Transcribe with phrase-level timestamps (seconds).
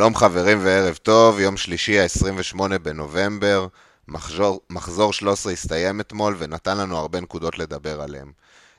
[0.00, 3.66] שלום חברים וערב טוב, יום שלישי ה-28 בנובמבר,
[4.08, 8.32] מחזור, מחזור 13 הסתיים אתמול ונתן לנו הרבה נקודות לדבר עליהם.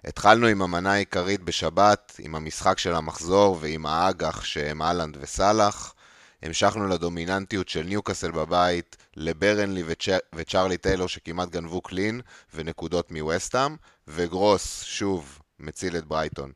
[0.05, 5.94] התחלנו עם המנה העיקרית בשבת, עם המשחק של המחזור ועם האג"ח שהם אהלנד וסאלח.
[6.44, 10.18] המשכנו לדומיננטיות של ניוקאסל בבית, לברנלי וצ'ר...
[10.35, 12.22] וצ'רלי טיילור שכמעט גנבו קלין
[12.54, 13.76] ונקודות מווסטאם,
[14.08, 16.52] וגרוס, שוב, מציל את ברייטון.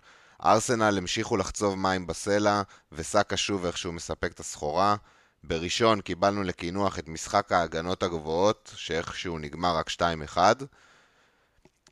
[0.46, 4.96] ארסנל המשיכו לחצוב מים בסלע, וסאקה שוב איכשהו מספק את הסחורה.
[5.44, 9.90] בראשון קיבלנו לקינוח את משחק ההגנות הגבוהות, שאיכשהו נגמר רק
[10.36, 10.38] 2-1.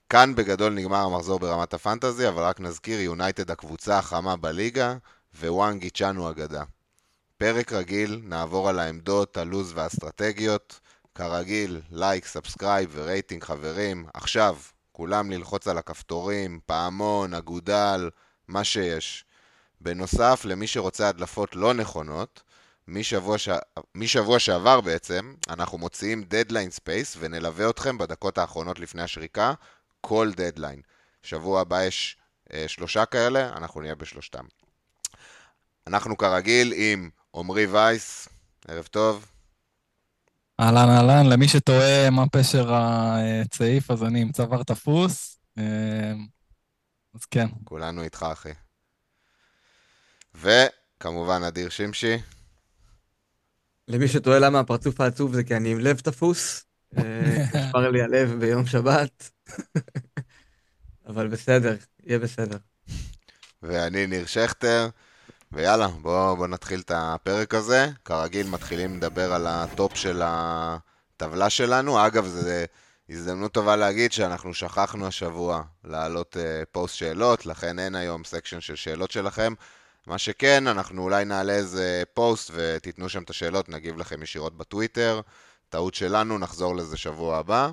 [0.09, 4.95] כאן בגדול נגמר המחזור ברמת ה fantasy, אבל רק נזכיר, יונייטד הקבוצה החמה בליגה,
[5.39, 6.63] ו-וואנג הי-צ'אן הוא אגדה.
[7.37, 10.79] פרק רגיל, נעבור על העמדות, הלו"ז והאסטרטגיות.
[11.15, 14.05] כרגיל, לייק, subscribe ורייטינג חברים.
[14.13, 14.57] עכשיו,
[14.91, 18.09] כולם ללחוץ על הכפתורים, פעמון, אגודל,
[18.47, 19.25] מה שיש.
[19.81, 22.43] בנוסף, למי שרוצה הדלפות לא נכונות,
[22.87, 23.49] משבוע, ש...
[23.95, 29.53] משבוע שעבר בעצם, אנחנו מוציאים דדליין space ונלווה אתכם בדקות האחרונות לפני השריקה,
[30.01, 30.81] כל דדליין.
[31.23, 32.17] שבוע הבא יש
[32.53, 34.43] אה, שלושה כאלה, אנחנו נהיה בשלושתם.
[35.87, 38.27] אנחנו כרגיל עם עמרי וייס,
[38.67, 39.25] ערב טוב.
[40.59, 45.39] אהלן אהלן, למי שתוהה מה פשר הצעיף, אז אני עם צוואר תפוס.
[47.13, 47.47] אה, אז כן.
[47.63, 48.53] כולנו איתך, אחי.
[50.35, 52.17] וכמובן, אדיר שמשי.
[53.87, 56.65] למי שתוהה למה הפרצוף העצוב זה כי אני עם לב תפוס.
[56.97, 59.31] אה, נשבר לי הלב ביום שבת.
[61.07, 62.57] אבל בסדר, יהיה בסדר.
[63.63, 64.89] ואני ניר שכטר.
[65.51, 67.89] ויאללה, בואו בוא נתחיל את הפרק הזה.
[68.05, 72.07] כרגיל, מתחילים לדבר על ה top של הטבלה שלנו.
[72.07, 72.49] אגב, זו
[73.13, 78.75] הזדמנות טובה להגיד שאנחנו שכחנו השבוע להעלות uh, פוסט שאלות, לכן אין היום section של
[78.75, 79.53] שאלות שלכם.
[80.07, 85.21] מה שכן, אנחנו אולי נעלה איזה פוסט ותיתנו שם את השאלות, נגיב לכם ישירות בטוויטר.
[85.69, 87.71] טעות שלנו, נחזור לזה שבוע הבא.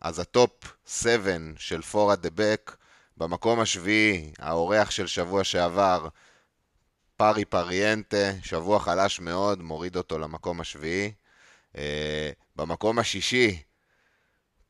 [0.00, 0.50] אז ה top
[0.86, 2.76] 7 של Four at the Back,
[3.16, 6.08] במקום השביעי, האורח של שבוע שעבר,
[7.16, 11.12] פארי פריאנטה, שבוע חלש מאוד, מוריד אותו למקום השביעי.
[11.72, 11.78] Uh,
[12.56, 13.62] במקום השישי,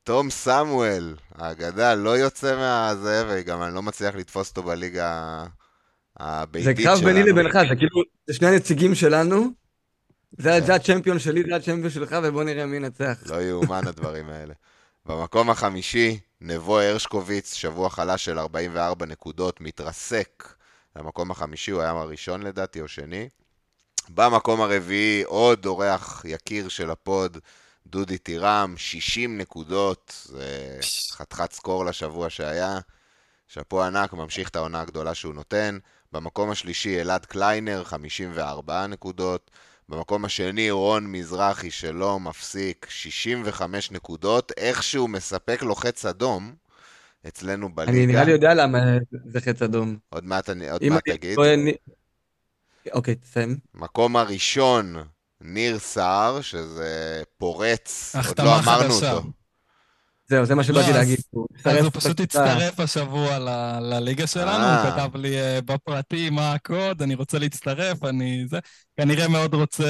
[0.09, 5.43] תום סמואל, האגדה, לא יוצא מהזה, וגם אני לא מצליח לתפוס אותו בליגה
[6.17, 6.95] הביתית שלנו.
[6.95, 7.59] זה קרב ביני לבינך.
[7.69, 9.47] זה כאילו, זה שני הנציגים שלנו,
[10.37, 13.17] זה, זה הצ'מפיון שלי, זה הצ'מפיון שלך, ובוא נראה מי ינצח.
[13.25, 14.53] לא יאומן הדברים האלה.
[15.05, 20.53] במקום החמישי, נבו הרשקוביץ, שבוע חלש של 44 נקודות, מתרסק
[20.95, 23.29] למקום החמישי, הוא היה הראשון לדעתי, או שני.
[24.09, 27.37] במקום הרביעי, עוד אורח יקיר של ה pod,
[27.89, 30.77] דודי טירם, 60 נקודות, זה
[31.11, 32.79] חתיכת score לשבוע שהיה.
[33.47, 35.77] שאפו ענק, ממשיך את העונה הגדולה שהוא נותן.
[36.11, 39.51] במקום השלישי, אלעד קליינר, 54 נקודות.
[39.89, 44.51] במקום השני, רון מזרחי שלא מפסיק, 65 נקודות.
[44.57, 46.55] איכשהו מספק לו חץ אדום
[47.27, 47.97] אצלנו בליגה.
[47.97, 48.79] אני נראה לי יודע למה
[49.25, 49.97] זה חץ אדום.
[50.09, 51.37] עוד מעט, אני, עוד מעט אני תגיד.
[52.93, 53.57] אוקיי, תסיים.
[53.73, 54.95] מקום הראשון,
[55.41, 58.93] ניר סער, שזה פורץ, עוד לא אמרנו.
[58.93, 59.21] אותו.
[60.29, 61.19] זהו, זה מה שבאתי לא, להגיד.
[61.65, 62.19] אז הוא פשוט.
[62.19, 64.83] הצטרף השבוע ל- לליגה שלנו, אה.
[64.83, 68.59] הוא כתב לי אה, בפרטי מה הקוד, אני רוצה להצטרף, אני זה,
[68.97, 69.85] כנראה מאוד רוצה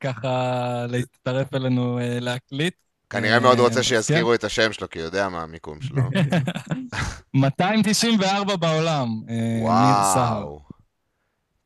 [0.00, 2.74] ככה להצטרף אלינו אה, להקליט.
[3.10, 3.82] כנראה מאוד אה, רוצה כן.
[3.82, 6.02] שיזכירו את השם שלו, כי הוא יודע מה המיקום שלו.
[7.34, 10.71] 294 בעולם, אה, ניר סהר.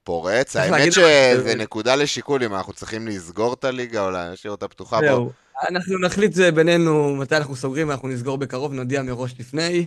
[0.06, 4.98] פורץ, האמת שזה נקודה לשיקול אם אנחנו צריכים לסגור את הליגה או להשאיר אותה פתוחה.
[5.00, 5.32] זהו,
[5.68, 9.86] אנחנו נחליט זה בינינו מתי אנחנו סוגרים, אנחנו נסגור בקרוב, נודיע מראש לפני.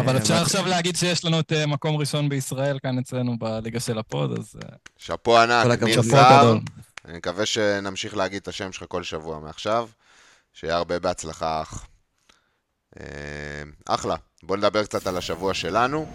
[0.00, 3.80] אבל אה, אפשר עכשיו להגיד שיש לנו את אה, מקום ראשון בישראל כאן אצלנו בליגה
[3.80, 5.82] של ה pod, אז אה, שאפו ענק.
[5.82, 6.56] ניר סער.
[7.04, 9.88] אני מקווה שנמשיך להגיד את השם שלך כל שבוע מעכשיו.
[10.52, 11.86] שיהיה הרבה בהצלחה, אח.
[13.86, 14.16] אחלה.
[14.42, 16.06] בוא נדבר קצת על השבוע שלנו,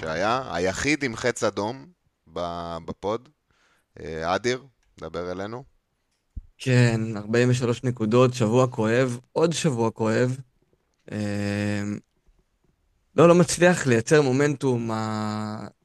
[0.00, 1.97] שהיה היחיד עם חץ אדום
[2.84, 3.28] בפוד.
[4.00, 4.64] אה, אדיר,
[5.00, 5.64] דבר אלינו.
[6.58, 10.38] כן, 43 נקודות, שבוע כואב, עוד שבוע כואב.
[11.12, 11.82] אה,
[13.16, 14.90] לא, לא מצליח לייצר מומנטום,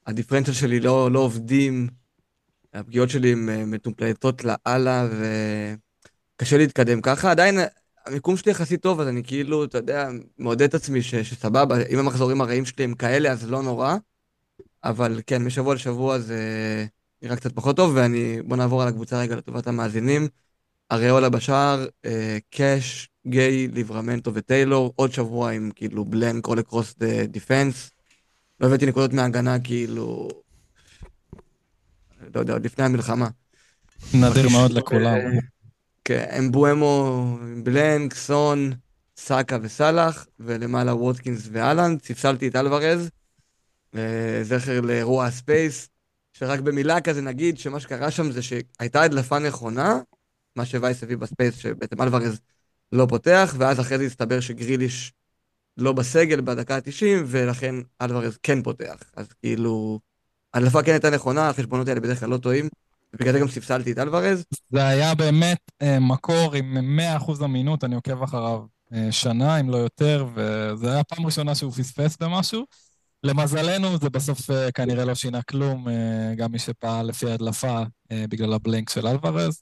[0.08, 1.88] הדיפרנציאל שלי לא, לא עובדים,
[2.74, 5.08] הפגיעות שלי אה, מטומפלטות לאללה,
[6.36, 7.32] וקשה להתקדם ככה.
[7.32, 7.60] עדיין
[8.06, 12.00] המיקום שלי יחסית טוב, אז אני כאילו, אתה יודע, מעודד את עצמי ש, שסבבה, אם
[12.00, 13.96] המחזורים הרעים שלי הם כאלה, אז לא נורא.
[14.84, 16.40] אבל כן, משבוע לשבוע זה
[17.22, 18.42] נראה קצת פחות טוב, ואני...
[18.42, 20.28] בוא נעבור על הקבוצה רגע לטובת המאזינים.
[20.92, 27.38] אריולה בשער, אה, קאש, גיי, ליברמנטו וטיילור, עוד שבוע עם כאילו בלנק all across the
[27.38, 27.92] defense.
[28.60, 30.30] לא הבאתי נקודות מההגנה כאילו,
[32.36, 33.28] לא יודע, עוד לפני המלחמה.
[34.14, 35.16] נדיר מאוד בקישור, לכולם.
[35.16, 35.40] אה,
[36.06, 38.74] כן, אמבואמו, blank, סון,
[39.18, 43.08] סאקה וסאלח, ולמעלה ווטקינס ואלנד, ספסלתי את אלוורז, אה,
[44.44, 45.90] זכר לאירוע ה space,
[46.34, 50.00] שרק במילה כזה נגיד שמה שקרה שם זה שהייתה הדלפה נכונה,
[50.56, 52.40] מה שווייס הביא ב space, שבעצם אלוורז
[52.92, 55.14] לא פותח, ואז אחרי זה הסתבר שגריליש
[55.78, 58.96] לא בסגל בדקה ה-90, ולכן אלוורז כן פותח.
[59.16, 60.00] אז כאילו,
[60.54, 62.70] ההדלפה כן הייתה נכונה, החשבונות האלה בדרך כלל לא טועים,
[63.14, 64.44] ובגלל זה גם ספסלתי את אלוורז.
[64.70, 68.60] זה היה באמת אה, מקור עם 100% אמינות, אני עוקב אחריו
[68.94, 72.66] אה, שנה, אם לא יותר, וזה היה פעם ראשונה שהוא פספס במשהו.
[73.24, 75.94] למזלנו, זה בסוף אה, כנראה לא שינה כלום, אה,
[76.38, 77.80] גם מי שפעל לפי ההדלפה
[78.12, 79.62] אה, בגלל הבלנק של אלוורז.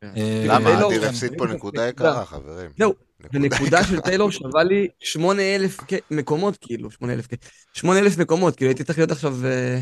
[0.00, 0.12] כן.
[0.48, 0.86] למה?
[0.86, 1.08] אדיר.
[1.08, 2.70] הפסיד פה נקודה יקרה, חברים.
[2.78, 7.34] זהו, נקודה ונקודה של טיילור שווה לי 8,000 כ- מקומות, כאילו, 8,000 כ-
[7.74, 9.80] 8,000 מקומות, כאילו הייתי צריך להיות עכשיו אה,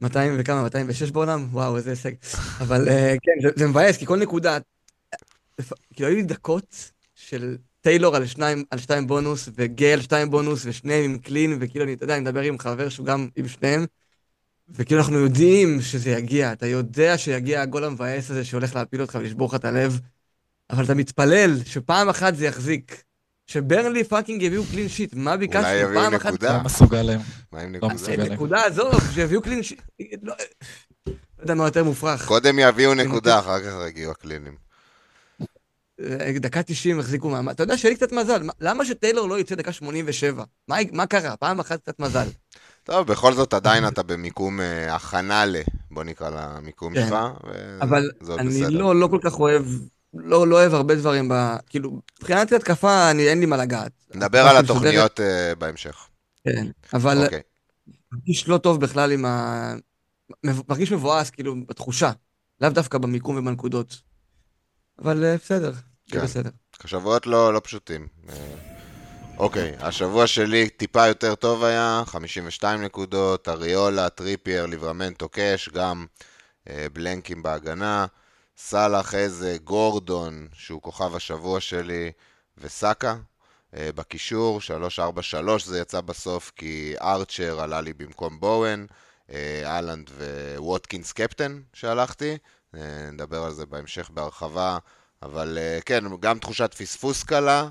[0.00, 1.48] 200 וכמה, 206 בעולם?
[1.52, 2.12] וואו, איזה הישג.
[2.60, 2.84] אבל
[3.22, 4.58] כן, זה- זה מבאס, כי כל נקודה,
[5.94, 10.62] כאילו היו לי דקות של טיילור על שניים, על שתיים בונוס, וגיי על שתיים בונוס,
[10.66, 13.84] ושניהם עם קלין, וכאילו, אני, אתה יודע, אני מדבר עם חבר שהוא גם עם שניהם,
[14.68, 19.48] וכאילו אנחנו יודעים שזה יגיע, אתה יודע שיגיע הגול המבאס הזה שהולך להפיל אותך ולשבור
[19.48, 20.00] לך את הלב,
[20.70, 23.02] אבל אתה מתפלל שפעם אחת זה יחזיק.
[23.46, 25.62] שברנלי fucking יביאו clean sheet, מה ביקשנו?
[25.62, 26.32] אולי יביאו פעם אחת...
[26.32, 26.56] נקודה.
[26.56, 27.20] לא מסוגלים.
[27.52, 27.94] מה עם לא נקודה?
[27.94, 28.32] מסוגל.
[28.32, 29.82] נקודה, עזוב, שיביאו clean sheet.
[30.22, 30.34] לא
[31.06, 32.26] לא יודע מה יותר מופרך.
[32.26, 34.63] קודם יביאו נקודה, אחר כך יגיעו הקלינים.
[36.40, 37.52] דקה 90 החזיקו מעמד.
[37.54, 38.42] אתה יודע, שיהיה לי קצת מזל.
[38.42, 40.44] מה- למה שטיילור לא יצא דקה 87?
[40.68, 41.36] מה מה קרה?
[41.36, 42.26] פעם אחת קצת מזל.
[42.84, 45.56] טוב, בכל זאת עדיין אתה במיקום אה, הכנה ל...
[45.90, 47.06] בוא נקרא למיקום כן.
[47.08, 47.14] שלך,
[47.80, 48.68] אבל וזה עוד אני בסדר.
[48.70, 49.64] לא לא כל כך אוהב,
[50.14, 51.34] לא לא אוהב הרבה דברים ב...
[51.66, 53.92] כאילו, מבחינת התקפה, אני- אין לי מה לגעת.
[54.14, 56.08] נדבר על התוכניות אה, בהמשך.
[56.44, 57.40] כן, אבל אוקיי.
[58.12, 59.74] מרגיש לא טוב בכלל עם ה...
[60.68, 62.12] מרגיש מבואס, כאילו, בתחושה.
[62.60, 64.13] לאו דווקא במיקום ובנקודות.
[64.98, 65.72] אבל אה, בסדר,
[66.10, 66.20] כן.
[66.20, 66.50] בסדר.
[66.86, 68.06] שבועות לא, לא פשוטים.
[68.28, 68.34] אה,
[69.38, 76.06] אוקיי, השבוע שלי טיפה יותר טוב היה, 52 נקודות, אריולה, טריפייר, ליברמנטו קאש, גם
[76.68, 78.06] אה, בלנקים בהגנה,
[78.58, 82.12] סאלח, איזה, גורדון, שהוא כוכב השבוע שלי,
[82.58, 83.16] וסאקה.
[83.76, 84.60] אה, בקישור,
[84.98, 88.86] 3-4-3 זה יצא בסוף כי ארצ'ר עלה לי במקום בואן,
[89.30, 90.10] אה, אהלנד
[90.56, 92.36] וווטקינס קפטן שהלכתי,
[93.12, 94.78] נדבר על זה בהמשך בהרחבה,
[95.22, 97.68] אבל אה, כן, גם תחושת פספוס קלה,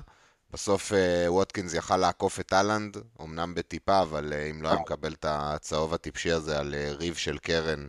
[0.52, 5.12] בסוף אה, ווטקינס יכל לעקוף את אהלנד, אמנם בטיפה, אבל אה, אם לא היה מקבל
[5.12, 7.86] את הצהוב הטיפשי הזה על אה, ריב של קרן,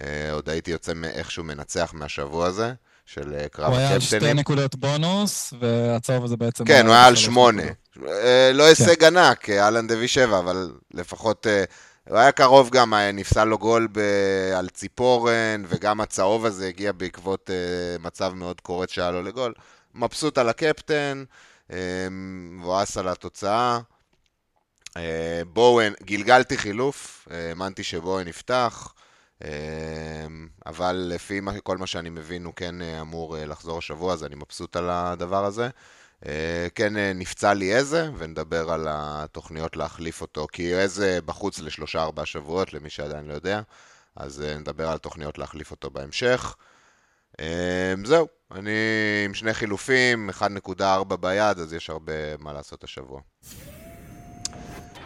[0.00, 2.72] אה, עוד הייתי יוצא איכשהו מנצח מהשבוע הזה,
[3.06, 4.36] של אה, קרב הוא היה על שתי הקפטנים.
[4.36, 6.64] נקודות בונוס, והצהוב הזה בעצם...
[6.64, 7.62] כן, הוא היה על שמונה.
[8.08, 11.46] אה, לא הישג ענק, אה, אהלן דבי שבע, אבל לפחות...
[12.06, 16.66] אה, הוא היה קרוב גם, היה נפסל לו גול ב- על ציפורן, וגם הצהוב הזה
[16.68, 17.56] הגיע בעקבות אה,
[18.00, 19.54] מצב מאוד קורץ שהיה לו לגול.
[19.94, 21.24] מבסוט על הקפטן,
[21.72, 23.80] אה, מבואס על התוצאה.
[24.96, 28.92] אה, בואן, גלגלתי חילוף, אה, האמנתי שבואן יפתח,
[29.44, 29.50] אה,
[30.66, 34.24] אבל לפי מה- כל מה שאני מבין הוא כן אה, אמור אה, לחזור השבוע, אז
[34.24, 35.68] אני מבסוט על הדבר הזה.
[36.26, 42.02] אה, כן אה, נפצע לי איזה, ונדבר על התוכניות להחליף אותו, כי איזה בחוץ לשלושה
[42.02, 43.60] ארבעה שבועות, למי שעדיין לא יודע,
[44.16, 46.56] אז אה, נדבר על תוכניות להחליף אותו בהמשך.
[48.04, 48.70] זהו, אני
[49.24, 53.20] עם שני חילופים, 1.4 ביד, אז יש הרבה מה לעשות השבוע.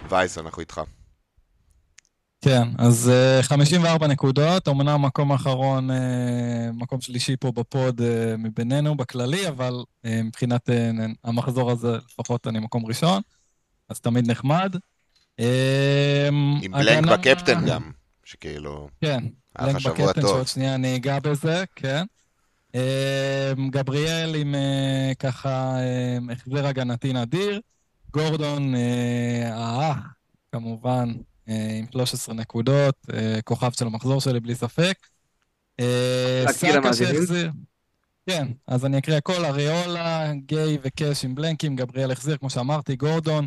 [0.08, 0.80] וייס, אנחנו איתך.
[2.40, 8.94] כן, אז אה, 54 נקודות, אמנם מקום אחרון, אה, מקום שלישי פה בפוד אה, מבינינו,
[8.94, 9.73] בכללי, אבל
[10.04, 10.90] אה, מבחינת אה,
[11.25, 13.23] המחזור הזה לפחות אני מקום ראשון,
[13.88, 14.76] אז תמיד נחמד.
[15.40, 16.28] אה,
[16.62, 17.90] עם בלנק בקפטן גם,
[18.25, 19.25] שכאילו, כן,
[19.59, 20.20] בלנק בקפטן.
[20.20, 22.04] שעוד שנייה אני אגע בזה, כן.
[22.75, 27.61] אה, גבריאל עם אה, ככה אה, החזר הגנתי נדיר,
[28.12, 29.99] גורדון אה, האח,
[30.52, 34.94] כמובן, אה, עם 13 נקודות, אה, כוכב של המחזור שלי בלי ספק.
[35.80, 36.92] אה, סאקה?
[36.94, 37.50] שהחזיר,
[38.26, 43.47] כן, אז אני אקריא הכל, אריולה, גיי וקאש עם בלנקים, גבריאל החזיר, כמו שאמרתי, גורדון,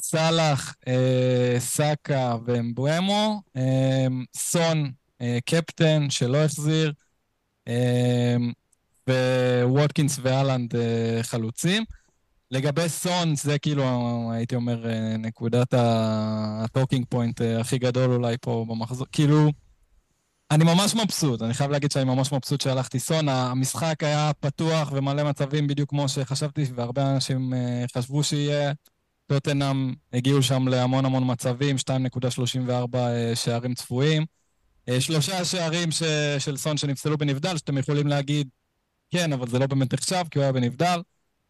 [0.00, 4.90] סאלח, אה, סאקה ואמבואמו, אה, סון,
[5.20, 6.92] אה, קפטן שלא החזיר,
[7.68, 8.36] אה,
[9.64, 11.84] וווטקינס ואלנד אה, חלוצים.
[12.50, 13.84] לגבי סון, זה כאילו,
[14.32, 19.06] הייתי אומר, אה, נקודת ה talking point אה, הכי גדול אולי פה במחזור.
[19.12, 19.50] כאילו,
[20.50, 23.28] אני ממש מבסוט, אני חייב להגיד שאני ממש מבסוט שהלכתי סון.
[23.28, 28.72] המשחק היה פתוח ומלא מצבים בדיוק כמו שחשבתי, והרבה אנשים אה, חשבו שיהיה.
[29.26, 34.24] טוטנאם הגיעו שם להמון המון מצבים, 2.34 אה, שערים צפויים.
[35.00, 36.02] שלושה שערים ש...
[36.38, 38.48] של סון שנפסלו בנבדל, שאתם יכולים להגיד,
[39.10, 41.00] כן, אבל זה לא באמת נחשב, כי הוא היה בנבדל.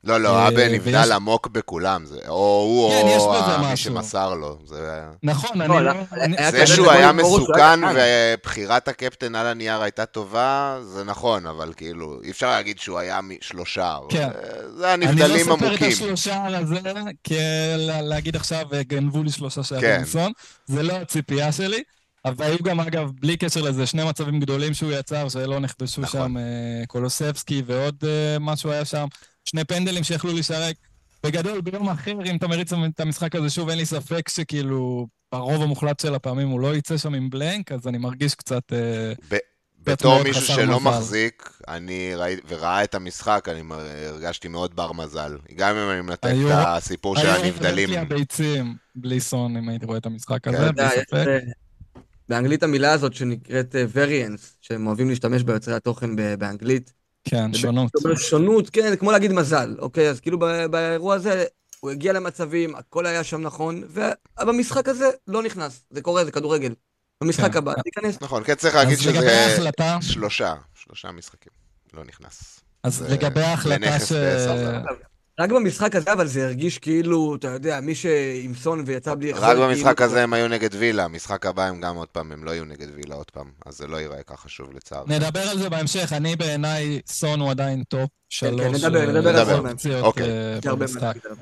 [0.09, 2.35] לא, לא, אה, אבן נבדל עמוק בכולם, זה, או
[2.69, 3.35] הוא כן, יש או
[3.71, 3.77] מי.
[3.77, 4.59] שמסר לו.
[4.67, 5.01] זה...
[5.23, 5.93] נכון, אני לא, לא...
[5.95, 7.81] לא, אני- היה זה שהוא היה מסוכן.
[7.95, 13.21] ובחירת הקפטן על הנייר הייתה טובה, זה נכון, אבל כאילו, אי אפשר להגיד שהוא היה
[13.41, 13.97] שלושה.
[14.09, 14.29] כן.
[14.43, 15.89] זה- זה אני הנבדלים לא סופר את עמוקים.
[15.89, 16.77] השלושה הזה,
[17.27, 19.99] כלהגיד עכשיו, אה, גנבו לי שלושה שערים כן.
[19.99, 20.33] עם סון,
[20.67, 21.83] זה לא הציפייה שלי.
[22.25, 26.21] אבל היו גם, אגב, בלי קשר לזה, שני מצבים גדולים שהוא יצר, שלא נכבשו נכון.
[26.21, 26.43] שם אה,
[26.87, 29.07] קולוסבסקי ועוד אה, משהו היה שם.
[29.49, 30.77] שני פנדלים שיכלו להישרק.
[31.27, 35.63] בגדול, ביום אחר, אם אתה מריץ את המשחק הזה שוב, אין לי ספק שכאילו, ברוב
[35.63, 38.73] המוחלט של הפעמים הוא לא יצא שם עם בלנק, אז אני מרגיש קצת...
[38.73, 39.13] אה,
[39.85, 40.91] בתור מאוד מישהו שלא מזל.
[40.91, 43.63] מחזיק, אני ראיתי, וראה את המשחק, אני
[44.09, 45.37] הרגשתי מאוד בר מזל.
[45.57, 47.89] גם אם אני מנתק היו- את הסיפור של היו הנבדלים.
[47.91, 50.55] עוברות לי הביצים בלי סון, אם הייתי רואה את המשחק כן.
[50.55, 51.15] הזה, בלי ספק.
[51.27, 51.39] אה,
[52.29, 56.93] באנגלית המילה הזאת שנקראת אה, variance, שהם אוהבים להשתמש ביוצרי התוכן ב- באנגלית.
[57.31, 57.91] כן, שונות.
[57.97, 60.09] זאת אומרת, שונות, כן, כמו להגיד מזל, אוקיי?
[60.11, 61.45] אז כאילו ב- באירוע הזה,
[61.81, 63.83] הוא הגיע למצבים, הכל היה שם נכון,
[64.41, 65.81] ובמשחק הזה לא נכנס.
[65.91, 66.75] זה קורה, זה כדורגל.
[67.25, 67.59] במשחק כן.
[67.59, 68.19] הבא, תיכנס.
[68.21, 69.57] נכון, כן צריך להגיד שזה
[70.01, 71.53] שלושה, שלושה משחקים.
[71.95, 72.61] לא נכנס.
[72.85, 74.13] אז זה- לגבי ההחלטה ש...
[75.39, 75.45] זה.
[75.45, 79.33] רק במשחק הזה, אבל זה הרגיש כאילו, אתה יודע, מי שעם סון ויצא בלי...
[79.33, 82.45] רק במשחק כאילו- הזה הם היו נגד וילה, המשחק הבא הם גם עוד פעם, הם
[82.45, 85.05] לא יהיו נגד וילה עוד פעם, אז זה לא ייראה ככה שוב לצערי.
[85.09, 88.85] נדבר על זה בהמשך, אני בעיניי, סון הוא עדיין top שלוש.
[88.85, 89.47] נדבר, אה, נדבר על
[89.79, 90.31] זה אוקיי.
[90.31, 90.59] אה.
[91.01, 91.37] להגיד עליו.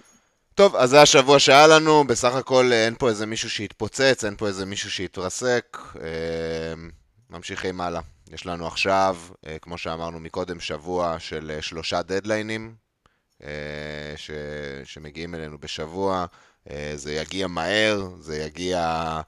[0.54, 4.36] טוב, אז זה השבוע שהיה לנו, בסך הכל אה, אין פה איזה מישהו שהתפוצץ, אין
[4.36, 5.78] פה איזה מישהו שהתרסק.
[6.02, 6.08] אה,
[7.30, 8.00] ממשיכים הלאה.
[8.32, 12.74] יש לנו עכשיו, אה, כמו שאמרנו מקודם, שבוע של אה, שלושה דדליינים
[14.16, 14.30] ש...
[14.84, 16.26] שמגיעים אלינו בשבוע.
[16.70, 19.20] אה, זה יגיע מהר, זה יגיע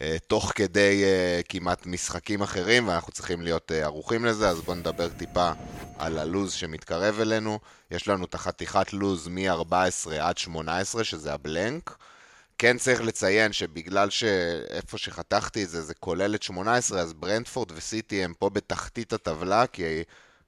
[0.00, 4.76] אה, תוך כדי אה, כמעט משחקים אחרים, ואנחנו צריכים להיות אה, ערוכים לזה, אז בואו
[4.76, 5.50] נדבר טיפה
[5.98, 7.58] על הלוז שמתקרב אלינו.
[7.90, 11.96] יש לנו את החתיכת לוז מ-14 עד 18, שזה הבלנק.
[12.58, 18.24] כן צריך לציין שבגלל שאיפה שחתכתי את זה, זה כולל את 18, אז ברנדפורד וסיטי
[18.24, 20.02] הם פה בתחתית הטבלה, כי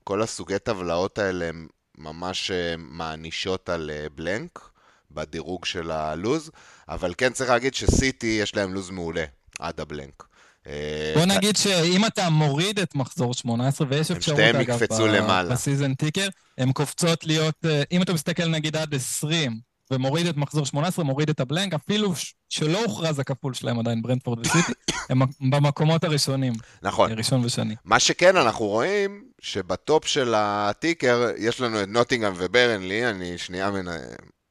[0.05, 4.71] כל הסוגי טבלאות האלה הם ממש אה, מענישות על אה, בלנק
[5.11, 6.51] בדירוג של הלוז,
[6.89, 9.25] אבל כן צריך להגיד שסיטי יש להם לוז מעולה
[9.59, 10.25] עד הבלנק.
[10.67, 15.53] אה, בוא נגיד שאם אתה מוריד את מחזור 18, ויש הם אפשרות, אגב, ב-.
[15.53, 16.29] בסיזן טיקר,
[16.59, 19.61] הן קופצות להיות, אם אתה מסתכל נגיד עד 20,
[19.91, 22.13] ומוריד את מחזור 18, מוריד את הבלנק, אפילו
[22.49, 24.73] שלא הוכרז הכפול שלהם עדיין, ברנדפורד וסיטי,
[25.11, 25.19] הם
[25.51, 26.53] במקומות הראשונים,
[26.83, 27.13] נכון.
[27.13, 27.77] ראשון ושני.
[27.85, 33.87] מה שכן, אנחנו רואים שבטופ של הטיקר יש לנו את נוטינגהם וברנלי, אני שנייה מנ...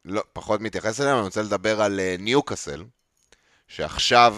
[0.06, 2.84] לא, פחות מתייחס אליהם, אני רוצה לדבר על אה, ניוקאסל,
[3.68, 4.38] שעכשיו,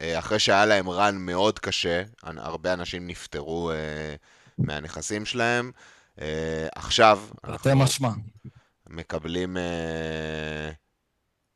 [0.00, 4.14] אה, אחרי שהיה להם רן מאוד קשה, הרבה אנשים נפטרו אה,
[4.58, 5.70] מהנכסים שלהם,
[6.20, 8.10] אה, עכשיו תרתי משמע.
[8.90, 10.70] מקבלים, אה,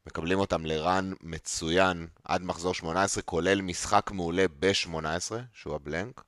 [0.07, 6.25] מקבלים אותם ל run מצוין עד מחזור 18, כולל משחק מעולה ב-18, שהוא ה blank.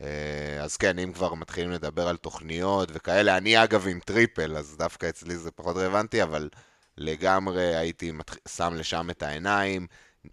[0.00, 4.76] אה, אז כן, אם כבר מתחילים לדבר על תוכניות וכאלה, אני אגב עם triple, אז
[4.78, 6.48] דווקא אצלי זה פחות רלוונטי, אבל
[6.98, 8.36] לגמרי הייתי מתח...
[8.48, 9.86] שם לשם את העיניים.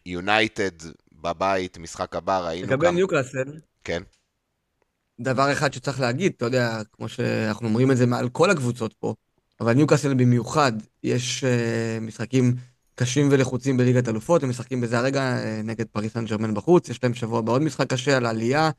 [0.06, 0.72] יונייטד
[1.12, 2.96] בבית, משחק הבא, ראינו לגבי גם...
[2.96, 4.03] ניוקאסל, כן,
[5.20, 9.15] דבר אחד שצריך להגיד, אתה יודע, כמו שאנחנו אומרים את זה מעל כל הקבוצות פה,
[9.60, 10.72] אבל ניוקאסל במיוחד,
[11.03, 12.55] יש אה, משחקים
[12.95, 17.03] קשים ולחוצים בליגת אלופות, הם משחקים בזה הרגע uh, נגד פריס סן ג'רמן בחוץ, יש
[17.03, 18.72] להם שבוע בעוד משחק קשה על העלייה,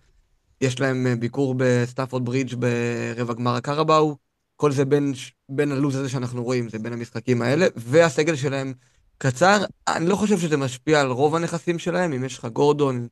[0.61, 4.17] יש להם אה, ביקור בסטאפורד ברידג' ברבע גמר הקרבאו,
[4.57, 5.13] כל זה בין,
[5.49, 8.73] בין הלו"ז הזה שאנחנו רואים, זה בין המשחקים האלה, והסגל שלהם
[9.19, 13.09] קצר, אני לא חושב שזה משפיע על רוב הנכסים שלהם, אם יש לך גורדון,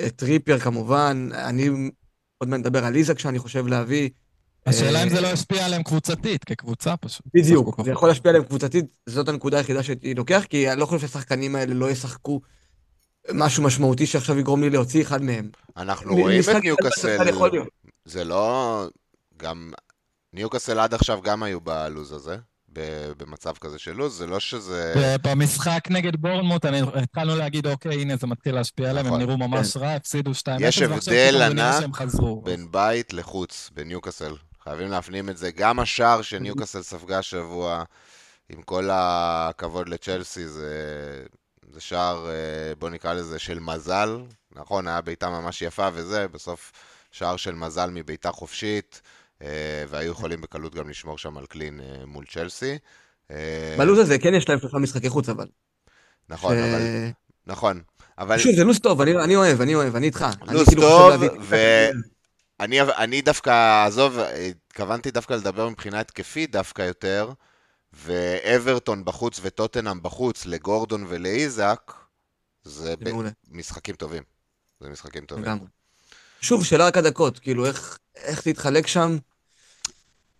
[0.00, 1.68] אה, טריפייר כמובן, אני
[2.38, 4.10] עוד מעט נדבר על איזק שאני חושב להביא.
[4.66, 7.26] השאלה אם אה, זה לא ישפיע עליהם קבוצתית, כקבוצה פשוט.
[7.34, 7.90] בדיוק, זה.
[7.90, 11.74] יכול להשפיע עליהם קבוצתית, זאת הנקודה היחידה שהייתי לוקח, כי אני לא חושב שהשחקנים האלה
[11.74, 12.40] לא ישחקו
[13.32, 15.50] משהו משמעותי שעכשיו יגרום לי להוציא אחד מהם.
[15.76, 17.68] אנחנו רואים את ניוקאסל, יכול להיות.
[18.04, 18.86] זה לא...
[19.36, 19.72] גם...
[20.32, 22.36] ניוקאסל עד עכשיו גם היו בלוז הזה,
[22.72, 24.92] ב- במצב כזה של לוז, זה לא שזה...
[24.96, 29.22] ב- במשחק נגד בורנמוט, אני- התחלנו להגיד, אוקיי, הנה, זה מתחיל להשפיע עליהם, הם נכון.
[29.26, 32.00] נראו ממש רע, הפסידו 2-0, יש ועכשיו הבדל ענק.
[32.44, 34.34] בין בית לחוץ בניוקאסל.
[34.64, 35.50] חייבים להפנים את זה.
[35.50, 37.84] גם השער שניוקאסל ספגה השבוע,
[38.48, 40.72] עם כל הכבוד לצ'לסי, זה,
[41.72, 42.32] זה שער, אה,
[42.78, 44.18] בוא נקרא לזה, של מזל.
[44.56, 46.72] נכון, היה בעיטה ממש יפה וזה, בסוף
[47.12, 49.02] שער של מזל מבעיטה חופשית,
[49.42, 49.48] אה,
[49.88, 52.78] והיו יכולים בקלות גם לשמור שם על קלין אה, מול צ'לסי.
[53.78, 55.46] בלו"ז הזה כן יש להם שלושה משחקי חוץ, אבל.
[56.28, 56.80] נכון, ש- אבל
[57.46, 57.82] נכון.
[58.18, 60.26] אבל שוב, זה לו"ז טוב, אני אני אוהב, אני אוהב, אני איתך.
[60.48, 61.92] לו"ז כאילו טוב, להביא- ואני
[62.60, 67.32] אני דווקא, עזוב, התכוונתי דווקא לדבר מבחינה התקפית דווקא יותר,
[67.92, 71.92] ואברטון בחוץ וטוטנאם בחוץ לגורדון ולאיזק,
[72.62, 73.10] זה ב-
[73.50, 74.22] משחקים טובים.
[74.80, 75.44] זה משחקים טובים.
[75.44, 75.66] לגמרי.
[76.40, 79.16] שוב, שאלה רק הדקות, כאילו, איך איך תתחלק שם?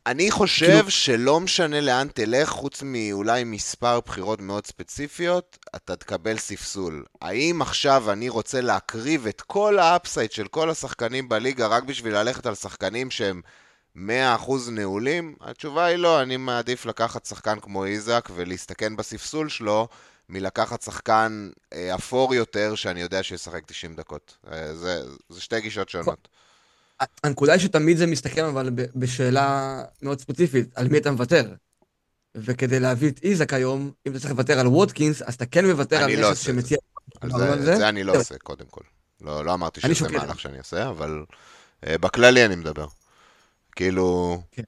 [0.07, 6.39] אני חושב כאילו- שלא משנה לאן תלך, חוץ מאולי מספר בחירות מאוד ספציפיות, אתה תקבל
[6.39, 7.05] ספסול.
[7.23, 12.15] האם עכשיו אני רוצה להקריב את כל ה upside של כל השחקנים בליגה רק בשביל
[12.15, 13.41] ללכת על שחקנים שהם
[13.97, 14.01] 100%
[14.71, 15.35] נעולים?
[15.41, 19.89] התשובה היא לא, אני מעדיף לקחת שחקן כמו איזק ולהסתכן בספסול שלו,
[20.29, 24.37] מלקחת שחקן אה, אפור יותר שאני יודע שישחק 90 דקות.
[24.53, 26.29] אה, זה, זה שתי גישות שונות.
[27.25, 31.53] הנקודה היא שתמיד זה מסתכם, אבל ב- בשאלה מאוד ספציפית, על מי אתה מוותר.
[32.35, 35.97] וכדי להביא את איזק היום, אם אתה צריך לוותר על ווטקינס, אז אתה כן מוותר
[35.97, 36.79] על לא נכס את שמציע...
[37.25, 37.77] זה, על זה?
[37.77, 38.17] זה אני לא.
[38.17, 38.81] עושה, קודם כל.
[39.21, 40.19] לא, לא אמרתי אני שזה שוקל.
[40.19, 41.25] מהלך שאני עושה, אבל
[41.85, 42.87] uh, בכללי אני מדבר.
[43.77, 44.41] כאילו...
[44.53, 44.63] כן.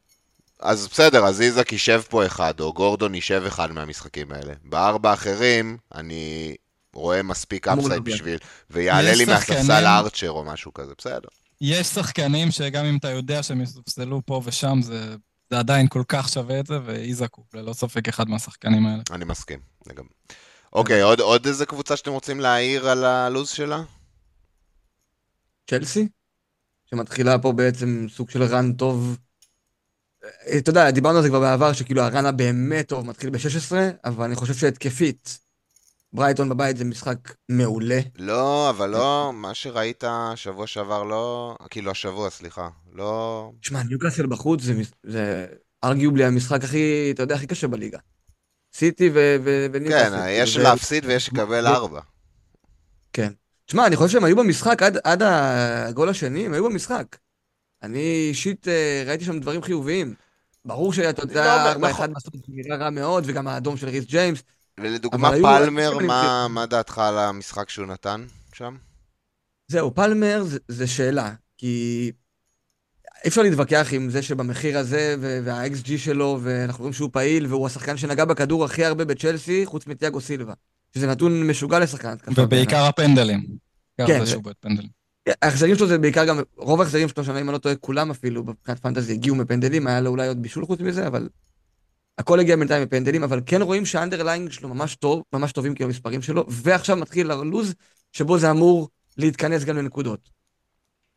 [0.60, 4.52] אז בסדר, אז איזק יישב פה אחד, או גורדון יישב אחד מהמשחקים האלה.
[4.64, 6.56] בארבע האחרים, אני
[6.94, 8.04] רואה מספיק אפסייד.
[8.04, 8.38] בשביל,
[8.70, 11.28] ויעלה לי מהספסל ארצ'ר או משהו כזה, בסדר.
[11.60, 15.16] יש שחקנים שגם אם אתה יודע שהם יסופסלו פה ושם, זה,
[15.50, 19.02] זה עדיין כל כך שווה את זה, ואיזק הוא ללא ספק אחד מהשחקנים האלה.
[19.10, 20.10] אני מסכים, לגמרי.
[20.72, 23.82] אוקיי, עוד, עוד איזה קבוצה שאתם רוצים להעיר על הלו"ז שלה?
[25.70, 26.08] צ'לסי,
[26.90, 29.18] שמתחילה פה בעצם סוג של רן טוב.
[30.24, 33.72] אה, אתה יודע, דיברנו על זה כבר בעבר, שכאילו הרן הבאמת טוב מתחיל ב-16,
[34.04, 35.38] אבל אני חושב שהתקפית,
[36.16, 38.00] ברייטון בבית זה משחק מעולה.
[38.18, 43.50] לא, אבל לא, מה שראית שבוע שעבר לא, כאילו השבוע, סליחה, לא...
[43.60, 45.46] תשמע, ניוקאסל בחוץ זה, זה
[45.84, 47.98] ארגיובלי המשחק הכי, אתה יודע, הכי קשה בליגה.
[48.74, 50.10] סיטי ו- ו- וניוקאסל.
[50.10, 52.00] כן, יש ו- להפסיד ויש לקבל ארבע.
[53.12, 53.32] כן.
[53.66, 57.16] תשמע, אני חושב שהם היו במשחק עד, עד הגול השני, הם היו במשחק.
[57.82, 60.14] אני אישית אה, ראיתי שם דברים חיוביים.
[60.64, 62.10] ברור שאתה לא, יודע, נכון.
[62.10, 64.42] 4-1 בסוף זה נראה רע מאוד, וגם האדום של ריס ג'יימס.
[64.80, 68.76] ולדוגמה, פלמר, היו- מה- מה דעתך על המשחק שהוא נתן שם?
[69.68, 72.12] זהו, פלמר זה, זה שאלה, כי
[73.24, 77.96] אי אפשר להתווכח עם זה שבמחיר הזה, וה-XG שלו, ואנחנו רואים שהוא פעיל, והוא השחקן
[77.96, 80.52] שנגע בכדור הכי הרבה בצ'לסי, חוץ מתיאגו סילבה.
[80.94, 82.42] שזה נתון משוגע לשחקן התקפה.
[82.42, 83.46] ובעיקר הפנדלים.
[84.06, 84.88] כן, זה פנדלים.
[85.42, 88.44] ההחזרים שלו זה בעיקר גם, רוב ההחזרים שלו שם, אם אני לא טועה, כולם אפילו,
[88.44, 91.28] מבחינת fantasy, הגיעו מפנדלים, היה לו אולי עוד בישול חוץ מזה, אבל...
[92.18, 95.88] הכל הגיע בינתיים מפנדלים, אבל כן רואים שה underlying שלו ממש טוב, ממש טובים כאילו
[95.90, 97.74] המספרים שלו, ועכשיו מתחיל הלוז
[98.12, 100.36] שבו זה אמור להתכנס גם לנקודות.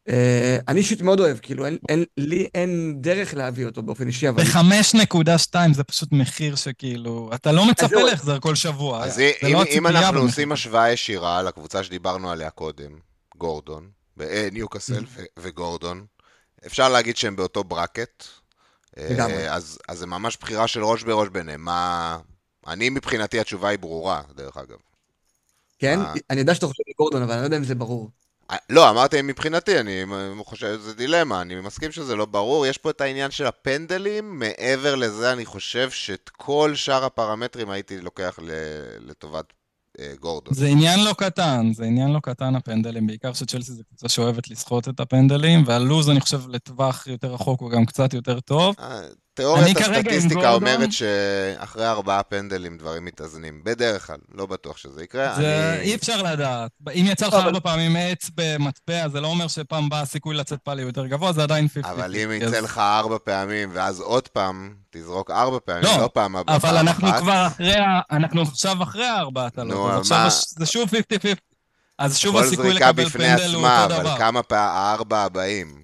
[0.09, 4.29] אה, אני אישית מאוד אוהב, כאילו, אין, אין, לי אין דרך להביא אותו באופן אישי,
[4.29, 4.43] אבל...
[4.43, 8.03] ב-5.2 זה פשוט מחיר שכאילו, אתה לא מצפה.
[8.03, 9.03] להחזר כל שבוע.
[9.03, 10.29] אז זה אם, לא אם אנחנו במחיר.
[10.29, 12.91] עושים השוואה ישירה לקבוצה שדיברנו עליה קודם,
[13.37, 13.89] גורדון,
[14.21, 15.39] אה, ניוקאסל Mm-hmm.
[15.39, 16.05] וגורדון,
[16.65, 18.23] אפשר להגיד שהם באותו ברקט.
[18.99, 19.49] אה, לגמרי.
[19.49, 21.65] אז, אז זה ממש בחירה של ראש בראש ביניהם.
[21.65, 22.19] מה...
[22.67, 24.77] אני מבחינתי התשובה היא ברורה, דרך אגב.
[25.79, 26.13] כן, אה.
[26.29, 28.09] אני יודע שאתה חושב על גורדון, אבל אני לא יודע אם זה ברור.
[28.51, 30.05] אה, לא, אמרתי מבחינתי, אני
[30.45, 32.65] חושב שזה דילמה, אני מסכים שזה לא ברור.
[32.65, 38.01] יש פה את העניין של הפנדלים, מעבר לזה אני חושב שאת כל שאר הפרמטרים הייתי
[38.01, 38.39] לוקח
[38.99, 39.58] לטובת אה,
[40.19, 40.53] גורדון.
[40.53, 44.89] זה עניין לא קטן, זה עניין לא קטן הפנדלים, בעיקר שצ'לסי זו קבוצה שאוהבת לסחוט
[44.89, 48.75] את הפנדלים, והלוז, אני חושב, לטווח יותר רחוק הוא גם קצת יותר טוב.
[49.39, 50.51] תיאוריית הסטטיסטיקה.
[50.53, 53.61] אומרת שאחרי ארבעה פנדלים דברים מתאזנים.
[53.63, 55.35] בדרך כלל, לא בטוח שזה יקרה.
[55.35, 55.81] זה אני...
[55.81, 56.71] אי אפשר לדעת.
[56.93, 60.59] אם יצא לך אבל- ארבע פעמים עץ במטבע, זה לא אומר שפעם הבאה הסיכוי לצאת
[60.63, 61.87] פאלי יותר גבוה, זה עדיין 50-50.
[61.89, 66.35] אבל אם יצא לך ארבע פעמים, ואז עוד פעם תזרוק ארבע פעמים, לא, לא פעם
[66.35, 67.19] הבאה, אבל פעם אנחנו אחת.
[67.21, 67.75] כבר אחרי,
[68.11, 70.93] אנחנו עכשיו אחרי הארבעת נו, הלא, אז מה- עכשיו זה שוב 50-50.
[71.97, 74.17] אז שוב כל הסיכוי זריקה לקבל בפני פנדל הוא עצמה, אותו אבל דבר.
[74.17, 75.81] כמה פעמים, הארבע הבאים,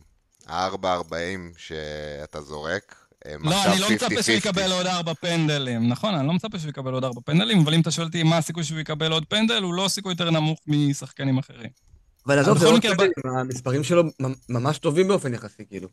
[0.48, 2.96] הארבע הבאים שאתה זורק,
[3.40, 4.38] לא, עכשיו אני לא מצפה שהוא 50-50.
[4.38, 5.90] יקבל עוד ארבע פנדלים.
[5.90, 8.38] נכון, אני לא מצפה שהוא יקבל עוד ארבע פנדלים, אבל אם אתה שואל אותי מה
[8.38, 11.70] הסיכוי שהוא יקבל עוד פנדל, הוא לא סיכוי יותר נמוך משחקנים אחרים.
[12.28, 15.88] אבל עזוב, זה לא מקרה, פנדלים, המספרים שלו ממ- ממש טובים באופן יחסי, כאילו.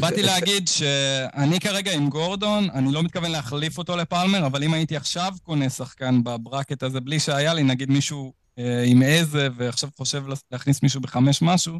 [0.00, 4.96] באתי להגיד שאני כרגע עם גורדון, אני לא מתכוון להחליף אותו לפלמר, אבל אם הייתי
[4.96, 10.24] עכשיו קונה שחקן בברקט הזה, בלי שהיה לי, נגיד מישהו אה, עם איזה, ועכשיו חושב
[10.52, 11.78] להכניס מישהו בחמש משהו,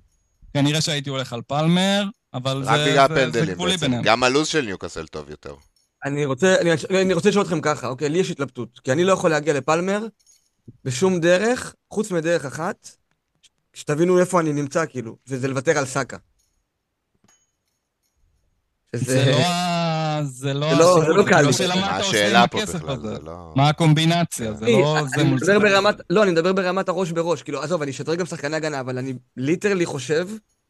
[0.54, 2.04] כנראה שהייתי הולך על פלמר,
[2.34, 3.86] אבל רק זה, בגלל זה, זה הפנדלים גבולי בעצם.
[3.86, 4.02] ביניהם.
[4.02, 5.54] גם הלו"ז של ניוקאסל טוב יותר.
[6.04, 8.08] אני רוצה, אני, אני רוצה לשאול אתכם ככה, אוקיי?
[8.08, 10.06] לי יש התלבטות, כי אני לא יכול להגיע לפלמר
[10.84, 12.90] בשום דרך, חוץ מדרך אחת,
[13.74, 16.16] שתבינו איפה אני נמצא, כאילו, וזה לוותר על סאקה.
[18.96, 19.04] שזה...
[19.04, 19.85] זה לא, ה...
[20.22, 21.42] זה זה לא זה לא- זה לא קל.
[21.42, 22.94] לא שאלה מה מה אתה עושה השאלה עם פה הכסף בכלל?
[22.94, 23.08] הזה.
[23.14, 23.52] זה לא...
[23.56, 25.58] מה הקומבינציה, זה לא זה זה.
[25.58, 28.98] ברמת, לא, אני מדבר ברמת הראש בראש, כאילו, עזוב, אני אשדרג גם שחקני הגנה, אבל
[28.98, 30.28] אני ליטרלי חושב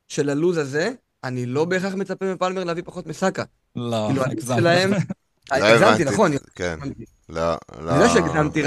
[0.08, 0.90] שללוז הזה,
[1.24, 3.44] אני לא בהכרח מצפה מפלמר להביא פחות מסאקה.
[3.76, 4.58] לא, כאילו, הלוז הגזמת.
[4.58, 4.92] שלהם,
[5.50, 6.04] לא הגזמתי.
[6.04, 7.04] נכון, כן, הגזמתי.
[7.28, 7.40] לא,
[7.80, 7.90] לא...
[7.90, 8.62] אני יודע שהגזמתי,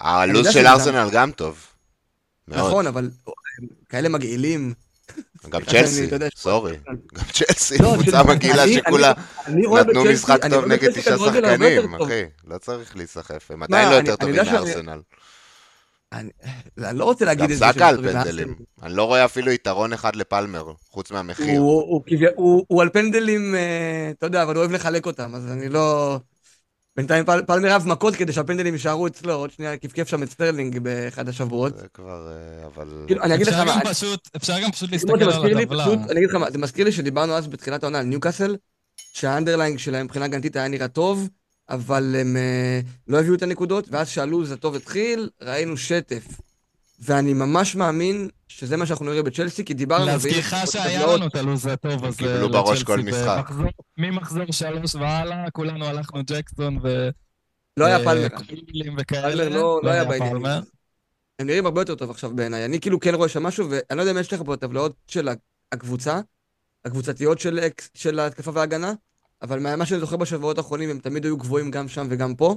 [0.00, 0.66] הלו"ז של.
[0.66, 1.66] ארסנל גם טוב.
[2.48, 4.74] נכון, אבל הם כאלה מגעילים.
[5.48, 6.76] גם צ'לסי, סורי.
[6.86, 9.12] גם צ'לסי, לא, קבוצה מגעילה שכולה
[9.48, 11.94] נתנו משחק טוב נגד תשעה שחקנים.
[11.94, 12.22] אחי.
[12.46, 13.50] לא צריך להיסחף.
[13.50, 15.00] הם עדיין לא יותר טובים מארסנל.
[16.12, 17.64] אני לא רוצה להגיד גם את זה.
[17.64, 18.54] סאקה על פנדלים.
[18.82, 21.60] אני לא רואה אפילו יתרון אחד לפלמר, חוץ מהמחיר.
[22.36, 26.18] הוא על פנדלים, אה, אתה יודע, אבל הוא אוהב לחלק אותם, אז אני לא...
[26.96, 30.78] בינתיים פל- פלמר הלך מכות כדי שהפנדלים יישארו אצלו, עוד שנייה כיפכף שם את סטרלינג
[30.78, 31.76] באחד השבועות.
[31.78, 33.04] זה כבר, אה, אבל...
[33.06, 35.84] כאילו, אני אגיד לך אפשר מה, גם פשוט, אפשר גם פשוט להסתכל על הטבלה.
[35.84, 38.56] פשוט, אני אגיד לך מה, זה מזכיר לי שדיברנו אז בתחילת העונה על ניוקאסל,
[39.14, 41.28] שה underlying שלהם מבחינה הגנתית היה נראה טוב,
[41.70, 46.24] אבל הם אה, לא הביאו את הנקודות, ואז שהלו"ז הטוב התחיל, ראינו שטף.
[47.00, 48.28] ואני ממש מאמין
[48.58, 50.06] שזה מה שאנחנו נראה בצ'לסי, כי דיברנו...
[50.06, 52.18] להזכירך שהיה לנו את הלו"ז הטוב הזה.
[52.18, 53.50] קיבלו בראש כל משחק.
[53.98, 57.08] ממחזור שלוש והלאה, כולנו הלכנו ג'קסון ו...
[57.76, 58.28] לא היה פלמר.
[59.06, 60.46] פלמר לא לא היה בעניינים.
[61.38, 62.64] הם נראים הרבה יותר טוב עכשיו בעיניי.
[62.64, 65.28] אני כאילו כן רואה שם משהו, ואני לא יודע אם יש לך פה טבלאות של
[65.72, 66.20] הקבוצה,
[66.84, 67.38] הקבוצתיות
[67.94, 68.92] של ההתקפה וההגנה,
[69.42, 72.56] אבל מה שאני זוכר בשבועות האחרונים, הם תמיד היו גבוהים גם שם וגם פה.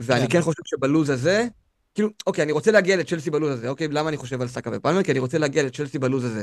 [0.00, 0.32] ואני כן.
[0.32, 1.46] כן חושב שבלוז הזה,
[1.94, 3.88] כאילו, אוקיי, אני רוצה להגיע לצ'לסי בלוז הזה, אוקיי?
[3.88, 5.02] למה אני חושב על סאקה ופלמר?
[5.02, 6.42] כי אני רוצה להגיע לצ'לסי בלוז הזה.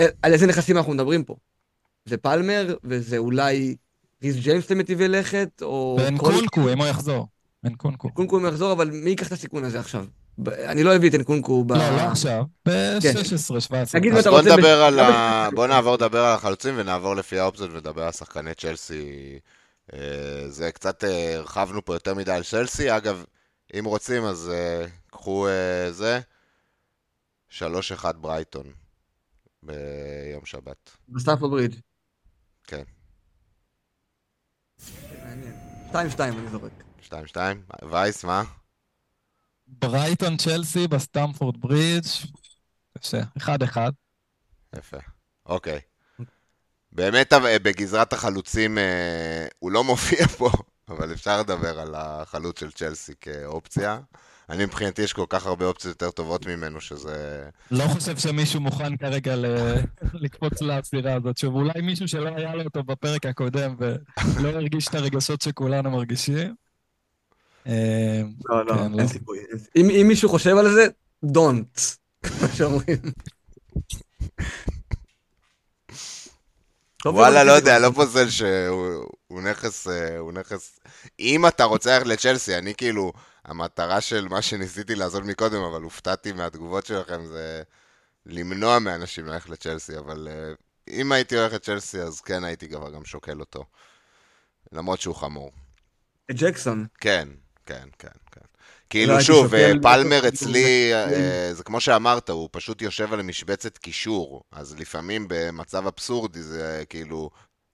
[0.00, 1.36] אה, על איזה נכסים אנחנו מדברים פה?
[2.04, 3.76] זה פלמר, וזה אולי
[4.22, 5.96] ריס ג'יימס למיטיבי לכת, או...
[6.00, 7.28] ואין כל- קונקו, אם הוא יחזור.
[7.64, 8.14] אין קונקו.
[8.14, 10.04] קונקו אם הוא יחזור, אבל מי ייקח את הסיכון הזה עכשיו?
[10.38, 11.72] ב- אני לא אביא את אנקונקו ב...
[11.72, 12.42] לא, לא עכשיו.
[12.64, 12.72] כן.
[13.14, 14.00] ב-16, 17.
[14.00, 15.48] נגיד אז ואתה בוא נדבר ב- על ה...
[15.54, 19.38] בוא נעבור לדבר על החלוצים ונעבור לפי האופציות ונדבר על שחקני צ'לסי.
[19.92, 19.98] אה,
[20.48, 22.96] זה קצת אה, הרחבנו פה יותר מדי על צ'לסי.
[22.96, 23.24] אגב,
[23.78, 26.20] אם רוצים אז אה, קחו אה, זה.
[27.50, 28.72] 3-1 ברייטון
[29.62, 30.90] ביום שבת.
[31.08, 31.78] בסטאפו ברידג'.
[32.64, 32.82] כן.
[35.24, 35.54] מעניין.
[35.92, 36.72] 2-2 אני זורק.
[37.08, 37.36] 2-2.
[37.90, 38.42] וייס, מה?
[39.66, 42.06] ברייטון צ'לסי בסטמפורד ברידג'.
[42.98, 43.22] קשה.
[43.38, 43.46] 1-1.
[44.76, 44.96] יפה.
[45.46, 45.80] אוקיי.
[46.92, 48.78] באמת אה, בגזרת החלוצים
[49.58, 50.50] הוא לא מופיע פה,
[50.92, 54.00] אבל אפשר לדבר על החלוץ של צ'לסי כאופציה.
[54.50, 57.48] אני מבחינתי יש כל כך הרבה אופציות יותר טובות ממנו שזה...
[57.70, 59.76] לא חושב שמישהו מוכן כרגע ל-
[60.22, 61.38] לקפוץ לסירה הזאת.
[61.38, 66.54] שוב, אולי מישהו שלא היה לו אותו בפרק הקודם ולא הרגיש את הרגשות שכולנו מרגישים.
[67.66, 69.06] אה, לא, לא, כן, אין לא.
[69.06, 69.38] סיכוי.
[69.76, 70.86] אם אם מישהו חושב על זה,
[71.26, 71.96] don't.
[72.22, 72.98] כמו שאומרים.
[77.02, 80.80] טוב, וואלה, לא יודע, לא פוסל שהוא הוא נכס, אה, הוא נכס...
[81.20, 83.12] אם אתה רוצה ללכת לצ'לסי, אני כאילו,
[83.44, 87.62] המטרה של מה שניסיתי לעשות מקודם, אבל הופתעתי מהתגובות שלכם, זה
[88.26, 90.52] למנוע מאנשים ללכת לצ'לסי, אבל אה,
[90.88, 93.64] אם הייתי הולך לצ'לסי, אז כן הייתי כבר גם שוקל אותו.
[94.72, 95.52] למרות שהוא חמור.
[96.30, 96.86] את ג'קסון.
[97.00, 97.28] כן,
[97.66, 98.51] כן, כן, כן.
[98.92, 101.12] כאילו, הייתי שוב, שוקל- פלמר אצלי, כן.
[101.14, 106.82] אה, זה כמו שאמרת, הוא פשוט יושב על משבצת קישור, אז לפעמים במצב אבסורדי זה
[106.88, 107.30] כאילו,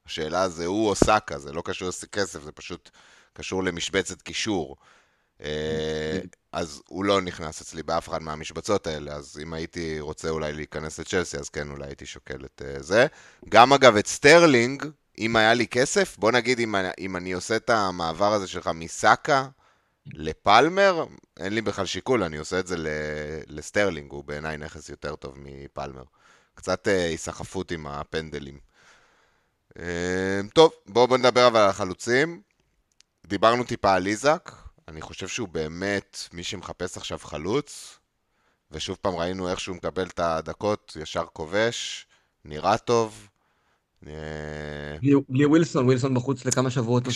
[0.07, 2.91] השאלה זה הוא או סאקה, זה לא קשור לכסף, זה פשוט
[3.33, 4.77] קשור למשבצת קישור.
[5.43, 6.19] אה,
[6.53, 10.99] אז הוא לא נכנס אצלי באף אחד מהמשבצות האלה, אז אם הייתי רוצה אולי להיכנס
[11.01, 13.07] לצ'לסי, אז כן, אולי הייתי שוקל את אה, זה.
[13.49, 14.85] גם אגב את סטרלינג,
[15.19, 18.71] אם היה לי כסף, בוא נגיד אם, אני- אם אני עושה את המעבר הזה שלך
[18.75, 19.47] מסאקה
[20.15, 21.05] לפלמר,
[21.37, 22.77] אין לי בכלל שיקול, אני עושה את זה
[23.47, 26.03] לסטרלינג, הוא בעיניי נכס יותר טוב מפלמר.
[26.55, 28.59] קצת אה, היסחפות עם הפנדלים.
[29.79, 32.43] אה, טוב, בואו בוא נדבר אבל על החלוצים.
[33.27, 34.53] דיברנו טיפה על איזק,
[34.89, 37.99] אני חושב שהוא באמת מי שמחפש עכשיו חלוץ,
[38.71, 42.07] ושוב פעם ראינו איך שהוא מקבל את הדקות, ישר כובש,
[42.45, 43.29] נראה טוב.
[44.07, 44.13] אה,
[45.03, 47.07] בלי- בלי ווילסון, ווילסון בחוץ לכמה שבועות.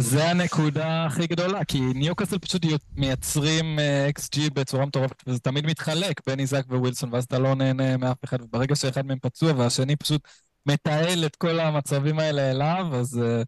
[0.00, 2.62] זה- הנקודה הכי גדולה, כי ניוקאסל פשוט
[2.96, 7.96] מייצרים אה, XG בצורה מטורפת, וזה תמיד מתחלק בין איזק ווילסון, ואז אתה לא נהנה
[7.96, 10.20] מאף אחד, וברגע שאחד מהם פצוע והשני פשוט
[10.66, 13.42] מתעל את כל המצבים האלה אליו, אז אה,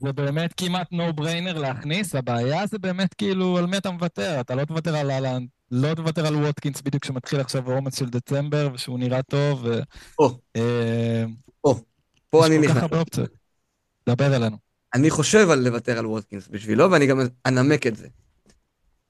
[0.00, 4.54] זה באמת כמעט no brainer להכניס, הבעיה זה באמת כאילו על מי אתה מוותר, אתה
[4.54, 8.98] לא תוותר על אהלן, לא תוותר על ווטקינס בדיוק כשמתחיל עכשיו העומס של דצמבר, ושהוא
[8.98, 9.80] נראה טוב, ו...
[10.56, 11.24] אה,
[12.32, 12.82] פה אני יש כל כך נכנס.
[12.82, 13.30] הרבה אופציות.
[14.08, 14.56] דבר אלינו.
[14.94, 18.08] אני חושב על לוותר על ווטקינס בשבילו, ואני גם אנמק את זה.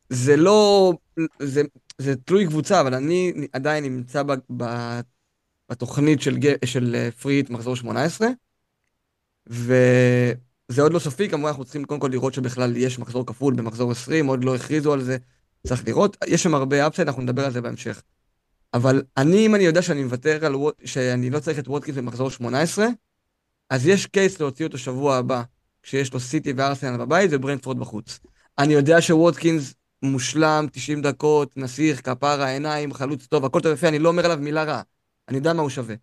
[0.08, 0.92] זה לא...
[1.38, 1.62] זה,
[1.98, 4.64] זה תלוי קבוצה, אבל אני עדיין נמצא ב, ב,
[5.70, 8.28] בתוכנית של, של אה, free hit מחזור 18,
[9.46, 10.35] וזה
[10.68, 13.90] זה עוד לא סופי, כמובן אנחנו צריכים קודם כל לראות שבכלל יש מחזור כפול במחזור
[13.90, 15.16] 20, עוד לא הכריזו על זה,
[15.66, 16.16] צריך לראות.
[16.26, 18.02] יש שם הרבה upside, אנחנו נדבר על זה בהמשך.
[18.74, 20.54] אבל אני, אם אני יודע שאני מוותר על,
[20.85, 22.87] שאני לא צריך את ווטקינס במחזור 18,
[23.72, 25.42] אז יש case להוציא אותו שבוע הבא,
[25.82, 28.20] כשיש לו סיטי וארסנל בבית וברנדפורד בחוץ.
[28.58, 33.98] אני יודע שווטקינס מושלם, 90 דקות, נסיך, כפרה, עיניים, חלוץ טוב, הכל טוב יפה, אני
[33.98, 34.82] לא אומר עליו מילה רעה.
[35.28, 35.94] אני יודע מה הוא שווה.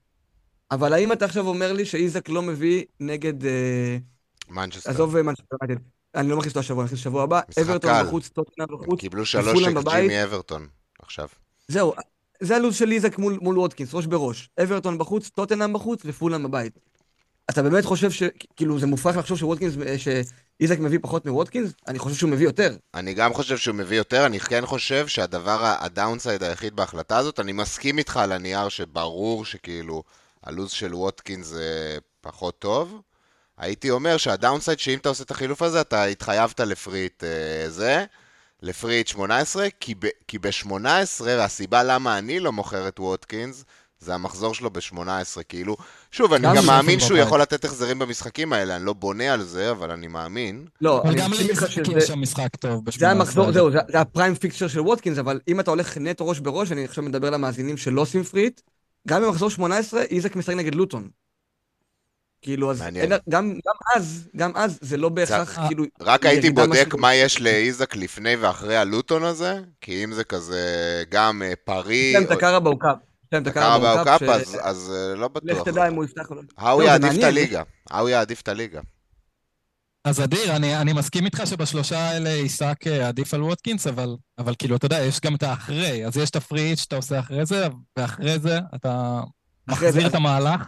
[0.72, 3.46] אבל האם אתה עכשיו אומר לי שאיזק לא מביא נגד...
[3.46, 3.98] אה,
[4.50, 4.90] מנצ'סטר.
[4.90, 5.56] עזוב מנצ'סטר
[6.16, 7.42] אני לא מכניס אותו השבוע, אני מכניס שבוע הבא.
[7.62, 9.00] אוורטון בחוץ, טוטנאם בחוץ.
[9.00, 10.68] קיבלו שלוש XG מאוורטון
[11.02, 11.28] עכשיו.
[11.68, 11.94] זהו,
[12.40, 14.50] זה הלו"ז של איזק מול, מול ווטקינס, ראש בראש.
[14.64, 16.89] אוורטון בחוץ, טוטנאם בחוץ ופולאם בבית.
[17.50, 18.24] אתה באמת חושב ש...
[18.56, 21.72] כאילו, זה מופרך לחשוב שווטקינס, שאיזק מביא פחות מווטקינס?
[21.88, 22.76] אני חושב שהוא מביא יותר.
[22.94, 27.40] אני גם חושב שהוא מביא יותר, אני כן חושב שהדבר, ה downside היחיד בהחלטה הזאת,
[27.40, 30.04] אני מסכים איתך על הנייר שברור שכאילו,
[30.44, 33.02] הלו"ז של ווטקינס זה פחות טוב.
[33.58, 37.24] הייתי אומר שה downside, שאם אתה עושה את החילוף הזה, אתה התחייבת ל free hit
[37.24, 38.06] אה, זה.
[38.62, 43.64] ל free hit 18, כי, ב, כי ב-18, והסיבה למה אני לא מוכר את ווטקינס,
[44.00, 45.78] זה המחזור שלו ב-18, כאילו,
[46.12, 49.72] שוב, אני גם מאמין שהוא יכול לתת החזרים במשחקים האלה, אני לא בונה על זה,
[49.72, 50.66] אבל אני מאמין.
[50.82, 53.00] לא, אבל גם לאיזק יש שם משחק טוב ב-18.
[53.00, 56.40] זה המחזור, זהו, זה ה prime fixture של ווטקינס, אבל אם אתה הולך נטו ראש
[56.40, 58.62] בראש, אני עכשיו מדבר למאזינים שלא עושים free hit,
[59.08, 61.10] גם במחזור 18, איזק משחק נגד לוטון.
[62.42, 65.84] כאילו, אז אין, גם, גם אז, גם אז זה לא בהכרח, זה, כאילו...
[66.02, 71.42] רק הייתי בודק מה יש לאיזק לפני ואחרי הלוטון הזה, כי אם זה כזה גם
[71.46, 71.96] אה, פרי...
[71.96, 72.98] יש להם את הקארה באוקאפ.
[73.38, 75.58] את הקארה באוקאפ, אז, אז אה, לא בטוח.
[75.58, 76.42] לך תדע אם הוא יפתח או לא.
[76.58, 77.64] ההוא יעדיף את הליגה.
[77.90, 78.82] ההוא יעדיף את הליגה.
[80.06, 84.54] אז אדיר, אני, אני מסכים איתך שבשלושה האלה איזק אה, עדיף על ווטקינס, אבל, אבל
[84.60, 86.06] כאילו, אתה יודע, יש גם את האחרי.
[86.06, 89.22] אז יש את ה free hit שאתה עושה אחרי זה, ואחרי זה אתה
[89.68, 90.08] מחזיר זה...
[90.08, 90.62] את המהלך.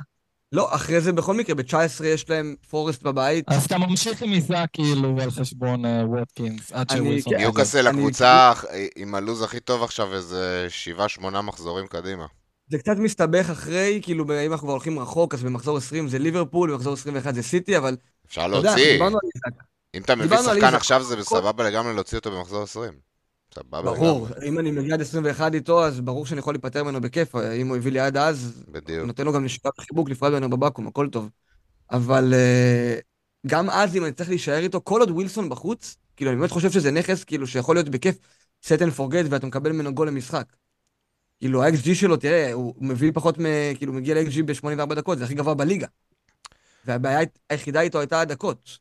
[0.52, 3.46] לא, אחרי זה בכל מקרה, ב-19 יש להם פורסט בבית.
[3.48, 7.34] אז אתה ממשיך עם עיסה כאילו על חשבון ווטקינס, עד שווילסון...
[7.36, 8.54] ניוקאסל הקבוצה
[8.96, 10.68] עם הלו"ז הכי טוב עכשיו איזה
[11.20, 12.26] 7-8 מחזורים קדימה.
[12.72, 16.72] זה קצת מסתבך אחרי, כאילו, אם אנחנו כבר הולכים רחוק, אז במחזור 20 זה ליברפול,
[16.72, 17.98] במחזור 21 זה סיטי, אבל...
[18.28, 19.00] אפשר להוציא.
[19.94, 22.94] אם אתה מביא שחקן עכשיו זה סבבה לגמרי להוציא אותו במחזור 20.
[23.56, 27.36] סבבה ברור, אם אני מגיע עד 21 איתו, אז ברור שאני יכול להיפטר ממנו בכיף.
[27.36, 29.06] אם הוא הביא לי עד אז, בדיוק.
[29.06, 31.30] נותן לו גם נשיקת חיבוק לפרד ממנו בבקו"ם, הכל טוב.
[31.92, 36.40] אבל uh, גם אז, אם אני צריך להישאר איתו, כל עוד ווילסון בחוץ, כאילו, אני
[36.40, 38.16] באמת חושב שזה נכס, כאילו, שיכול להיות בכיף
[38.66, 40.46] set and forget, ואתה מקבל ממנו גול למשחק.
[41.42, 43.46] כאילו, ה-XG שלו, תראה, הוא מביא פחות מ...
[43.76, 45.88] כאילו, מגיע ל-XG ב-84 דקות, זה הכי גבוה בליגה.
[46.86, 48.78] והבעיה היחידה איתו הייתה הדקות.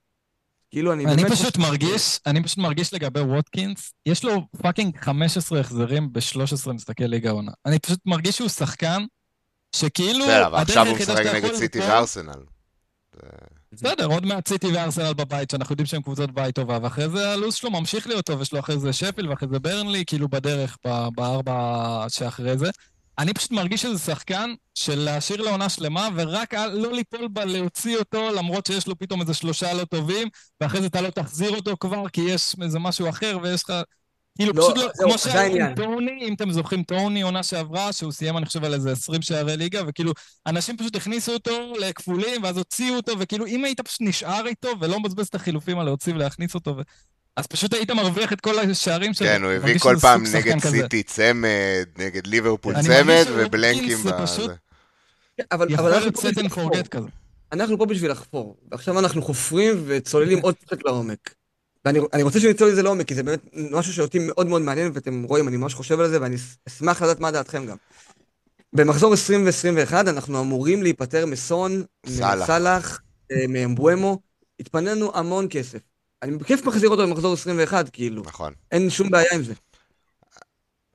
[0.70, 1.60] כאילו, אני, אני פשוט חושב...
[1.60, 7.52] מרגיש, אני פשוט מרגיש לגבי ווטקינס, יש לו fucking 15 החזרים ב-13 משחקי ליגה עונה.
[7.66, 9.04] אני פשוט מרגיש שהוא שחקן
[9.76, 10.24] שכאילו...
[10.24, 12.42] בסדר, אבל עכשיו הוא משחק נגד סיטי וארסנל.
[13.72, 17.54] בסדר, עוד מעט סיטי וארסנל בבית, שאנחנו יודעים שהם קבוצות בית טובה, ואחרי זה הלו"ז
[17.54, 20.76] שלו ממשיך להיות טוב, יש לו אחרי זה שפילד ואחרי זה ברנלי, כאילו בדרך,
[21.16, 22.70] בארבע שאחרי זה.
[23.18, 28.30] אני פשוט מרגיש שזה שחקן של להשאיר לעונה שלמה, ורק לא ליפול בה להוציא אותו,
[28.30, 30.28] למרות שיש לו פתאום איזה שלושה לא טובים,
[30.60, 33.72] ואחרי זה אתה לא תחזיר אותו כבר, כי יש איזה משהו אחר, ויש לך...
[34.40, 38.12] כאילו, לא, פשוט לא, כמו שהיה עם טוני, אם אתם זוכרים, טוני עונה שעברה, שהוא
[38.12, 40.12] סיים, אני חושב, על איזה 20 שערי ליגה, וכאילו,
[40.46, 45.00] אנשים פשוט הכניסו אותו לכפולים, ואז הוציאו אותו, וכאילו, אם היית פשוט נשאר איתו, ולא
[45.00, 46.80] מבזבז את החילופים על להוציא ולהכניס אותו, ו...
[47.36, 49.26] אז פשוט היית מרוויח את כל השערים שלו.
[49.26, 54.46] כן, הוא הביא כל פעם נגד סיטי צמד, נגד ליברפול צמד, ובלנקים בזה.
[55.52, 57.08] אבל יכול להיות set and forget כזה.
[57.52, 61.34] אנחנו פה בשביל לחפור, ועכשיו אנחנו חופרים וצוללים עוד קצת לעומק.
[61.84, 65.48] ואני רוצה שנצלול לזה לעומק, כי זה באמת משהו שאותי מאוד מאוד מעניין, ואתם רואים,
[65.48, 66.36] אני ממש חושב על זה, ואני
[66.68, 67.76] אשמח לדעת מה דעתכם גם.
[68.72, 73.00] במחזור 20 ו-21 אנחנו אמורים להיפטר מסון, מסאלח,
[73.32, 74.18] אה, מאמבואמו,
[74.60, 75.78] התפנה לנו המון כסף.
[76.22, 78.22] אני בכיף מחזיר אותו במחזור 21, כאילו.
[78.22, 78.52] נכון.
[78.72, 79.54] אין שום בעיה עם זה.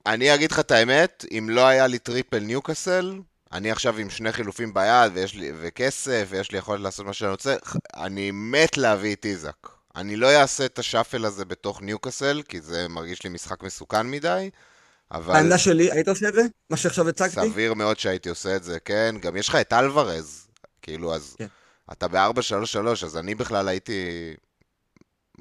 [0.06, 3.20] אני אגיד לך את האמת, אם לא היה לי triple ניוקאסל,
[3.52, 7.32] אני עכשיו עם שני חילופים ביד, ויש לי, וכסף, ויש לי יכולת לעשות מה שאני
[7.32, 7.56] רוצה,
[7.96, 9.75] אני מת להביא את איזק.
[9.96, 14.50] אני לא אעשה את השאפל הזה בתוך ניוקאסל, כי זה מרגיש לי משחק מסוכן מדי,
[15.12, 15.36] אבל...
[15.36, 16.42] העמדה שלי, היית עושה את זה?
[16.70, 17.50] מה שעכשיו הצגתי?
[17.50, 19.16] סביר מאוד שהייתי עושה את זה, כן.
[19.22, 20.48] גם יש לך את אלוורז,
[20.82, 21.36] כאילו, אז...
[21.40, 21.48] כן.
[21.92, 24.34] אתה ב-4-3-3, אז אני בכלל הייתי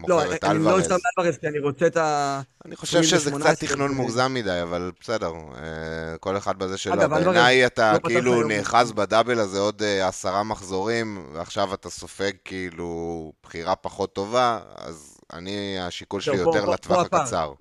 [0.09, 2.40] לא, אני לא שם אלוורז, כי אני רוצה את ה...
[2.64, 7.09] אני חושב שזה קצת תכנון מוגזם מדי, אבל בסדר, אה, כל אחד בזה שלו.
[7.09, 13.33] בעיניי אתה לא כאילו נאחז בדאבל הזה עוד אה, עשרה מחזורים, ועכשיו אתה סופג כאילו
[13.42, 17.52] בחירה פחות טובה, אז אני, השיקול שלי יותר לטווח הקצר.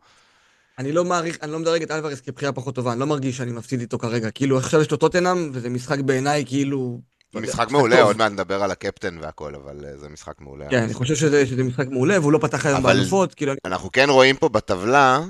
[0.80, 3.52] אני לא מעריך, אני לא מדרג את אלוורז כבחירה פחות טובה, אני לא מרגיש שאני
[3.52, 4.32] מפסיד איתו כרגע.
[4.32, 7.00] כאילו, עכשיו יש לו טוטנאם, וזה משחק בעיניי כאילו
[7.42, 10.70] משחק מעולה, עוד מעט נדבר על הקפטן והכל, אבל אה, זה משחק מעולה.
[10.70, 13.92] כן, אני חושב שזה, שזה משחק מעולה, והוא לא פתח היום אבל- באלופות, כאילו, אנחנו
[13.92, 15.22] כן רואים פה בטבלה,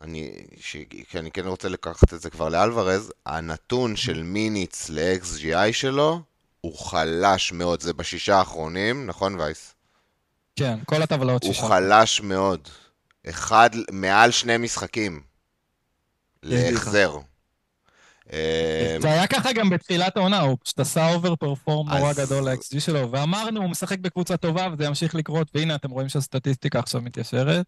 [0.00, 0.76] אני, ש...
[1.10, 6.20] כי אני כן רוצה לקחת את זה כבר לאלוורז, הנתון של מיניץ ל-XGI שלו
[6.60, 9.74] הוא חלש מאוד, זה בשישה האחרונים, נכון וייס?
[10.56, 11.68] כן, כל הטבלאות הוא שישה.
[11.68, 12.68] חלש מאוד.
[13.28, 15.20] אחד, מעל שני משחקים.
[16.42, 17.16] להחזר.
[18.32, 22.80] אה, זה היה ככה גם בתחילת העונה, הוא פשוט עשה אובר פרפורם נורא גדול ל-XG
[22.80, 27.66] שלו, ואמרנו, הוא משחק בקבוצה טובה וזה ימשיך לקרות, והנה אתם רואים שהסטטיסטיקה עכשיו מתיישרת.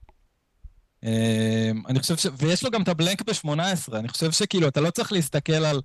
[1.03, 2.27] אמ, אני חושב ש...
[2.39, 5.81] ויש לו גם את ה blank ב-18, אני חושב שכאילו, אתה לא צריך להסתכל על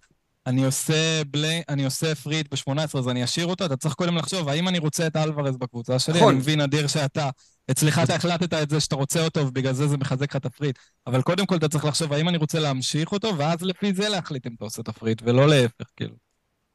[0.47, 4.17] אני עושה blank, אני עושה free hit ב-18, אז אני אשאיר אותו, אתה צריך קודם
[4.17, 6.17] לחשוב, האם אני רוצה את אלוורז בקבוצה שלי?
[6.17, 6.29] נכון.
[6.29, 7.29] אני מבין, אדיר, שאתה,
[7.71, 10.49] אצלך אתה החלטת את זה שאתה רוצה אותו, ובגלל זה זה מחזק לך את ה
[10.49, 10.79] free hit.
[11.07, 14.47] אבל קודם כל אתה צריך לחשוב, האם אני רוצה להמשיך אותו, ואז לפי זה להחליט
[14.47, 16.15] אם אתה עושה את ה free hit, ולא להפך, כאילו.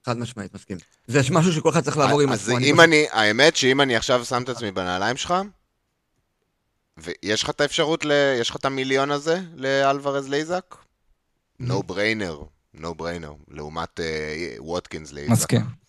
[0.06, 0.78] חד משמעית, מסכים.
[1.06, 2.58] זה משהו שכל אחד צריך לעבור עם אז עצמו.
[2.58, 5.34] אם פשוט- אני, האמת שאם אני עכשיו שם את עצמי בנעליים שלך,
[6.96, 8.04] ויש לך את האפשרות.
[8.40, 10.28] יש לך את המיליון הזה לאלוורז?
[10.28, 11.64] Mm-hmm.
[11.64, 12.44] no brainer,
[12.76, 15.32] no brainer, לעומת אה, ווטקינס לאיזק.
[15.32, 15.85] מסכים.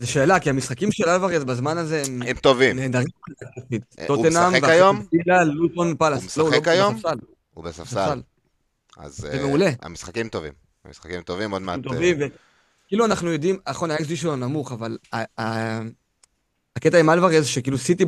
[0.00, 3.06] זו שאלה, כי המשחקים של אלוורז בזמן הזה הם הם טובים, נהדרים.
[3.98, 5.06] אה, הוא משחק היום?
[5.12, 6.38] וילה, לוטון פלאס.
[6.38, 6.96] הוא לא, משחק לא, היום?
[7.54, 8.22] הוא בספסל.
[8.98, 9.70] אז אה.
[9.82, 10.52] המשחקים טובים.
[10.84, 11.78] המשחקים טובים, עוד מעט...
[11.78, 12.16] הם אה, טובים,
[12.86, 14.98] וכאילו אנחנו יודעים, נכון, ה-XG שלו נמוך, אבל
[16.76, 18.04] הקטע עם אלוורז, שכאילו סיטי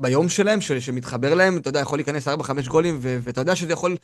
[0.00, 2.30] ביום שלהם, שמתחבר להם, אתה יודע, יכול להיכנס 4-5
[2.68, 3.96] גולים, ואתה יודע שזה יכול,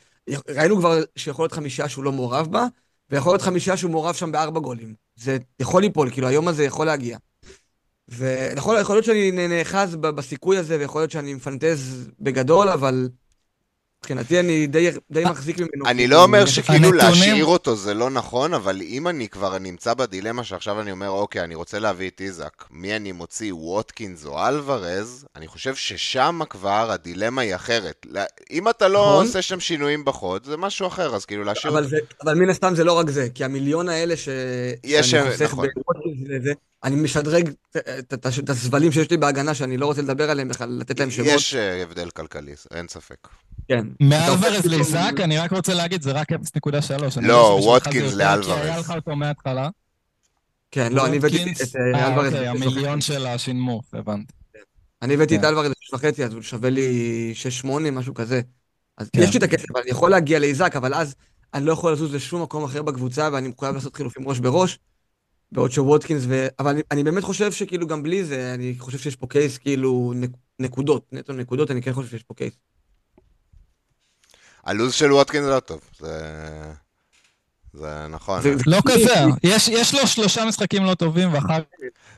[0.48, 2.66] ראינו כבר שיכול להיות חמישה שהוא לא מעורב בה,
[3.10, 5.07] ויכול להיות חמישה שהוא מעורב שם בארבע גולים.
[5.18, 7.18] זה יכול ליפול, כאילו היום הזה יכול להגיע.
[8.08, 13.08] ונכון, יכול להיות שאני נאחז בסיכוי הזה, ויכול להיות שאני מפנטז בגדול, אבל
[14.02, 15.86] מבחינתי אני די, די מחזיק ממנו.
[15.86, 19.94] אני כאילו, לא אומר שכאילו להשאיר אותו זה לא נכון, אבל אם אני כבר נמצא
[19.94, 24.46] בדילמה שעכשיו אני אומר, אוקיי, אני רוצה להביא את איזק, מי אני מוציא, ווטקינס או
[24.48, 28.06] אלוורז, אני חושב ששם כבר הדילמה היא אחרת.
[28.10, 29.26] לא- אם אתה לא נכון.
[29.26, 31.90] עושה שם שינויים בחוד, זה משהו אחר, אז כאילו להשאיר אבל, אותו.
[31.90, 34.28] זה, אבל מן הסתם זה לא רק זה, כי המיליון האלה ש...
[34.84, 35.68] יש, שאני חוסך נכון.
[35.74, 36.52] בוודקינס לזה,
[36.84, 37.50] אני משדרג
[38.14, 41.28] את הסבלים שיש לי בהגנה שאני לא רוצה לדבר עליהם בכלל, לתת להם שמות.
[41.30, 43.28] יש אה, הבדל כלכלי, אין ספק.
[43.68, 43.86] כן.
[44.00, 47.18] מאלוורז פתאום- אני רק רוצה להגיד, זה רק 0.3.
[47.18, 48.58] אני לא, ווטקינס לאלוורז.
[48.58, 49.68] היה לך אותו מההתחלה.
[50.70, 52.32] כן, לא, אני הבאתי את אה, אה, אלוורז.
[52.32, 53.00] אוקיי, המיליון.
[53.00, 54.32] של השינמוך, הבנתי.
[55.02, 55.46] אני הבאתי את כן.
[55.46, 58.40] אלוורז בשש וחצי, אז הוא שווה לי שש שמונה, משהו כזה.
[58.98, 59.22] אז כן.
[59.22, 61.14] יש לי את הכסף, אני יכול להגיע לאיזק, אבל אז
[61.54, 64.78] אני לא יכול לזוז לשום מקום אחר בקבוצה, ואני מחויב לעשות חילופים ראש בראש.
[65.52, 66.46] בעוד שווטקינס ו...
[66.58, 70.12] אבל אני, אני באמת חושב שכאילו גם בלי זה, אני חושב שיש פה קייס כאילו
[70.16, 72.52] נק, נקודות, נטו נקודות, אני כן חושב שיש פה קייס.
[74.68, 76.12] הלו"ז של ווטקינס לא טוב, זה...
[77.72, 78.42] זה נכון.
[78.42, 81.62] זה- לא כזה, יש- יש לו שלושה משחקים לא טובים, ואחר אני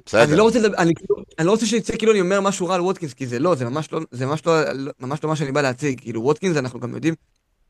[0.06, 0.36] בסדר.
[0.36, 3.14] לא רוצה אני, כאילו- אני לא רוצה שיצא כאילו אני אומר משהו רע על ווטקינס,
[3.14, 4.52] כי זה לא, זה ממש לא, זה ממש לא,
[5.00, 6.00] ממש לא מה שאני בא להציג.
[6.00, 7.14] כאילו ווטקינס, אנחנו גם יודעים,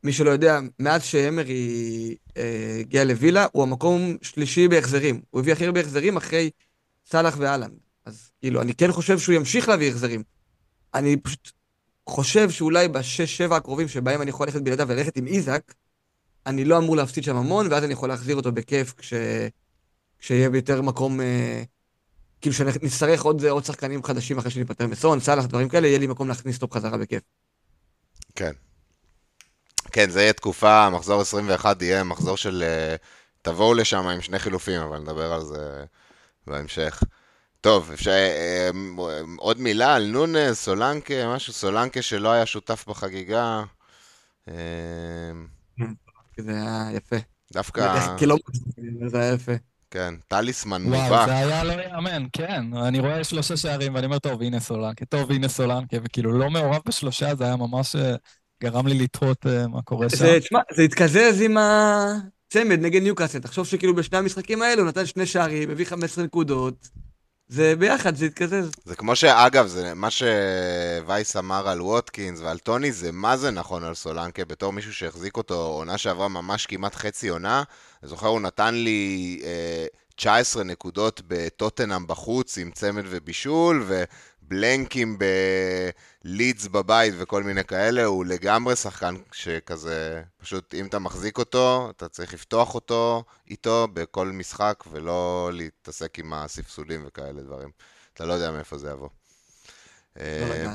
[0.04, 5.20] מי שלא יודע, מאז שאמרי אה, הגיע לווילה, הוא המקום שלישי בהחזרים.
[5.30, 6.50] הוא הביא הכי הרבה החזרים אחרי
[7.10, 7.72] סאלח ואלנד.
[8.06, 10.22] אז כאילו, אני כן חושב שהוא ימשיך להביא החזרים.
[10.94, 11.50] אני פשוט
[12.10, 15.62] חושב שאולי בשש-שבע הקרובים שבהם אני יכול ללכת בלעדיו וללכת עם איזק,
[16.46, 19.14] אני לא אמור להפסיד שם המון, ואז אני יכול להחזיר אותו בכיף כש...
[20.18, 21.20] כשיהיה יותר מקום...
[21.20, 21.62] אה,
[22.40, 26.28] כאילו שנצטרך עוד, עוד שחקנים חדשים אחרי שניפטר מסון, סאלח, דברים כאלה, יהיה לי מקום
[26.28, 27.22] להכניס אותו בחזרה בכיף.
[28.34, 28.52] כן.
[29.92, 32.62] כן, זה יהיה תקופה, מחזור 21 יהיה מחזור של...
[32.66, 32.96] אה,
[33.42, 35.84] תבואו לשם עם שני חילופים, אבל נדבר על זה
[36.46, 37.02] בהמשך.
[37.60, 38.10] טוב, אפשר...
[38.10, 43.62] אה, אה, עוד מילה על נונס, סולנקה, משהו, סולנקה שלא היה שותף בחגיגה.
[44.48, 44.54] אה,
[46.38, 47.16] זה היה יפה.
[47.52, 48.00] דווקא.
[49.06, 49.52] זה היה יפה.
[49.90, 51.28] כן, טליסמן וואו, מובהק.
[51.28, 52.64] זה היה לא יאמן, כן.
[52.74, 56.80] אני רואה שלושה שערים, ואני אומר, טוב, הנה סולנקה, טוב, הנה סולנקה, וכאילו לא מעורב
[56.86, 57.96] בשלושה, זה היה ממש
[58.62, 60.16] גרם לי לתהות מה קורה שם.
[60.16, 63.38] זה, תשמע, זה התקזז עם הצמד נגד ניוקאסל.
[63.38, 66.88] תחשוב שכאילו בשני המשחקים האלו הוא נתן שני שערים, הביא 15 נקודות.
[67.50, 68.70] זה ביחד, זה התקזז.
[68.84, 73.84] זה כמו שאגב, זה מה שווייס אמר על ווטקינס ועל טוני, זה מה זה נכון
[73.84, 77.62] על סולנקה, בתור מישהו שהחזיק אותו עונה שעברה ממש כמעט חצי עונה.
[78.02, 79.86] אני זוכר, הוא נתן לי אה,
[80.16, 85.18] 19 נקודות בטוטנאם בחוץ עם צמד ובישול, ובלנקים
[86.24, 88.04] בלידס בבית וכל מיני כאלה.
[88.04, 94.28] הוא לגמרי שחקן שכזה, פשוט אם אתה מחזיק אותו, אתה צריך לפתוח אותו איתו בכל
[94.28, 97.70] משחק, ולא להתעסק עם הספסולים וכאלה דברים.
[98.14, 99.08] אתה לא יודע מאיפה זה יבוא.
[100.16, 100.74] לא אה.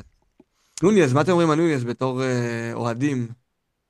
[0.84, 3.28] נוניז, מה אתם אומרים על נוניז בתור אה, אוהדים?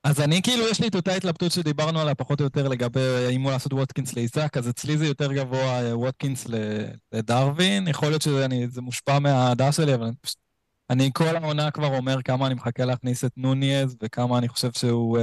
[0.03, 3.41] אז אני כאילו, יש לי את אותה התלבטות שדיברנו עליה פחות או יותר לגבי האם
[3.41, 6.47] הוא לעשות ווטקינס לאיזק, אז אצלי זה יותר גבוה אה, ווטקינס
[7.14, 10.44] לדרווין, יכול להיות שזה מושפע מהאהדה שלי, אבל אני פשוט...
[10.89, 15.17] אני כל העונה כבר אומר כמה אני מחכה להכניס את נוניאז, וכמה אני חושב שהוא
[15.17, 15.21] uh,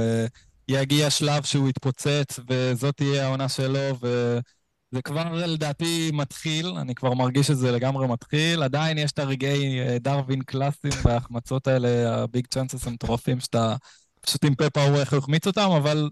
[0.67, 7.47] יגיע שלב שהוא יתפוצץ, וזאת תהיה העונה שלו, וזה כבר לדעתי מתחיל, אני כבר מרגיש
[7.47, 8.63] שזה לגמרי מתחיל.
[8.63, 13.75] עדיין יש את הרגעי uh, דרווין קלאסיים וההחמצות האלה, הביג צ'אנסס המטורפים, שאתה
[14.21, 16.09] פשוט עם פפה הוא איך הוא אותם, אבל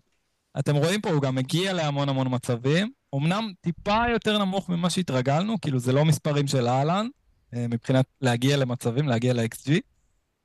[0.59, 2.91] אתם רואים פה, הוא גם מגיע להמון המון מצבים.
[3.15, 7.20] אמנם טיפה יותר נמוך ממה שהתרגלנו, כאילו זה לא מספרים של אהלן, אה,
[7.53, 9.71] מבחינת להגיע למצבים, להגיע ל-XG.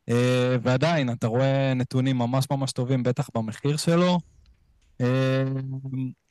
[0.08, 4.18] אה, ועדיין, אתה רואה נתונים ממש ממש טובים, בטח במחיר שלו.
[5.00, 5.44] אה,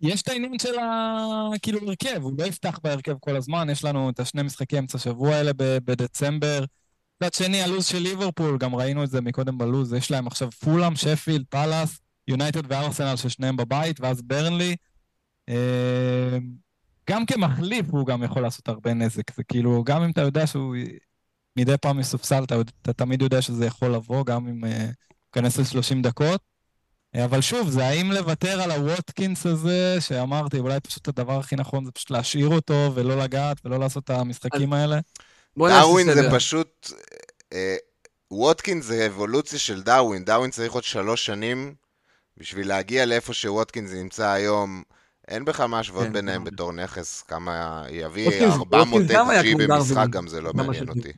[0.01, 1.49] יש את העניין של ה...
[1.61, 5.36] כאילו הרכב, הוא לא יפתח בהרכב כל הזמן, יש לנו את השני משחקי אמצע שבוע
[5.36, 6.65] האלה בדצמבר.
[7.21, 10.95] מצד שני, הלו"ז של ליברפול, גם ראינו את זה מקודם בלו"ז, יש להם עכשיו פולאם,
[10.95, 14.76] שפילד, פאלאס, יונייטד וארסנל ששניהם בבית, ואז ברנלי.
[17.10, 19.36] גם כמחליף הוא גם יכול לעשות הרבה נזק.
[19.36, 20.76] זה כאילו, גם אם אתה יודע שהוא
[21.58, 24.86] מדי פעם מסופסל, אתה, אתה תמיד יודע שזה יכול לבוא, גם אם אה,
[25.36, 26.41] ייכנס uh, ל-30 דקות.
[27.16, 31.86] Uh, אבל שוב, זה האם לוותר על הווטקינס הזה, שאמרתי, אולי פשוט הדבר הכי נכון
[31.86, 34.80] זה פשוט להשאיר אותו ולא לגעת ולא לעשות את המשחקים אז...
[34.80, 34.99] האלה.
[35.57, 36.91] דרווין זה פשוט...
[37.53, 37.76] אה,
[38.32, 40.26] ווטקינס זה אבולוציה של דרווין.
[40.26, 41.76] דרווין צריך עוד שלוש שנים
[42.38, 44.84] בשביל להגיע לאיפה שווטקינס נמצא היום.
[45.28, 46.51] אין בכלל מה להשוות כן, ביניהם כן.
[46.51, 51.11] בתור נכס, כמה יביא 400 XG במשחק, גם זה לא מעניין אותי.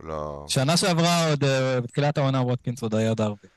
[0.00, 0.44] לא...
[0.48, 3.48] שנה שעברה עוד, אה, בתחילת העונה ווטקינס עוד היה דרווין.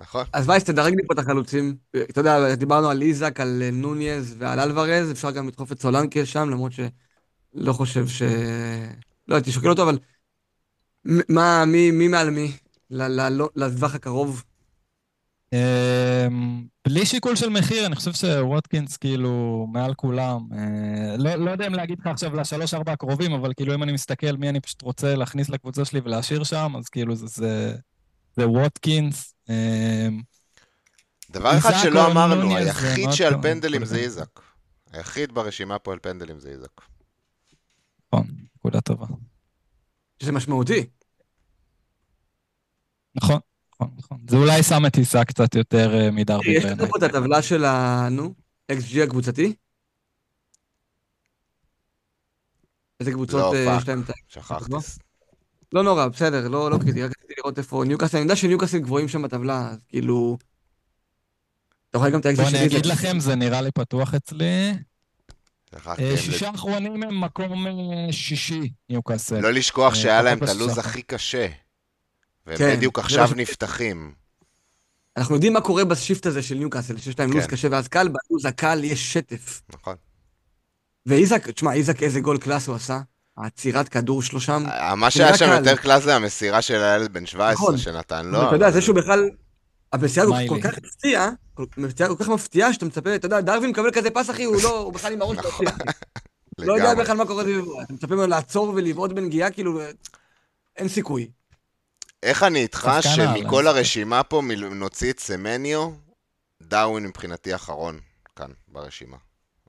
[0.00, 0.24] נכון.
[0.32, 1.76] אז וייס, תדרג לי פה את החלוצים.
[2.10, 6.26] אתה יודע, דיברנו על איזק, על אה, נוניז ועל אלוורז, אפשר גם לדחוף את סולנקה
[6.26, 8.22] שם, למרות שלא חושב ש...
[9.28, 9.98] לא הייתי שוקל אותו, אבל
[11.04, 12.52] מה, מי, מי מעל מי?
[13.56, 14.44] לטווח הקרוב?
[15.54, 20.48] אמ, בלי שיקול של מחיר, אני חושב שווטקינס כאילו מעל כולם.
[20.52, 24.32] אה, לא, לא יודע אם להגיד לך עכשיו לשלוש-ארבע הקרובים, אבל כאילו אם אני מסתכל
[24.32, 27.74] מי אני פשוט רוצה להכניס לקבוצה שלי ולהשאיר שם, אז כאילו זה, זה,
[28.36, 29.34] זה ווטקינס.
[29.48, 30.20] אמ,
[31.30, 34.40] דבר אחד שלא אמרנו, היחיד שעל פנדלים זה איזק.
[34.92, 36.80] היחיד ברשימה פה על פנדלים זה איזק.
[38.06, 38.26] נכון,
[38.56, 39.06] נקודה טובה.
[40.22, 40.86] שזה משמעותי.
[43.14, 43.38] נכון.
[43.84, 44.18] נכון, נכון.
[44.28, 46.72] זה אולי שם את עיסה קצת יותר אה, מדרבי בעיניי.
[46.72, 48.08] יש לנו פה את הטבלה של ה...
[48.10, 48.34] נו,
[48.72, 49.54] XG הקבוצתי?
[53.00, 54.12] איזה קבוצות לא, אה, יש להם את ה...
[54.28, 54.72] שכחתי.
[55.72, 59.08] לא נורא, בסדר, לא, לא קריטי, רק רציתי לראות איפה ניוקאסל, אני יודע שניוקאסל גבוהים
[59.08, 60.38] שם בטבלה, אז כאילו...
[61.90, 62.58] אתה רואה גם את האקזיט שלי.
[62.58, 64.72] בוא אני אגיד לכם, זה נראה לי פתוח אצלי.
[65.86, 67.66] אה, שישה אחרונים הם מקום
[68.10, 69.40] שישי, ניוקאסל.
[69.40, 71.48] לא לשכוח שהיה להם את הלו"ז הכי קשה.
[72.46, 74.14] והם כן, בדיוק עכשיו לא נפתחים.
[75.16, 77.36] אנחנו יודעים מה קורה ב shift הזה של ניוקאסל, שיש להם כן.
[77.36, 79.62] לו"ז קשה ואז קל, בלו"ז הקל יש שטף.
[79.72, 79.94] נכון.
[81.06, 83.00] ואיזק, תשמע, איזק איזה גול class הוא עשה.
[83.36, 84.64] העצירת כדור שלו שם.
[84.68, 87.78] אה, מה שהיה שם יותר class זה המסירה של הילד בן 17 נכון.
[87.78, 88.46] שנתן לו.
[88.46, 89.30] אתה יודע, זה שהוא בכלל...
[89.92, 91.30] המסירה כל כך מפתיעה,
[91.76, 94.78] המסירה כל כך מפתיעה, שאתה מצפה, אתה יודע, דרווין מקבל כזה פס, אחי, הוא לא,
[94.78, 95.70] הוא בכלל עם הראש מפתיע.
[95.70, 95.86] נכון.
[96.58, 97.82] לא יודע בכלל מה קורה סביבו.
[97.82, 99.80] אתה מצפה ממנו לעצור ולבעוט בנגיעה, כאילו,
[100.76, 101.28] אין סיכוי.
[102.24, 105.90] איך אני איתך שמכל הרשימה פה נוציא את סמניו,
[106.62, 107.98] דאווין מבחינתי אחרון
[108.36, 109.16] כאן ברשימה.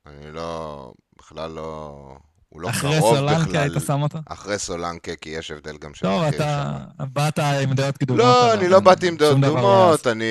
[0.05, 2.17] אני לא, בכלל לא...
[2.49, 3.29] הוא לא קרוב בכלל.
[3.29, 4.19] אחרי סולנקה היית שם אותו?
[4.25, 6.05] אחרי סולנקה, כי יש הבדל גם של...
[6.05, 8.23] טוב, אתה באת עם דעות קדומות.
[8.23, 10.25] לא, אני לא באתי עם דעות קדומות, אני...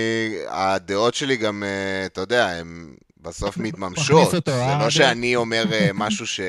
[0.48, 2.94] הדעות שלי גם, אה, אתה יודע, הן
[3.24, 4.30] בסוף מתממשות.
[4.30, 6.40] זה אה, לא שאני אומר אה, משהו ש...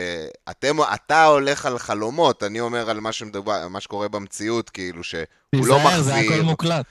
[0.50, 5.68] אתם, אתה הולך על חלומות, אני אומר על מה, שמדבר, מה שקורה במציאות, כאילו שהוא
[5.68, 6.04] לא מחזיר.
[6.04, 6.86] זה הכל מוקלט.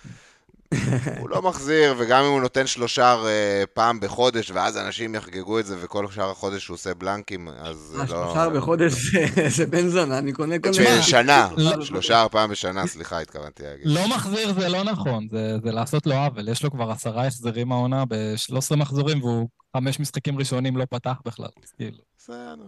[1.20, 5.66] הוא לא מחזיר, וגם אם הוא נותן שלושה uh, פעם בחודש, ואז אנשים יחגגו את
[5.66, 8.06] זה, וכל שאר החודש הוא עושה בלנקים, אז זה לא...
[8.06, 8.92] שלושה בחודש
[9.56, 11.02] זה בן זונה, אני קונה כל מיני...
[11.02, 11.48] שנה,
[11.80, 13.86] שלושה פעם בשנה, סליחה, התכוונתי להגיד.
[13.86, 16.48] לא מחזיר זה לא נכון, זה לעשות לו עוול.
[16.48, 21.48] יש לו כבר עשרה החזרים העונה ב-13 מחזורים, והוא חמש משחקים ראשונים לא פתח בכלל,
[21.76, 21.98] כאילו.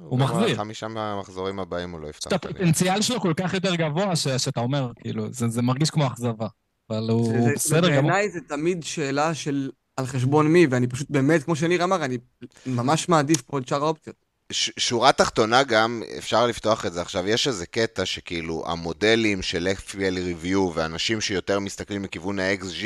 [0.02, 0.57] הוא מחזיר.
[0.57, 2.32] חמישה מהמחזורים הבאים הוא לא יפתח.
[2.32, 6.46] הפוטנציאל שלו כל כך יותר גבוה, שאתה אומר, כאילו, זה מרגיש כמו אכזבה.
[6.91, 7.91] אבל הוא בסדר גמור.
[8.03, 12.18] בעיניי זה תמיד שאלה של על חשבון מי, ואני פשוט באמת, כמו שניר אמר, אני
[12.66, 14.16] ממש מעדיף פה את שאר האופציות.
[14.53, 19.68] ש- שורה תחתונה גם, אפשר לפתוח את זה עכשיו, יש איזה קטע שכאילו המודלים של
[19.78, 22.84] FPL Review ואנשים שיותר מסתכלים מכיוון ה-XG,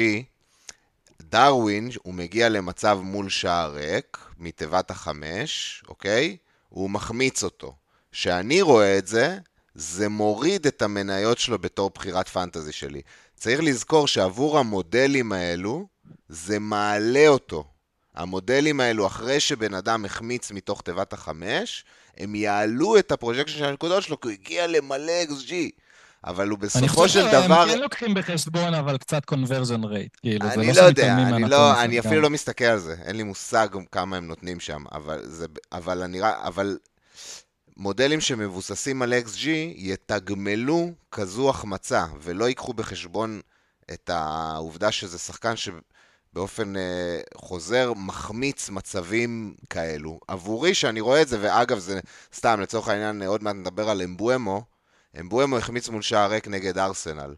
[1.22, 6.36] דרווין, הוא מגיע למצב מול שער ריק, מתיבת החמש, אוקיי?
[6.68, 7.74] הוא מחמיץ אותו.
[8.12, 9.38] כשאני רואה את זה,
[9.74, 13.02] זה מוריד את המניות שלו בתור בחירת fantasy שלי.
[13.40, 15.86] צריך לזכור שעבור המודלים האלו,
[16.28, 17.64] זה מעלה אותו.
[18.14, 21.84] המודלים האלו, אחרי שבן אדם החמיץ מתוך תיבת החמש,
[22.16, 25.52] הם יעלו את ה projection של הנקודות שלו, כי הוא הגיע למלא XG.
[26.24, 27.38] אבל הוא בסופו של דבר...
[27.38, 31.14] אני חושב שהם כן לוקחים בחשבון, אבל קצת conversion rate, כאילו, זה לא לא יודע,
[31.14, 34.84] אני לא, אני אפילו לא מסתכל על זה, אין לי מושג כמה הם נותנים שם,
[34.92, 36.76] אבל, זה, אבל, אני, אבל
[37.80, 43.40] מודלים שמבוססים על XG יתגמלו כזו החמצה, ולא ייקחו בחשבון
[43.92, 50.20] את העובדה שזה שחקן שבאופן אה, חוזר מחמיץ מצבים כאלו.
[50.28, 52.00] עבורי, שאני רואה את זה, ואגב, זה
[52.34, 54.64] סתם, לצורך העניין, עוד מעט נדבר על אמבואמו,
[55.20, 57.34] אמבואמו החמיץ מול שער ריק נגד ארסנל.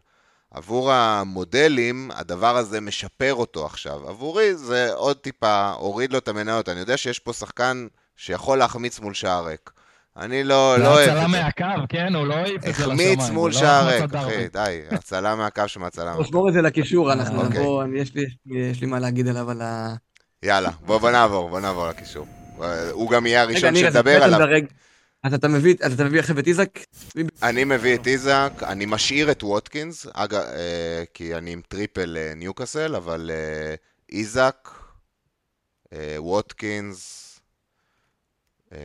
[0.51, 4.09] עבור המודלים, הדבר הזה משפר אותו עכשיו.
[4.09, 6.69] עבורי זה עוד טיפה, הוריד לו את המניות.
[6.69, 9.71] אני יודע שיש פה שחקן שיכול להחמיץ מול שער ריק.
[10.17, 11.11] אני לא, לא אוהב את זה.
[11.11, 12.15] זה הצלה מהקו, כן?
[12.15, 13.19] הוא לא העיף את זה לשמיים.
[13.19, 14.81] החמיץ מול לא שער ריק, אחי, די.
[14.91, 16.21] הצלה מהקו שמהצלה מהקו.
[16.21, 17.59] נשמור את זה לקישור, אנחנו אוקיי.
[17.59, 17.83] נבוא,
[18.45, 19.95] יש לי מה להגיד עליו על ה...
[20.43, 22.27] יאללה, בוא נעבור, בוא נעבור לקישור.
[22.91, 24.39] הוא גם יהיה הראשון שתדבר עליו.
[25.23, 26.79] אז אתה מביא, אז אתה מביא עכשיו את איזק?
[27.43, 32.33] אני מביא את איזק, אני משאיר את ווטקינס, אגב, אה, כי אני עם triple אה,
[32.35, 33.75] ניוקאסל, אבל אה,
[34.11, 34.69] איזק,
[35.93, 37.39] אה, ווטקינס,
[38.73, 38.77] אה,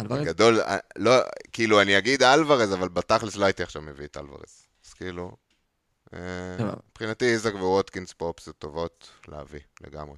[0.00, 1.12] בגדול, אה, לא,
[1.52, 4.66] כאילו, אני אגיד אלוורז, אבל בתכלס לא הייתי עכשיו מביא את אלוורז.
[4.86, 5.36] אז כאילו,
[6.14, 6.18] אה,
[6.90, 10.16] מבחינתי איזק וווטקינס פה אופציות טובות להביא, לגמרי.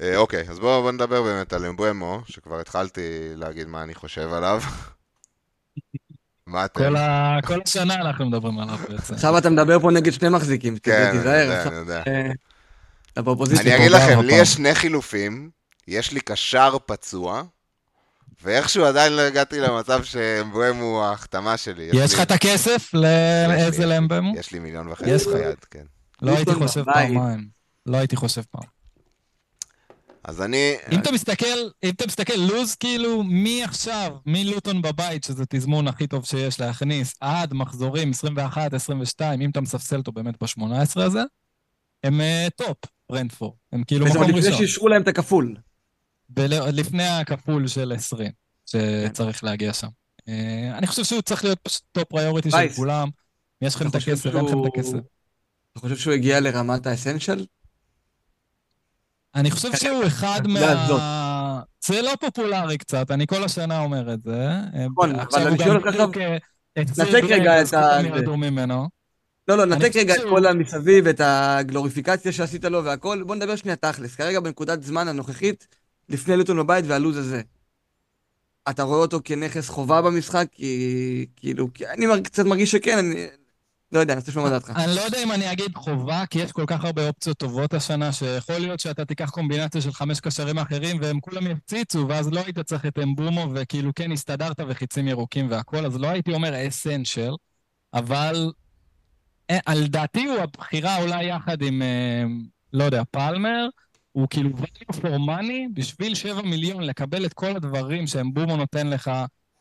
[0.00, 4.32] אה, אוקיי, אז בואו בוא נדבר באמת על אמבואמו, שכבר התחלתי להגיד מה אני חושב
[4.32, 4.60] עליו.
[6.46, 6.80] מה אתם?
[6.80, 7.38] כל, ה...
[7.46, 9.14] כל השנה אנחנו מדברים עליו בעצם.
[9.14, 11.42] עכשיו אתה מדבר פה נגד שני מחזיקים, כן, תיזהר.
[11.42, 12.02] אני יודע, אני יודע.
[13.16, 15.50] אני אגיד לכם, לי יש שני חילופים,
[15.88, 17.42] יש לי קשר פצוע,
[18.42, 21.90] ואיכשהו עדיין לא הגעתי למצב שאמבואמו הוא ההחתמה שלי.
[21.92, 22.90] יש לך את הכסף?
[22.94, 24.38] לאיזה לאמבואמו?
[24.38, 25.84] יש לי מיליון וחצי ביד, כן.
[26.22, 27.48] לא הייתי חושב פעמיים.
[27.86, 28.76] לא הייתי חושב פעם.
[30.24, 30.74] אז אני...
[30.92, 36.06] אם אתה מסתכל, אם אתה מסתכל לוז, כאילו, מי עכשיו, מלוטון בבית, שזה תזמון הכי
[36.06, 41.22] טוב שיש להכניס, עד מחזורים 21, 22, אם אתה מספסל אותו באמת ב-18 הזה,
[42.04, 42.76] הם אה, top,
[43.10, 43.56] ברנטפורד.
[43.72, 44.34] הם כאילו מקום ראשון.
[44.34, 45.56] וזה לפני שאישרו להם את הכפול.
[46.28, 46.70] בל...
[46.72, 48.30] לפני הכפול של 20,
[48.66, 49.44] שצריך.
[49.44, 49.88] להגיע שם.
[50.20, 50.22] אה,
[50.78, 53.08] אני חושב שהוא צריך להיות פשוט top priority של כולם.
[53.62, 54.98] יש לכם את הכסף, אין לכם את הכסף.
[55.72, 57.46] אתה חושב שהוא הגיע לרמת ה essential?
[59.34, 61.62] אני חושב שהוא אחד מה...
[61.86, 64.48] זה לא פופולרי קצת, אני כל השנה אומר את זה.
[64.90, 66.08] נכון, אבל אני שואל אותך עכשיו,
[66.76, 67.98] נתק רגע את ה...
[69.48, 73.22] לא, לא, נתק רגע את כל המסביב, את הגלוריפיקציה שעשית לו והכל.
[73.22, 74.14] בוא נדבר שנייה תכלס.
[74.14, 75.66] כרגע בנקודת זמן הנוכחית,
[76.08, 77.42] לפני לוטון בבית והלו"ז הזה.
[78.70, 80.46] אתה רואה אותו כנכס חובה במשחק?
[80.52, 83.26] כי כאילו, אני קצת מרגיש שכן, אני
[83.92, 84.70] לא יודע, אני רוצה לשמוע מה דעתך.
[84.76, 88.12] אני לא יודע אם אני אגיד חובה, כי יש כל כך הרבה אופציות טובות השנה,
[88.12, 92.58] שיכול להיות שאתה תיקח קומבינציה של חמש קשרים אחרים, והם כולם יפציצו, ואז לא היית
[92.58, 97.32] צריך את אמבומו, וכאילו כן הסתדרת וחיצים ירוקים והכל, אז לא הייתי אומר אסנשל,
[97.94, 98.65] אבל אה,
[99.66, 102.24] על דעתי הוא הבחירה אולי יחד עם, אה,
[102.72, 103.68] לא יודע, פלמר,
[104.12, 109.10] הוא כאילו value for money, בשביל 7 מיליון לקבל את כל הדברים שאמבומו נותן לך,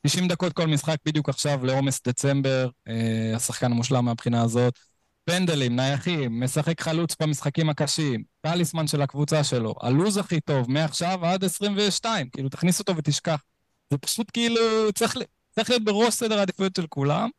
[0.07, 4.79] 90 דקות כל משחק בדיוק עכשיו לעומס דצמבר, אה, השחקן המושלם מהבחינה הזאת.
[5.25, 11.43] פנדלים, נייחים, משחק חלוץ במשחקים הקשים, טליסמן של הקבוצה שלו, הלו"ז הכי טוב, מעכשיו עד
[11.43, 13.43] 22, כאילו תכניס אותו ותשכח.
[13.91, 14.61] זה פשוט כאילו,
[14.95, 15.17] צריך,
[15.51, 17.29] צריך להיות בראש סדר העדיפויות של כולם.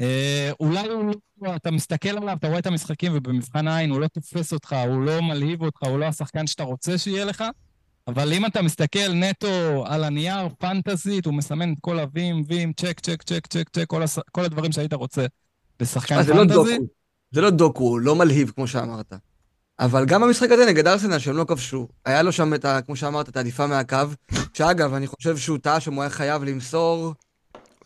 [0.00, 4.06] אה, אולי הוא, לא, אתה מסתכל עליו, אתה רואה את המשחקים ובמבחן העין הוא לא
[4.06, 7.44] תופס אותך, הוא לא מלהיב אותך, הוא לא השחקן שאתה רוצה שיהיה לך,
[8.08, 13.00] אבל אם אתה מסתכל נטו על הנייר, פנטזית, הוא מסמן את כל הווים, ווים, צ'ק,
[13.00, 14.18] צ'ק, צ'ק, צ'ק, צ'ק, כל, הס...
[14.32, 15.26] כל הדברים שהיית רוצה
[15.80, 16.32] בשחקן פנטזי.
[16.32, 16.84] זה לא דוקו,
[17.30, 19.12] זה לא דוקו, לא מלהיב, כמו שאמרת.
[19.80, 22.96] אבל גם במשחק הזה נגד ארסנל, שהם לא כבשו, היה לו שם, את ה, כמו
[22.96, 23.96] שאמרת, את העדיפה מהקו,
[24.54, 27.14] שאגב, אני חושב שהוא טעה שם, הוא היה חייב למסור...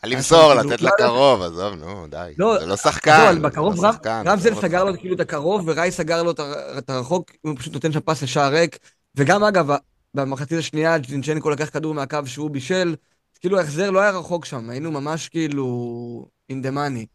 [0.05, 2.33] למסור, לתת לקרוב, עזוב, נו, די.
[2.39, 3.35] לא, זה לא שחקן.
[3.35, 6.31] לא, בקרוב רמזל סגר לו כאילו את הקרוב, וראי סגר לו
[6.79, 8.79] את הרחוק, הוא פשוט נותן שם פס לשער ריק.
[9.17, 9.71] וגם, אגב,
[10.15, 12.95] במחצית השנייה ג'ינצ'נקו לקח כדור מהקו שהוא בישל,
[13.41, 17.07] כאילו ההחזר לא היה רחוק שם, היינו ממש כאילו in the money.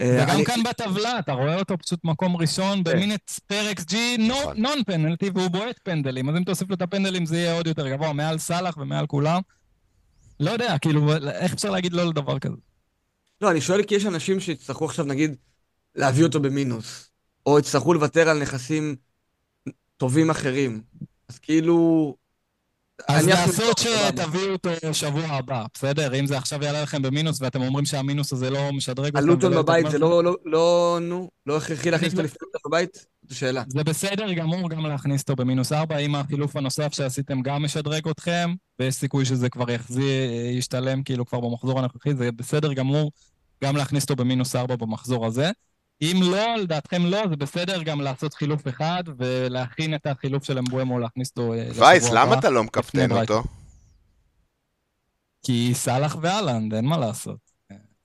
[0.00, 2.92] אה, וגם כאן בטבלה, אתה רואה אותו פשוט מקום ראשון כן.
[2.92, 4.16] במינט פר אקס ג'י
[4.56, 7.88] נון פנלטי, והוא בועט פנדלים, אז אם תוסיף לו את הפנדלים זה יהיה עוד יותר
[7.88, 9.40] גבוה, מעל סאלח ומעל כולם.
[10.40, 12.56] לא יודע, כאילו, איך אפשר להגיד לא לדבר כזה?
[13.40, 15.36] לא, אני שואל כי יש אנשים שיצטרכו עכשיו, נגיד,
[15.94, 17.10] להביא אותו במינוס,
[17.46, 18.96] או יצטרכו לוותר על נכסים
[19.96, 20.82] טובים אחרים.
[21.28, 22.16] אז כאילו,
[23.08, 24.08] אז לעשות לבדוק, סבבה.
[24.08, 26.14] שתביאו אותו שבוע הבא, בסדר?
[26.14, 29.18] אם זה עכשיו יעלה לכם במינוס ואתם אומרים שהמינוס הזה לא משדרג אתכם...
[29.18, 33.06] הלוטון בבית זה לא, לא, לא, נו, לא הכרחי להכניס אותו לפני בבית?
[33.28, 33.62] זו שאלה.
[33.68, 38.54] זה בסדר גמור גם להכניס אותו במינוס 4, אם החילוף הנוסף שעשיתם גם משדרג אתכם,
[38.78, 43.10] ויש סיכוי שזה כבר יחזיר, ישתלם כאילו כבר במחזור הנוכחי, זה בסדר גמור
[43.64, 45.50] גם להכניס אותו במינוס 4 במחזור הזה.
[46.02, 50.98] אם לא, לדעתכם לא, זה בסדר גם לעשות חילוף אחד ולהכין את החילוף של אמבואמו
[50.98, 52.20] להכניס אותו אה, לשבוע וייס, הבא.
[52.20, 53.12] למה אתה לא מקפטן.
[53.12, 53.42] אותו?
[55.42, 57.36] כי סאלח ואלנד, אין מה לעשות.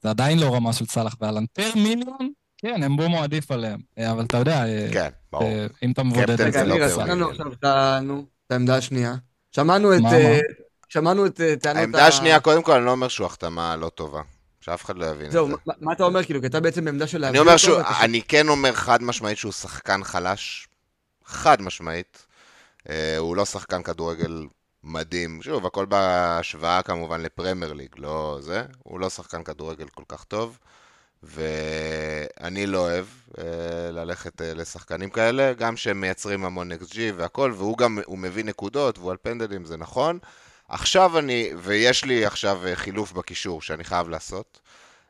[0.03, 1.47] זה עדיין לא רמה של סאלח ואלנד.
[1.53, 3.79] פר מיליון, כן, אמבומו עדיף עליהם.
[3.97, 5.47] אה, אבל אתה יודע, אה, כן, ברור.
[5.47, 7.31] אה, אם אתה מבודד את זה זה, לא רגע, פר מיליון.
[7.31, 9.15] עכשיו את העמדה השנייה.
[9.51, 10.01] שמענו את...
[10.11, 10.39] אה?
[10.89, 11.79] שמענו את אה, טענות ה...
[11.79, 14.21] העמדה השנייה, קודם כל, אני לא אומר שהוא החתמה לא טובה.
[14.67, 15.37] שאף אחד לא יבין את זה.
[15.37, 15.47] זהו,
[15.81, 16.41] מה- אתה אומר כאילו?
[16.41, 19.03] כי אתה בעצם בעמדה של אני להביא אומר אותו, שהוא, ואתה- אני כן אומר חד
[19.03, 20.67] משמעית שהוא שחקן חלש.
[21.25, 22.25] חד משמעית.
[22.89, 24.45] אה, הוא לא שחקן כדורגל
[24.83, 25.39] מדהים.
[25.41, 28.63] שוב, הכל בהשוואה כמובן לפרמייר ליג, לא זה.
[28.83, 30.57] הוא לא שחקן כדורגל כל כך טוב.
[31.23, 33.05] ואני לא אוהב
[33.37, 33.43] אה,
[33.91, 36.77] ללכת אה, לשחקנים כאלה, גם שהם מייצרים המון XG
[37.15, 40.19] והכל, והוא גם, הוא מביא נקודות, והוא על פנדלים, זה נכון.
[40.67, 44.59] עכשיו אני, ויש לי עכשיו אה, חילוף בקישור שאני חייב לעשות.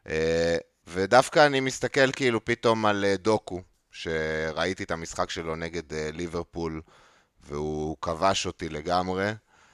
[0.08, 5.84] אה, ודווקא אני מסתכל כאילו פתאום על אה, דוקו, שראיתי את המשחק שלו נגד
[6.14, 6.82] ליברפול,
[7.48, 9.32] והוא כבש אותי לגמרי.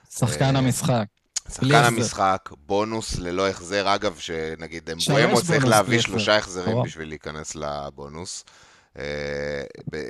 [0.09, 1.05] שחקן המשחק.
[1.49, 1.73] שחקן.
[1.73, 6.61] המשחק, בונוס ללא החזר, אגב, שנגיד אמבואמו צריך להביא שלושה החזר.
[6.61, 6.83] החזרים.
[6.83, 8.45] בשביל להיכנס לבונוס.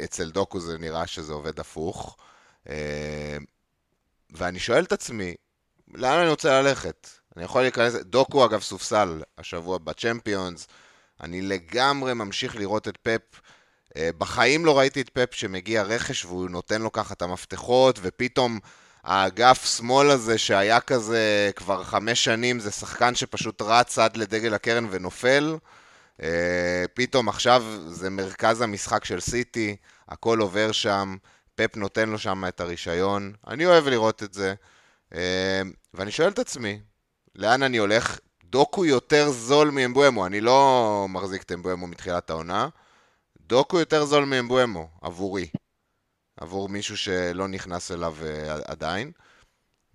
[0.04, 2.18] אצל דוקו זה נראה שזה עובד הפוך.
[4.34, 5.36] ואני שואל את עצמי,
[5.94, 7.08] לאן אני רוצה ללכת?
[7.38, 7.94] אני יכול להיכנס...
[7.94, 10.68] דוקו אגב סופסל השבוע בצ'מפיונס.
[11.22, 13.42] אני לגמרי ממשיך לראות את פפ.
[13.98, 18.60] אה, בחיים לא ראיתי את פפ שמגיע רכש והוא נותן לו ככה את המפתחות, ופתאום
[19.04, 24.88] האגף שמאל הזה שהיה כזה כבר חמש שנים, זה שחקן שפשוט רץ עד לדגל הקרן
[24.90, 25.58] ונופל.
[26.24, 29.76] אה, פתאום עכשיו זה מרכז המשחק של סיטי,
[30.10, 31.16] הכל עובר שם,
[31.56, 33.34] פפ נותן לו שם את הרישיון.
[33.48, 34.54] אני אוהב לראות את זה.
[35.16, 35.62] אה,
[35.94, 36.80] ואני שואל את עצמי,
[37.36, 38.20] לאן אני הולך?
[38.44, 42.68] דוקו יותר זול מאמבואמו, אני לא מחזיק את אמבואמו מתחילת העונה.
[43.48, 45.48] דוקו יותר זול מאמבואמו, עבורי.
[46.38, 49.12] עבור מישהו שלא נכנס אליו אה, עדיין.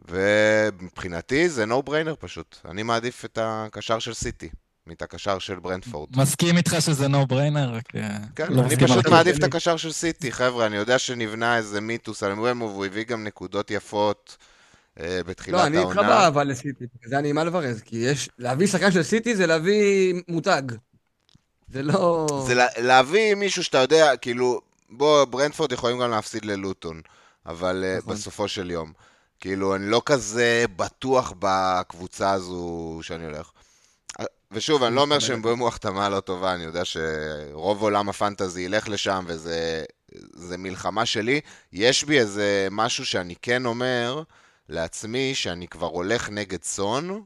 [0.08, 2.56] ומבחינתי זה נו בריינר פשוט.
[2.64, 4.48] אני מעדיף את הקשר של סיטי,
[4.86, 6.08] מאת הקשר של ברנדפורד.
[6.16, 9.42] מסכים איתך שזה נו בריינר, רק אה, כן, לא אני פשוט מעדיף את.
[9.42, 13.70] הקשר של סיטי, חבר'ה, אני יודע שנבנה איזה מיתוס על אמבואמו והוא הביא גם נקודות
[13.70, 14.36] יפות
[15.00, 16.08] אה, בתחילת לא, אני איתך העונה.
[16.08, 20.62] באהבה לסיטי, זה אני עם אלוורז, כי יש, להביא שחקן של סיטי זה להביא מותג.
[21.68, 22.26] זה לא...
[22.46, 27.00] זה לה, להביא מישהו שאתה יודע, כאילו, בוא, ברנדפורד יכולים גם להפסיד ללוטון,
[27.46, 27.98] אבל נכון.
[27.98, 28.14] נכון.
[28.14, 28.92] בסופו של יום.
[29.40, 33.50] כאילו, אני לא כזה בטוח בקבוצה הזו שאני הולך.
[34.50, 38.88] ושוב, אני לא אומר שהם בוימו החתמה לא טובה, אני יודע שרוב עולם הפנטזי ילך
[38.88, 39.84] לשם, וזה
[40.34, 41.40] זה מלחמה שלי.
[41.72, 44.22] יש בי איזה משהו שאני כן אומר
[44.68, 47.22] לעצמי, שאני כבר הולך נגד סון,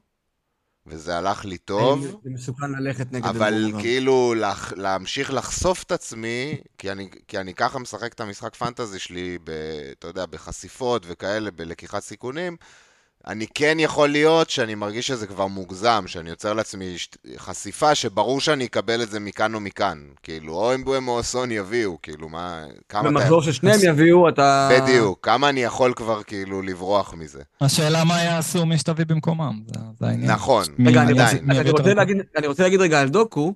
[0.87, 2.07] וזה הלך לי טוב.
[2.07, 3.83] זה מסוכן ללכת נגד אבל אמבורג.
[3.83, 8.99] כאילו לח, להמשיך לחשוף את עצמי, כי אני, כי אני ככה משחק את המשחק פנטזי
[8.99, 9.51] שלי, ב,
[9.99, 12.57] אתה יודע, בחשיפות וכאלה, בלקיחת סיכונים,
[13.27, 16.97] אני כן יכול להיות שאני מרגיש שזה כבר מוגזם, שאני יוצר לעצמי
[17.37, 19.99] חשיפה שברור שאני אקבל את זה מכאן או מכאן.
[20.23, 23.09] כאילו, או אמבואם או סון יביאו, כאילו, מה, כמה אתה...
[23.09, 24.69] במחזור ששניהם יביאו, אתה...
[24.73, 27.43] בדיוק, כמה אני יכול כבר כאילו לברוח מזה.
[27.61, 30.31] השאלה מה יעשו מי שתביא במקומם, זה, זה העניין.
[30.31, 31.03] נכון, מי- רגע,
[32.37, 33.55] אני רוצה להגיד רגע על דוקו,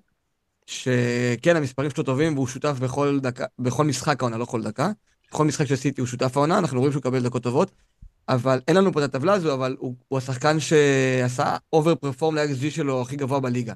[0.67, 4.91] שכן, המספרים שלו טובים והוא שותף בכל דקה, בכל משחק העונה, לא כל דקה.
[5.33, 7.71] בכל משחק של סיטי הוא שותף העונה, אנחנו רואים שהוא מקבל דקות טובות,
[8.29, 12.71] אבל אין לנו פה את הטבלה הזו, אבל הוא, הוא השחקן שעשה over perform ל-XG
[12.71, 13.75] שלו הכי גבוה בליגה.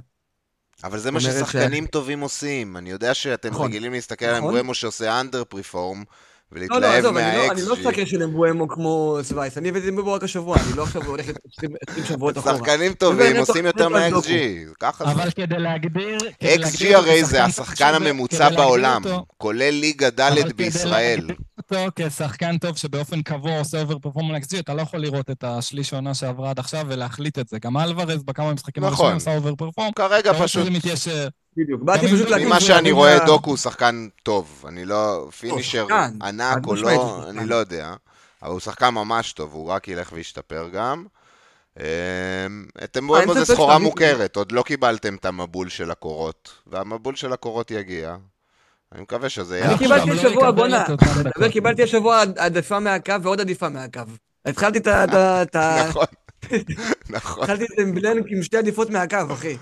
[0.85, 2.77] אבל זה מה ששחקנים טובים עושים.
[2.77, 3.67] אני יודע שאתם נכון.
[3.67, 4.45] רגילים להסתכל נכון.
[4.45, 6.05] אמבואמו שעושה under perform,
[6.53, 7.91] לא, לא, ולהתלהב עזוב, אני לא- לא.
[7.91, 11.27] סקר של אמבואמו כמו סווייס, אני הבאתי אמבואמו רק השבוע, אני לא עכשיו הולך
[11.57, 12.57] 20 20 שבועות אחורה.
[12.57, 14.29] שחקנים טובים עושים יותר על מה-XG,
[14.81, 15.11] ככה זה.
[15.11, 16.19] אבל כדי להגדיר...
[16.43, 19.03] להגדיר אותו הרי זה השחקן הממוצע בעולם,
[19.39, 21.27] כולל ליגה ד' בישראל.
[21.59, 25.93] אותו כשחקן טוב שבאופן קבוע עושה over perform XG, אתה לא יכול לראות את השליש
[25.93, 27.59] העונה שעברה עד עכשיו ולהחליט את זה.
[27.59, 28.93] גם אלוורז בכמה משחקים נכון.
[28.95, 29.93] הראשונים עשה over perform.
[29.93, 30.67] כרגע פשוט.
[31.61, 32.47] בדיוק, באתי פשוט להגיד...
[32.47, 34.65] ממה זה שאני רואה, דוקו הוא שחקן טוב.
[34.69, 35.87] אני לא, finisher.
[36.23, 37.47] ענק או לא, אני.
[37.47, 37.95] לא יודע.
[38.43, 41.05] אבל הוא שחקן ממש טוב, הוא רק ילך וישתפר גם.
[41.79, 41.85] אמ,
[42.85, 47.17] את אין אמבואמו זה ספק סחורה מוכרת, עוד לא קיבלתם את המבול של הקורות, והמבול
[47.17, 48.17] של הקורות יגיע.
[48.93, 49.89] אני מקווה שזה יהיה אני עכשיו.
[49.89, 50.85] קיבלתי אבל לא השבוע, יקבל בואנה.
[51.53, 54.01] קיבלתי השבוע עדיפה מהקו ועוד עדיפה מהקו.
[54.45, 55.85] התחלתי את ה...
[55.89, 56.07] נכון,
[57.11, 59.57] נכון, התחלתי את זה עם בלנק עם שתי עדיפות מהקו, אחי.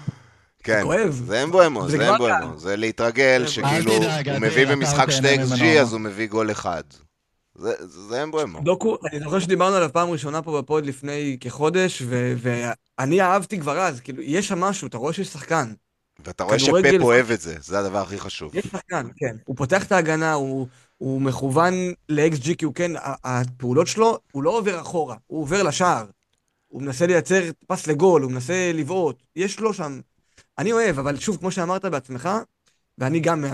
[0.68, 0.82] כן.
[0.82, 1.22] כואב.
[1.26, 2.58] זה אמבואמו, זה זה כבר אמבואמו.
[2.58, 5.80] זה להתרגל שכאילו, הוא מביא במשחק שתי XG, ממנו.
[5.80, 6.82] אז הוא מביא גול אחד.
[7.54, 8.60] זה- זה אמבואמו.
[8.60, 12.34] דוקו, אני זוכר שדיברנו עליו פעם ראשונה פה בפוד לפני כחודש, ו-
[12.98, 15.72] ואני אהבתי כבר אז, כאילו, יש שם משהו, אתה רואה שיש שחקן.
[16.24, 18.56] ואתה רואה שפפ אוהב את זה, זה הדבר הכי חשוב.
[18.56, 19.36] יש שחקן, כן.
[19.44, 20.66] הוא פותח את ההגנה, הוא,
[20.98, 21.74] הוא מכוון
[22.08, 22.92] ל-XG, כי הוא כן,
[23.24, 26.04] הפעולות שלו, הוא לא עובר אחורה, הוא עובר לשער.
[26.68, 30.00] הוא מנסה לייצר פס לגול, הוא מנסה לבעוט, יש לו שם...
[30.58, 32.28] אני אוהב, אבל שוב, כמו שאמרת בעצמך,
[32.98, 33.44] ואני גם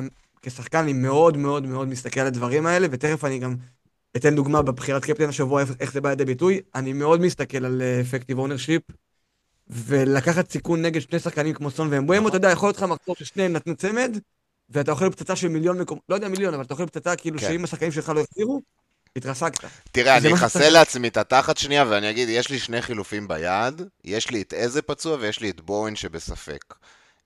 [0.42, 3.56] כשחקן, אני מאוד מאוד מאוד מסתכל על הדברים האלה, ותכף אני גם
[4.16, 6.60] אתן דוגמה בבחירת קפטן השבוע, איך- איך זה בא לידי ביטוי.
[6.74, 8.82] אני מאוד מסתכל על effective ownership,
[9.68, 13.52] ולקחת סיכון נגד שני שחקנים כמו סון ואמבואמו, אתה יודע, יכול להיות לך מחזור ששניהם
[13.52, 14.18] נתנו צמד,
[14.70, 17.46] ואתה אוכל פצצה של מיליון מקום, לא יודע מיליון, אבל אתה אוכל פצצה כאילו כן.
[17.48, 18.62] שאם השחקנים שלך לא החזירו,
[19.16, 19.64] התרסקת.
[19.92, 20.72] תראה, אני אכסה שצריך.
[20.72, 24.82] לעצמי את התחת שנייה ואני אגיד, יש לי שני חילופים ביד, יש לי את איזק
[24.82, 26.74] פצוע ויש לי את בואן שבספק.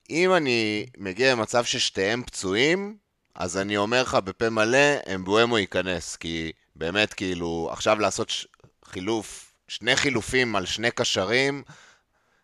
[0.09, 2.97] אם אני מגיע למצב ששתיהם פצועים,
[3.35, 8.47] אז אני אומר לך בפה מלא, אמבואמו ייכנס, כי באמת, כאילו, עכשיו לעשות ש...
[8.85, 11.63] חילוף, שני חילופים על שני קשרים,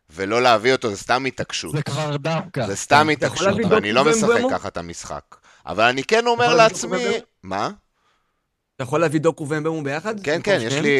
[0.10, 1.76] ולא להביא אותו, זה סתם התעקשות.
[1.76, 2.68] זה כבר דווקא.
[2.68, 4.42] זה סתם אתה התעקשות, ואני לא משחק?
[4.52, 5.36] ככה את המשחק.
[5.66, 7.04] אבל אני כן אומר לעצמי...
[7.44, 7.70] מה?
[8.76, 10.20] אתה יכול להביא דוקו ואמבואמו ביחד?
[10.24, 10.74] כן, כן, יש?
[10.74, 10.98] לי...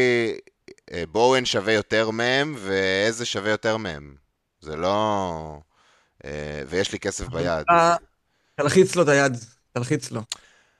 [0.92, 4.16] אה, בואוין שווה יותר מהם, ואיזה שווה יותר מהם.
[4.62, 5.60] זה לא...
[6.26, 7.66] אה, ויש לי כסף ביד.
[8.56, 9.38] תלחיץ לו את היד,
[9.74, 10.22] תלחיץ לו.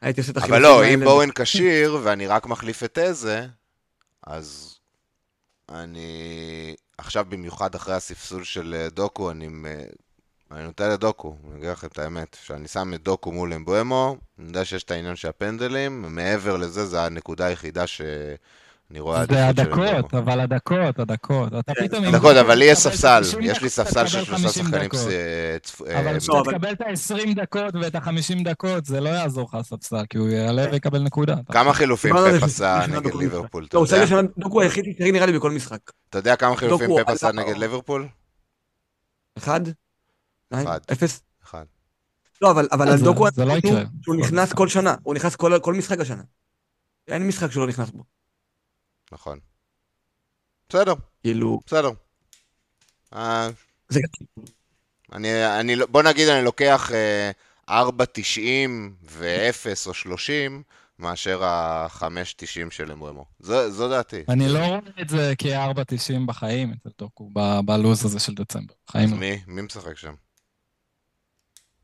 [0.02, 0.94] הייתי עושה את אבל החילופים לא, האלה.
[0.94, 3.48] אם בואוין כשיר, ואני רק מחליף את איזה,
[4.28, 4.76] אז
[5.70, 6.76] אני...
[6.98, 9.50] עכשיו במיוחד אחרי הספסול של אה, דוקו, אני...
[10.56, 12.38] אני נוטה לדוקו, אני אגיד לכם את האמת.
[12.42, 16.86] כשאני שם את דוקו מול אמבואמו, אני יודע שיש את העניין של הפנדלים, מעבר לזה,
[16.86, 19.98] זו הנקודה היחידה שאני רואה זה עדיפות של אמבואמו.
[19.98, 21.48] הדקות, אבל הדקות, הדקות.
[21.60, 21.88] אתה כן.
[21.88, 22.06] פתאום...
[22.06, 24.90] אם דקות, אתה אבל לי יש ספסל, 50 יש לי ספסל של שלושה 50 שחקנים
[24.94, 29.50] אה, אה, אבל לא, כשאתה תקבל את ה-20 דקות ואת ה-50 דקות, זה לא יעזור
[29.50, 31.36] לך הספסל, כי הוא יעלה ויקבל נקודה.
[31.52, 33.68] כמה חילופים פפ עשה נגד ליברפול?
[33.74, 34.22] לא, אתה יודע?
[34.38, 35.80] דוקו היחיד נראה לי בכל משחק.
[36.10, 38.08] אתה יודע כמה חילופים פפ עשה נגד ליברפול?
[39.38, 39.62] אחד?
[40.54, 40.80] אחד.
[40.92, 41.24] אפס?
[41.44, 41.66] אחד.
[42.42, 43.84] לא, אבל, אבל על זה- דוקו, זה לא יקרה.
[44.02, 46.24] שהוא נכנס כל שנה, הוא נכנס כל, כל משחק השנה.
[47.08, 48.04] אין משחק שהוא לא נכנס בו.
[49.12, 49.40] נכון.
[50.70, 50.94] בסדר,
[51.24, 51.90] כאילו, בסדר.
[53.14, 53.50] אה,
[53.90, 54.00] זה
[55.14, 57.32] אני, אני, לא- בוא נגיד אני לוקח אה,
[57.70, 58.42] 4.90
[59.10, 60.64] ו-0 או 30
[61.00, 62.06] מאשר ה-5.90
[62.72, 63.26] של אמואמו.
[63.40, 64.24] זו, זו דעתי.
[64.30, 68.74] אני לא רואה את זה כ-4.90 בחיים, אצל דוקו, ב- בלו"ז הזה של דצמבר.
[68.94, 69.12] אז.
[69.12, 70.14] מי, מי משחק שם?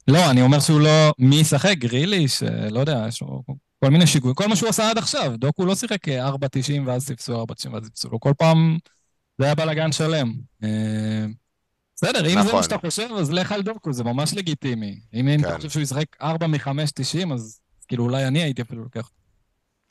[0.07, 1.13] לא, אני אומר שהוא לא...
[1.19, 1.75] מי ישחק?
[1.77, 2.43] גריליש?
[2.43, 3.43] אה, לא יודע, יש לו
[3.83, 4.35] כל מיני שיגועים.
[4.35, 5.33] כל מה שהוא עשה עד עכשיו.
[5.37, 6.11] דוקו לא שיחק 4.90
[6.85, 8.19] ואז סיפסו 4.90 ואז סיפסו לו.
[8.19, 8.77] כל פעם
[9.37, 10.33] זה היה בלאגן שלם.
[10.63, 11.25] אה,
[11.95, 12.55] בסדר, אם זה נכון.
[12.55, 14.99] מה שאתה חושב, אז לך על דוקו, זה ממש לגיטימי.
[15.13, 15.55] אם אם אתה כן.
[15.55, 19.11] חושב שהוא ישחק 4 מ-5.90, אז כאילו אולי אני הייתי אפילו לוקח.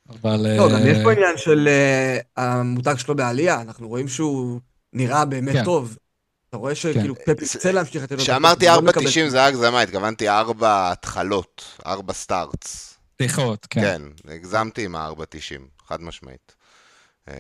[0.08, 0.56] אבל...
[0.56, 4.60] לא, גם אה, יש פה עניין של אה, המותג שלו בעלייה, אנחנו רואים שהוא
[4.92, 5.64] נראה באמת כן.
[5.64, 5.96] טוב.
[6.50, 7.34] אתה רואה שכאילו כן.
[7.34, 8.18] פפ ירצה להמשיך לו...
[8.18, 12.98] כשאמרתי דקות, הוא לא מקבל- 4.90 זה היה הגזמה, התכוונתי 4 התחלות, 4 סטארטס.
[13.16, 13.80] פתיחות, כן.
[13.80, 14.02] כן,
[14.34, 16.54] הגזמתי עם ה-4.90, חד משמעית.
[17.28, 17.34] אה,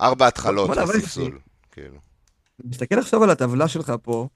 [0.00, 1.38] ארבע התחלות לספסול,
[1.72, 1.98] כאילו.
[2.64, 4.28] מסתכל עכשיו על הטבלה שלך פה,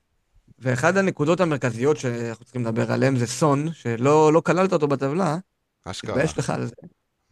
[0.59, 5.37] ואחד הנקודות המרכזיות שאנחנו צריכים לדבר עליהן זה סון, שלא לא כללת אותו בטבלה,
[5.85, 6.75] אשכרה, תתבייש לך על זה,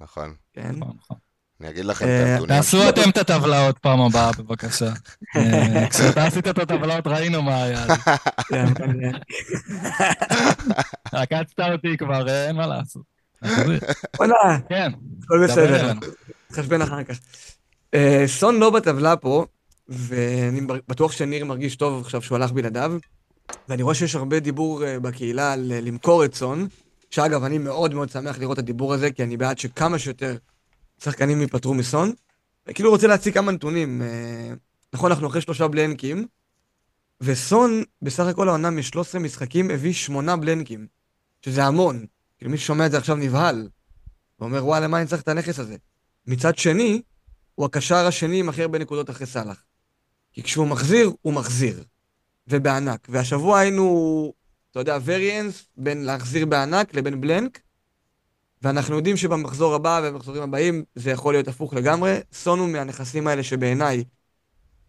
[0.00, 0.34] נכון.
[0.52, 0.70] כן?
[0.76, 1.16] נכון, נכון.
[1.62, 2.56] אני אגיד לכם אה, את הנתונים.
[2.56, 4.92] תעשו אתם את הטבלה עוד פעם הבאה, בבקשה.
[5.36, 7.86] אה, כשאתה עשית את הטבלאות ראינו מה היה.
[8.48, 9.12] כן, כן.
[11.12, 13.02] עקצת אותי כבר, אה, אין מה לעשות.
[14.18, 14.92] וואלה, כן,
[15.24, 15.92] הכל בסדר.
[16.50, 17.18] נתחשבן אחר כך.
[17.94, 19.46] אה, סון לא בטבלה פה,
[19.88, 22.92] ואני בטוח שניר מרגיש טוב עכשיו שהוא הלך בלעדיו,
[23.68, 26.68] ואני רואה שיש הרבה דיבור אה, בקהילה על אה, למכור את סון,
[27.10, 30.36] שאגב, אני מאוד מאוד שמח לראות את הדיבור הזה, כי אני בעד שכמה שיותר
[31.02, 32.12] שחקנים ייפטרו מסון.
[32.66, 34.02] וכאילו רוצה להציג כמה נתונים.
[34.02, 34.52] אה,
[34.92, 36.26] נכון, אנחנו אחרי שלושה בלנקים,
[37.20, 40.86] וסון, בסך הכל העונה מ-13 משחקים הביא שמונה בלנקים,
[41.40, 42.06] שזה המון.
[42.38, 43.68] כאילו מי ששומע את זה עכשיו נבהל,
[44.40, 45.76] ואומר, וואלה, מה אני צריך את הנכס הזה?
[46.26, 47.02] מצד שני,
[47.54, 49.64] הוא הקשר השני עם הכי הרבה נקודות אחרי סאלח.
[50.32, 51.84] כי כשהוא מחזיר, הוא מחזיר.
[52.48, 53.06] ובענק.
[53.10, 54.32] והשבוע היינו,
[54.70, 57.60] אתה יודע, וריאנס בין להחזיר בענק לבין בלנק,
[58.62, 62.18] ואנחנו יודעים שבמחזור הבא ובמחזורים הבאים זה יכול להיות הפוך לגמרי.
[62.32, 64.04] סון הוא מהנכסים האלה שבעיניי,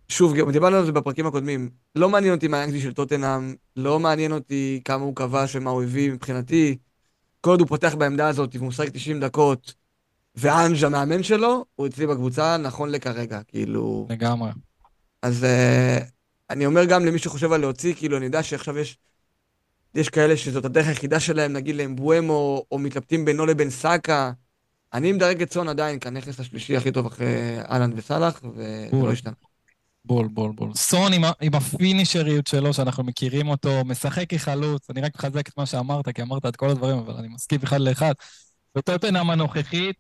[0.08, 4.00] שוב, גם דיברנו על זה בפרקים הקודמים, לא מעניין אותי מה האנגלי של טוטנאם, לא
[4.00, 6.78] מעניין אותי כמה הוא כבש ומה הוא הביא מבחינתי.
[7.42, 9.74] כל עוד הוא פותח בעמדה הזאת והוא משחק 90 דקות,
[10.36, 14.08] ואנג' המאמן שלו, הוא אצלי בקבוצה נכון לכרגע, כאילו...
[14.10, 14.52] לגמרי.
[15.22, 16.04] אז uh,
[16.50, 18.98] אני אומר גם למי שחושב על להוציא, כאילו, אני יודע שעכשיו יש...
[19.96, 24.32] יש כאלה שזאת הדרך היחידה שלהם, נגיד לאמבואמו, או מתלבטים בינו לבין סאקה.
[24.94, 29.34] אני מדרג את סון עדיין כנכס השלישי הכי טוב אחרי אהלן וסאלח, וזה לא השתנה.
[30.06, 30.74] בול, בול, בול.
[30.76, 35.66] סון עם, עם הפינישריות שלו, שאנחנו מכירים אותו, משחק כחלוץ, אני רק מחזק את מה
[35.66, 38.14] שאמרת, כי אמרת את כל הדברים, אבל אני מסכים אחד לאחד.
[38.76, 39.96] בטוטנאם הנוכחית,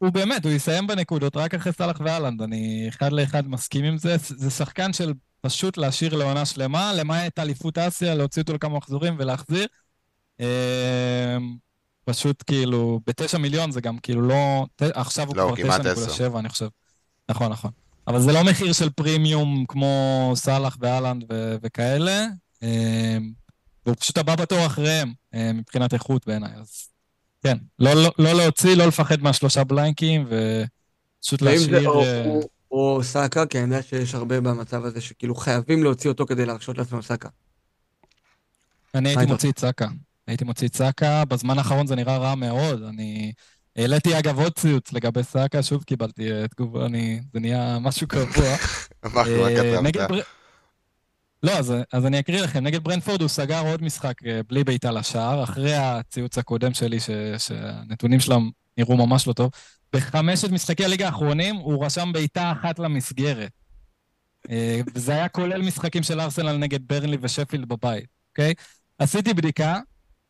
[0.00, 4.16] הוא באמת, הוא יסיים בנקודות רק אחרי סאלח ואלנד, אני אחד לאחד מסכים עם זה.
[4.18, 9.66] זה שחקן של פשוט להשאיר לעונה שלמה, למעט אליפות אסיה, להוציא אותו לכמה מחזורים ולהחזיר.
[10.40, 10.46] אמ,
[12.04, 14.66] פשוט כאילו, בתשע מיליון זה גם כאילו לא...
[14.80, 16.68] עכשיו הוא לא, כבר תשע נקודה שבע, אני חושב.
[17.28, 17.70] נכון, נכון.
[18.06, 22.26] אבל זה לא מחיר של פרימיום כמו סאלח ואלנד ו- וכאלה.
[22.62, 23.32] אמ,
[23.86, 26.52] והוא פשוט הבא בתור אחריהם, אמ, מבחינת איכות בעיניי.
[26.60, 26.88] אז
[27.42, 31.88] כן, לא, לא, לא להוציא, לא לפחד מהשלושה בלנקים, ופשוט להשאיר...
[31.88, 36.10] או, אה, או, או סאקה, כי אני יודע שיש הרבה במצב הזה שכאילו חייבים להוציא
[36.10, 37.28] אותו כדי להרשות לעצמם סאקה.
[38.94, 39.88] אני הייתי מוציא את סאקה.
[40.26, 42.82] הייתי מוציא את סאקה, בזמן האחרון זה נראה רע מאוד.
[42.82, 43.32] אני
[43.76, 47.20] העליתי אגב עוד ציוץ לגבי סאקה, שוב קיבלתי אה, תגובה, אני...
[47.32, 48.56] זה נהיה משהו קבוע.
[49.06, 50.39] אמרנו, מה אה, כתבת?
[51.42, 52.64] לא, אז, אז אני אקריא לכם.
[52.64, 57.10] נגד ברנפורד הוא סגר עוד משחק אה, בלי בעיטה לשער, אחרי הציוץ הקודם שלי, ש,
[57.38, 59.50] שהנתונים שלהם נראו ממש לא טוב.
[59.92, 63.50] בחמשת משחקי הליגה האחרונים הוא רשם בעיטה אחת למסגרת.
[64.94, 68.54] וזה היה כולל משחקים של ארסנל נגד ברנלי ושפילד בבית, אוקיי?
[68.98, 69.78] עשיתי בדיקה,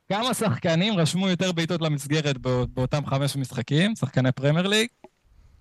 [0.09, 2.39] כמה שחקנים רשמו יותר בעיטות למסגרת
[2.75, 4.89] באותם חמש משחקים, שחקני פרמייר ליג?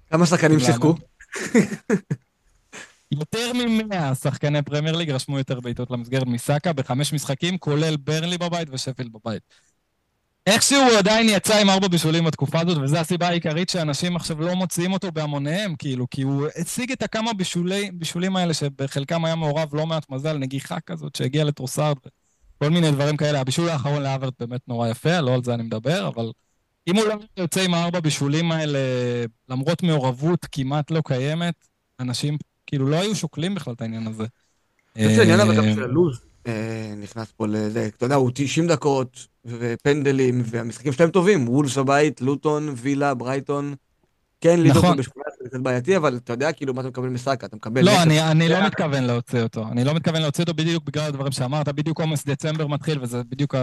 [0.10, 0.96] כמה שחקנים שיחקו?
[3.12, 8.68] יותר ממאה שחקני פרמייר ליג רשמו יותר בעיטות למסגרת מסאקה בחמש משחקים, כולל ברנלי בבית
[8.72, 9.42] ושפילד בבית.
[10.48, 14.54] איכשהו הוא עדיין יצא עם ארבע בישולים בתקופה הזאת, וזו הסיבה העיקרית שאנשים עכשיו לא
[14.54, 19.76] מוציאים אותו בהמוניהם, כאילו, כי הוא השיג את הכמה בישולי, בישולים האלה, שבחלקם היה מעורב
[19.76, 21.98] לא מעט מזל, נגיחה כזאת שהגיעה לטרוסארד,
[22.58, 23.40] כל מיני דברים כאלה.
[23.40, 26.32] הבישול האחרון לאברט באמת נורא יפה, לא על זה אני מדבר, אבל
[26.88, 28.80] אם הוא לא יוצא עם הארבע בישולים האלה,
[29.50, 31.54] למרות מעורבות כמעט לא קיימת,
[32.00, 32.38] אנשים
[32.70, 34.26] כאילו לא היו שוקלים בכלל את העניין הזה.
[34.96, 38.68] אני חושב שהעניין אבל גם של הלו"ז אה, נכנס פה לזה, אתה יודע, הוא 90
[38.68, 43.76] דקות ופנדלים, והמשחקים שלהם טובים, וולס בבית, לוטון, וילה, ברייטון.
[44.42, 44.98] כן, ליברפול נכון.
[44.98, 47.86] בשכונה זה קצת בעייתי, אבל אתה יודע כאילו מה אתה מקבל מסאקה, אתה מקבל...
[47.86, 49.68] לא, אני, אני לא מתכוון להוציא אותו.
[49.72, 53.56] אני לא מתכוון להוציא אותו בדיוק בגלל הדברים שאמרת, בדיוק עומס דצמבר מתחיל, וזה בדיוק.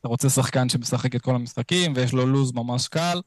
[0.00, 3.20] אתה רוצה שחקן שמשחק את כל המשחקים, ויש לו לוז ממש קל.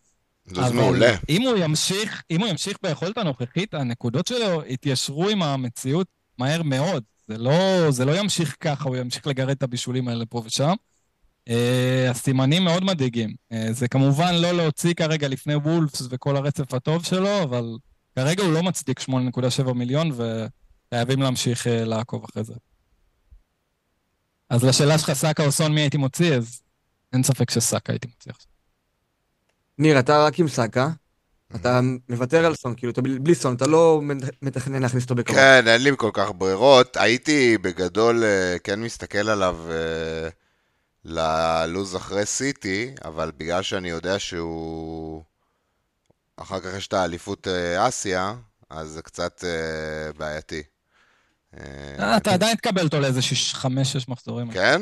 [0.51, 1.15] לוז מעולה.
[1.29, 7.03] אם הוא ימשיך, אם הוא ימשיך ביכולת הנוכחית, הנקודות שלו יתיישרו עם המציאות מהר מאוד.
[7.27, 10.73] זה לא, זה לא ימשיך ככה, הוא ימשיך לגרד את הבישולים האלה פה ושם.
[11.49, 11.53] Uh,
[12.09, 13.29] הסימנים מאוד מדאיגים.
[13.29, 17.77] Uh, זה כמובן לא להוציא כרגע לפני וולפס וכל הרצף הטוב שלו, אבל
[18.15, 22.53] כרגע הוא לא מצדיק 8.7 מיליון, וחייבים להמשיך uh, לעקוב אחרי זה.
[24.49, 26.33] אז לשאלה שלך, סאקה או סון, מי הייתי מוציא?
[26.33, 26.61] אז
[27.13, 28.52] אין ספק שסאקה הייתי מוציא עכשיו.
[29.77, 30.89] ניר, אתה רק עם סאקה.
[31.55, 34.01] אתה מוותר על סון, כאילו, אתה בלי סון, אתה לא
[34.41, 35.39] מתכנן להכניס אותו בקרוב.
[35.39, 36.97] כן, אין לי כל כך ברירות.
[36.97, 38.23] הייתי בגדול
[38.63, 39.57] כן מסתכל עליו
[41.05, 45.23] ללוז אחרי סיטי, אבל בגלל שאני יודע שהוא...
[46.37, 48.33] אחר כך יש את האליפות אה, אסיה,
[48.69, 49.43] אז זה קצת
[50.17, 50.63] בעייתי.
[51.59, 53.19] אה, אתה עדיין תקבל אותו לאיזה
[53.53, 54.51] חמש-שש מחזורים.
[54.51, 54.81] כן?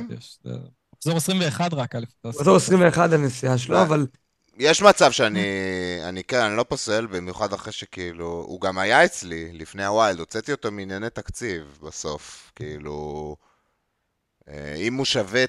[0.95, 2.39] מחזור 21 רק אליפות אסיה.
[2.39, 4.05] מחזור 21 הנסיעה שלו, אבל...
[4.57, 5.45] יש מצב שאני,
[6.03, 10.51] אני כן, אני לא פוסל, במיוחד אחרי שכאילו, הוא גם היה אצלי לפני הווילד, הוצאתי
[10.51, 13.35] אותו מענייני תקציב בסוף, כאילו,
[14.49, 15.45] אה, אם הוא שווה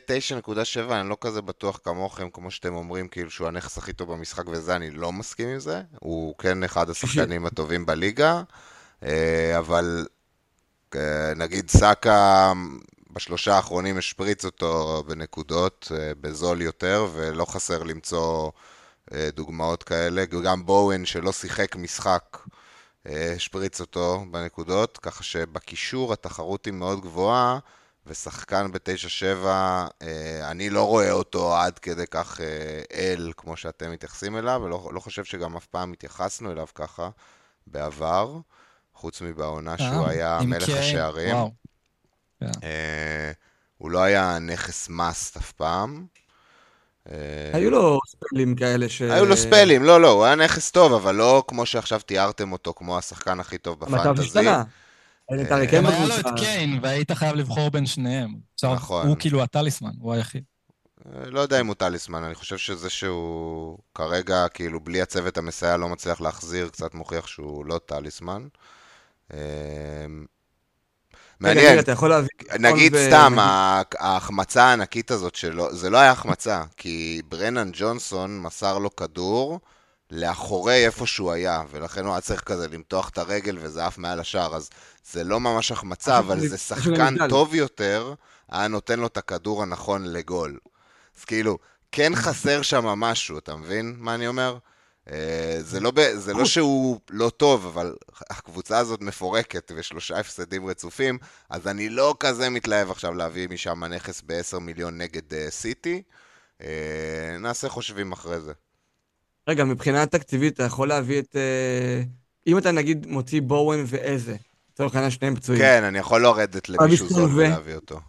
[0.48, 4.48] 9.7, אני לא כזה בטוח כמוכם, כמו שאתם אומרים, כאילו שהוא הנכס הכי טוב במשחק
[4.48, 5.82] וזה, אני לא מסכים עם זה.
[6.00, 8.42] הוא כן אחד השחקנים הטובים בליגה,
[9.02, 10.06] אה, אבל
[10.94, 12.52] אה, נגיד סאקה,
[13.10, 18.50] בשלושה האחרונים השפריץ אותו בנקודות, בזול יותר, ולא חסר למצוא
[19.34, 20.24] דוגמאות כאלה.
[20.24, 22.38] גם בואוין, שלא שיחק משחק,
[23.06, 27.58] השפריץ אותו בנקודות, ככה שבקישור התחרות היא מאוד גבוהה.
[28.06, 34.36] ושחקן ב-9-7, אה, אני לא רואה אותו עד כדי כך אה, אל, כמו שאתם מתייחסים
[34.36, 37.10] אליו, ולא לא חושב שגם אף פעם התייחסנו אליו ככה
[37.66, 38.38] בעבר,
[38.94, 41.36] חוץ מבעונה שהוא אה, היה מלך השערים.
[42.40, 42.50] כן.
[43.78, 46.06] הוא לא היה נכס מאסט אף פעם.
[47.52, 49.02] היו לו ספלים כאלה ש...
[49.02, 52.74] היו לו ספלים, לא, לא, הוא היה נכס טוב, אבל לא כמו שעכשיו תיארתם אותו,
[52.74, 54.08] כמו השחקן הכי טוב בפנטזי.
[54.08, 54.64] המצב השתנה.
[55.72, 58.34] גם היה לו את קיין, והיית חייב לבחור בין שניהם.
[58.64, 59.06] נכון.
[59.06, 60.42] הוא כאילו הטליסמן, הוא היחיד.
[61.24, 65.88] לא יודע אם הוא טליסמן, אני חושב שזה שהוא כרגע, כאילו, בלי הצוות המסייע לא
[65.88, 68.46] מצליח להחזיר, קצת מוכיח שהוא לא טליסמן.
[71.42, 71.78] מעניין.
[71.78, 72.28] אתה יכול להביא...
[72.58, 73.36] נגיד סתם,
[73.98, 79.60] ההחמצה הענקית הזאת שלו, זה לא היה החמצה, כי ברנן ג'ונסון מסר לו כדור
[80.10, 84.20] לאחורי איפה שהוא היה, ולכן הוא היה צריך כזה למתוח את הרגל וזה עף מעל
[84.20, 84.70] השער, אז
[85.12, 88.14] זה לא ממש החמצה, אבל זה שחקן טוב יותר,
[88.50, 90.58] היה נותן לו את הכדור הנכון לגול.
[91.18, 91.58] אז כאילו,
[91.92, 94.56] כן חסר שם משהו, אתה מבין מה אני אומר?
[95.10, 97.94] אה, זה לא, זה לא שהוא לא טוב, אבל
[98.30, 101.18] הקבוצה הזאת מפורקת ושלושה הפסדים רצופים,
[101.50, 106.02] אז אני לא כזה מתלהב עכשיו להביא משם נכס ב-10 מיליון נגד אה, סיטי.
[106.62, 108.52] אה, נעשה חושבים אחרי זה.
[109.48, 111.36] רגע, מבחינה תקציבית אתה יכול להביא את...
[112.46, 114.36] אם אתה נגיד מוציא בואוין ואיזה,
[114.72, 115.62] לצורך העניין שניהם פצועים.
[115.62, 118.00] כן, אני יכול לרדת למישהו זאת ולהביא אותו.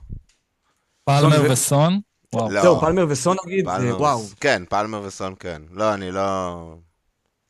[1.05, 1.99] פלמר וסון?
[2.33, 2.51] וואו.
[2.51, 2.61] לא.
[2.61, 4.25] זהו, פלמר וסון נגיד, פלמר וואו.
[4.39, 5.61] כן, פלמר וסון כן.
[5.71, 6.75] לא, אני לא...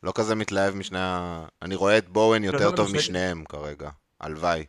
[0.03, 1.45] לא כזה מתלהב משני ה...
[1.61, 3.89] אני רואה את בואן יותר טוב משניהם כרגע.
[4.21, 4.65] הלוואי.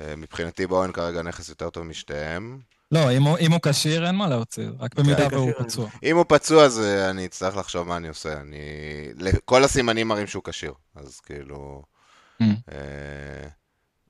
[0.00, 2.58] אה, מבחינתי בואן כרגע נכס יותר טוב משתיהם.
[2.92, 5.88] לא, אם הוא, אם הוא כשיר אין מה להוציא, רק במידה כן, והוא פצוע.
[6.02, 8.40] אם הוא פצוע אז אה, אני אצטרך לחשוב מה אני עושה.
[8.40, 8.58] אני...
[9.44, 11.82] כל הסימנים מראים שהוא כשיר, אז כאילו...
[12.42, 12.46] Mm.
[12.72, 13.48] אה,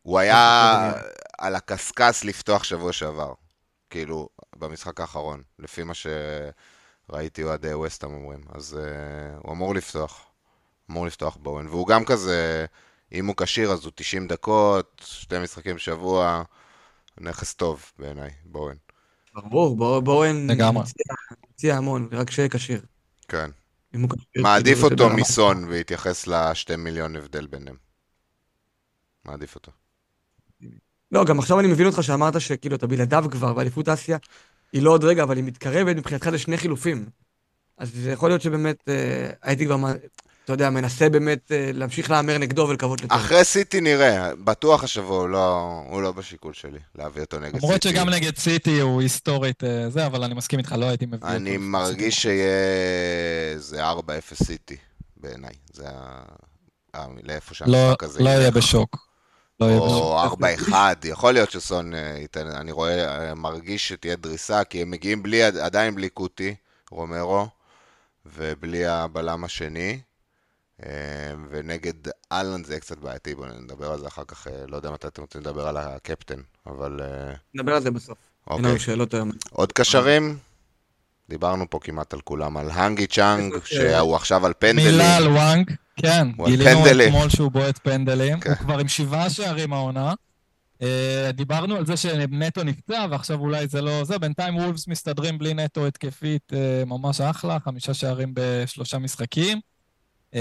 [0.03, 0.93] הוא היה
[1.39, 3.33] על הקשקש לפתוח שבוע שעבר.
[3.91, 8.41] כאילו, במשחק האחרון, לפי מה שראיתי אוהדי ווסטהאם אומרים.
[8.55, 10.27] אז uh, הוא אמור לפתוח,
[10.91, 11.67] אמור לפתוח בואן.
[11.67, 12.67] והוא גם כזה,
[13.13, 16.43] אם הוא כשיר אז הוא 90 דקות, שתי משחקים בשבוע,
[17.21, 18.77] נכס טוב בעיניי, בואן.
[19.35, 20.47] ברור, בואן
[21.55, 22.81] מציע המון, רק שיהיה כשיר.
[23.29, 23.51] כן.
[24.37, 27.77] מעדיף כאילו, אותו מסון והתייחס לשתי מיליון הבדל ביניהם.
[29.25, 29.73] מעדיף אותו.
[31.13, 34.19] לא, גם עכשיו אני מבין אותך שאמרת שכאילו אתה בלעדיו כבר, ואליפות אסיה
[34.73, 37.07] היא לא עוד רגע, אבל היא מתקרבת מבחינתך לשני חילופים.
[37.79, 39.77] אז זה יכול להיות שבאמת אה, הייתי כבר,
[40.45, 43.19] אתה יודע, מנסה באמת אה, להמשיך להמר נגדו ולקוות לטוב.
[43.19, 47.67] אחרי סיטי נראה, בטוח השבוע הוא לא, הוא לא בשיקול שלי, להביא אותו נגד סיטי.
[47.67, 51.19] למרות שגם נגד סיטי הוא היסטורית אה, זה, אבל אני מסכים איתך, לא הייתי מביא
[51.19, 51.29] אותו.
[51.29, 52.55] אני מרגיש שיהיה
[53.55, 53.95] איזה 4-0
[54.35, 54.77] סיטי
[55.17, 56.23] בעיניי, זה ה...
[57.23, 59.08] לאיפה שהמשחק הזה לא יהיה בשוק.
[59.61, 60.37] לא או
[60.71, 60.73] 4-1,
[61.05, 65.43] יכול להיות שסון אה, ייתן, אני רואה, אה, מרגיש שתהיה דריסה, כי הם מגיעים בלי,
[65.43, 66.55] עדיין בלי קוטי,
[66.91, 67.49] רומרו,
[68.27, 70.01] ובלי הבלם השני,
[70.87, 70.91] אה,
[71.51, 71.93] ונגד
[72.33, 75.23] אהלנד זה יהיה קצת בעייתי, בואו נדבר על זה אחר כך, לא יודע מתי אתם
[75.23, 77.01] רוצים לדבר על הקפטן, אבל...
[77.55, 78.19] נדבר על זה בסוף.
[78.47, 78.79] אוקיי.
[78.79, 79.31] שאלות היום.
[79.51, 80.39] עוד קשרים?
[81.29, 84.87] דיברנו פה כמעט על כולם, על האנגי צ'אנג, שהוא עכשיו על פנדלים.
[84.87, 85.73] מילה על וואנג.
[85.99, 88.51] כן, גילינו אתמול שהוא בועט פנדלים, כן.
[88.51, 90.15] הוא כבר עם שבעה שערים העונה.
[90.79, 90.83] Uh,
[91.33, 95.87] דיברנו על זה שנטו נפצע, ועכשיו אולי זה לא זה, בינתיים וולפס מסתדרים בלי נטו
[95.87, 99.61] התקפית uh, ממש אחלה, חמישה שערים בשלושה משחקים.
[100.35, 100.39] Uh,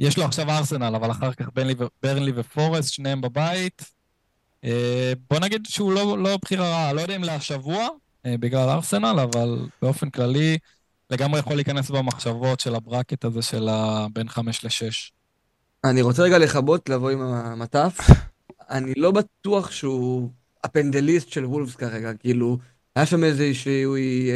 [0.00, 3.90] יש לו עכשיו ארסנל, אבל אחר כך ברנלי, ברנלי ופורסט, שניהם בבית.
[5.30, 7.88] בוא נגיד שהוא לא, לא בחירה רעה, לא יודע אם להשבוע,
[8.26, 10.58] בגלל ארסנל, אבל באופן כללי...
[11.10, 13.68] לגמרי יכול להיכנס במחשבות של הברקט הזה של
[14.12, 15.10] בין 5 ל-6.
[15.84, 17.98] אני רוצה רגע לכבות, לבוא עם המטף.
[18.70, 20.30] אני לא בטוח שהוא
[20.64, 22.58] הפנדליסט של וולפס כרגע, כאילו,
[22.96, 23.84] היה שם איזושהי,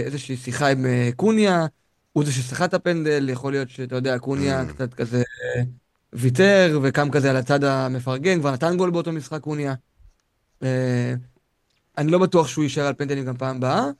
[0.05, 1.67] איזושהי שיחה עם אה, קוניה,
[2.13, 4.73] הוא זה ששיחה את הפנדל, יכול להיות שאתה יודע, קוניה mm.
[4.73, 5.23] קצת כזה
[6.13, 9.75] ויתר, וקם כזה על הצד המפרגן, כבר נתן גול באותו משחק קוניה.
[10.63, 11.15] אה,
[11.99, 13.91] אני לא בטוח שהוא יישאר על פנדלים גם פעם הבאה.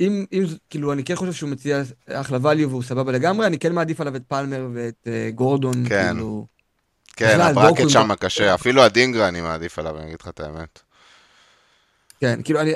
[0.00, 3.72] אם, אם, כאילו, אני כן חושב שהוא מציע אחלה value והוא סבבה לגמרי, אני כן
[3.72, 6.10] מעדיף עליו את פלמר ואת uh, גורדון, כן.
[6.12, 6.46] כאילו...
[7.16, 10.80] כן, הברקט שם קשה, אפילו הדינגרה אני מעדיף עליו, אני אגיד לך את האמת.
[12.20, 12.72] כן, כאילו, אני,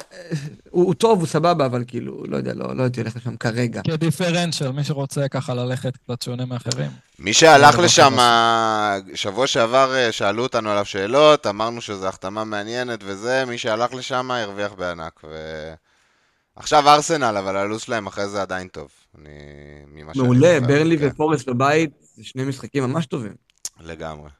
[0.70, 3.82] הוא, הוא טוב, הוא סבבה, אבל כאילו, לא יודע, לא, לא הייתי הולך לשם כרגע.
[3.82, 6.90] כדיפרנציאל, מי שרוצה ככה ללכת קצת שונה מאחרים.
[7.18, 8.16] מי שהלך לשם,
[9.14, 14.30] שבוע שעבר אה, שאלו אותנו עליו שאלות, אמרנו שזו החתמה מעניינת וזה, מי שהלך לשם
[14.30, 15.20] הרוויח בענק.
[15.24, 15.36] ו...
[16.59, 18.88] עכשיו ארסנל, אבל הלו"ז שלהם אחרי זה עדיין טוב.
[19.18, 19.30] אני...
[20.14, 21.06] מעולה, ברלי כן.
[21.06, 23.34] ופורסט בבית, זה שני משחקים ממש טובים.
[23.80, 24.30] לגמרי.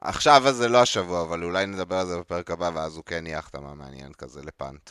[0.00, 3.38] עכשיו זה לא השבוע, אבל אולי נדבר על זה בפרק הבא, ואז הוא כן יהיה
[3.38, 4.90] החתמה מעניינת כזה ל punt.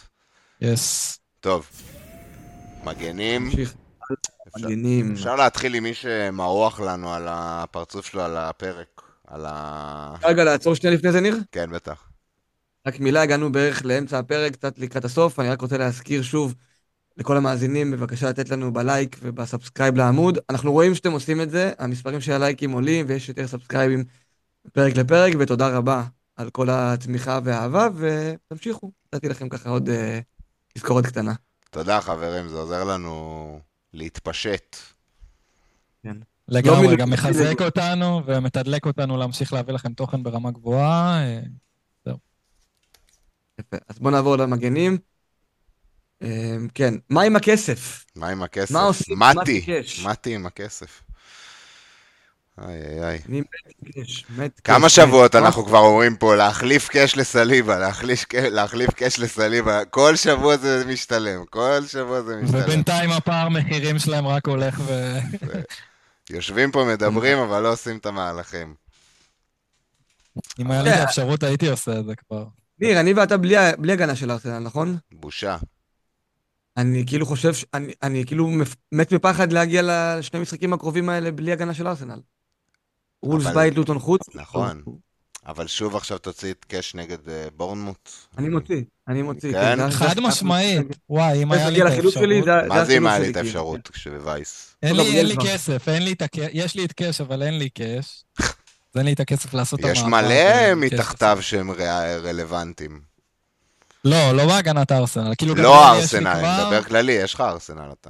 [0.62, 1.20] yes.
[1.40, 1.68] טוב.
[2.84, 3.50] מגנים.
[4.58, 5.14] מגנים.
[5.14, 9.02] אפשר להתחיל עם מי שמרוח לנו על הפרצוף שלו על הפרק.
[9.28, 10.16] על ה...
[10.24, 11.38] רגע, לעצור שנייה לפני זה, ניר?
[11.52, 12.10] כן, בטח.
[12.88, 16.56] רק מילה, הגענו בערך לאמצע הפרק, קצת לקראת הסוף, אני רק רוצה להזכיר שוב
[17.18, 20.38] לכל המאזינים, בבקשה לתת לנו בלייק וב subscribe לעמוד.
[20.50, 24.04] אנחנו רואים שאתם עושים את זה, המספרים של הלייקים עולים ויש יותר סאבסקרייבים
[24.74, 26.04] פרק לפרק, ותודה רבה
[26.36, 29.92] על כל התמיכה והאהבה, ותמשיכו, נתתי לכם ככה עוד uh,
[30.74, 31.34] תזכורת קטנה.
[31.70, 33.60] תודה חברים, זה עוזר לנו
[33.94, 34.76] להתפשט.
[36.48, 37.62] לגמרי, מילואים, גם מחזק.
[37.62, 41.20] אותנו ומתדלק אותנו להמשיך להביא לכם תוכן ברמה גבוהה.
[41.20, 41.40] אה,
[43.60, 43.78] יפה.
[43.90, 44.98] אז בואו נעבור למגנים.
[46.24, 48.06] אה, כן, מה עם הכסף?
[48.16, 48.72] מה עם הכסף?
[48.72, 49.20] מה עושים?
[49.20, 49.66] מתי?
[50.04, 51.02] מתי עם הכסף.
[52.62, 53.20] איי איי איי.
[53.30, 53.48] אני מת
[53.96, 55.42] קש, מת כמה קש, שבועות מת.
[55.42, 57.80] אנחנו כבר אומרים פה להחליף קאש לסליבה,
[58.50, 62.62] להחליף, קאש לסליבה, כל שבוע זה משתלם, כל שבוע זה משתלם.
[62.64, 65.18] ובינתיים הפער מחירים שלהם רק הולך ו...
[66.30, 68.76] יושבים פה מדברים אבל לא עושים את המהלכים.
[70.60, 72.46] אם היה לי את האפשרות הייתי עושה את זה כבר.
[72.80, 73.38] ניר, אני ואתה
[73.78, 74.98] בלי הגנה של ארסנל, נכון?
[75.12, 75.58] בושה.
[76.78, 81.32] אני כאילו חושב, ש- אני- אני כאילו מפ- מת מפחד להגיע לשני המשחקים הקרובים האלה
[81.32, 82.20] בלי הגנה של ארסנל.
[83.24, 84.22] וולס אבל- בית, לוטון חוץ.
[84.36, 84.82] נכון.
[85.48, 88.10] אבל שוב עכשיו תוציא את קאש נגד אה, בורנמוט.
[88.38, 89.52] אני מוציא, אני מוציא.
[89.54, 89.78] כן?
[89.78, 90.88] זה- זה- חד זה- משמעית.
[91.10, 92.46] וואי, אם היה לי את שלי, האפשרות...
[92.46, 93.48] זה- מה זה אם היה לי שלי, את כאילו.
[93.48, 94.76] האפשרות כשווייס?
[94.84, 95.36] אין לי, אין לי.
[95.44, 96.40] כסף, אין לי את הקש...
[96.54, 98.24] יש לי את קש, אבל אין לי קש.
[98.40, 98.46] אז
[98.98, 100.28] אין לי את הכסף לעשות את יש המעבר.
[100.28, 101.82] מלא בין קש מתחתיו שהם ר-
[102.24, 103.02] רלוונטיים.
[104.06, 105.34] לא, לא בהגנת הארסנל.
[105.38, 108.10] כאילו, לא ארסנל, אני מדבר כללי, יש לך ארסנל אתה.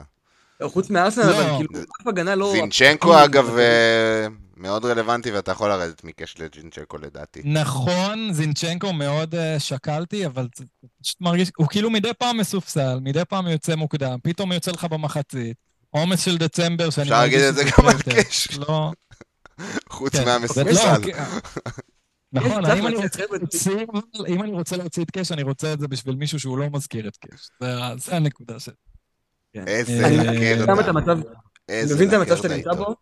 [0.62, 1.42] לא, חוץ מארסנל, לא.
[1.42, 2.52] אבל כאילו, אף הגנה לא...
[2.52, 4.28] זינצ'נקו אגב אה,
[4.58, 7.42] מאוד רלוונטי ואתה יכול לרדת מקאש לזינצ'נקו לדעתי.
[7.46, 10.48] נכון, זינצ'נקו מאוד uh, שקלתי, אבל
[11.02, 15.58] פשוט מרגיש, הוא כאילו מדי פעם מסופסל, מדי פעם יוצא מוקדם, פתאום יוצא לך במחצית.
[15.90, 18.02] עומס של דצמבר שאני אפשר להגיד את זה גם על.
[18.02, 18.58] קאש.
[18.58, 18.92] לא,
[19.90, 21.02] חוץ כן, מהמסופסל.
[22.34, 23.24] נכון, האם אני רוצה
[24.28, 27.08] אם אני רוצה להוציא את קאש, אני רוצה את זה בשביל מישהו שהוא לא מזכיר
[27.08, 27.50] את קאש.
[27.62, 28.74] זה- זה הנקודה שלי.
[29.56, 30.66] איזה אני- לקרדה.
[30.66, 31.18] גם את המצב,
[31.70, 32.74] איזה מבין את המצב שאתה נמצא.
[32.74, 32.96] בו?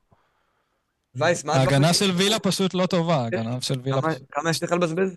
[1.16, 1.94] וייס, מה ההגנה?
[1.94, 4.24] של וילה פשוט לא טובה, ההגנה של וילה כמה- פשוט...
[4.32, 5.16] כמה יש לך לבזבז?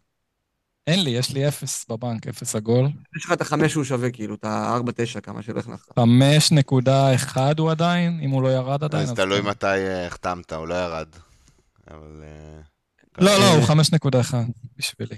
[0.86, 2.86] אין לי, יש לי אפס בבנק, אפס עגול.
[3.16, 5.84] יש לך את החמש שהוא שווה, כאילו, את הארבע תשע, כמה שהולך לך.
[5.98, 9.02] 5.1 הוא עדיין, אם הוא לא ירד עדיין.
[9.02, 9.48] אז תלוי כן.
[9.48, 11.09] מתי אה, החתמת, הוא לא ירד.
[11.90, 12.22] אבל...
[13.21, 14.35] לא, לא, הוא 5.1
[14.79, 15.16] בשבילי.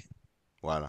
[0.64, 0.86] וואלה.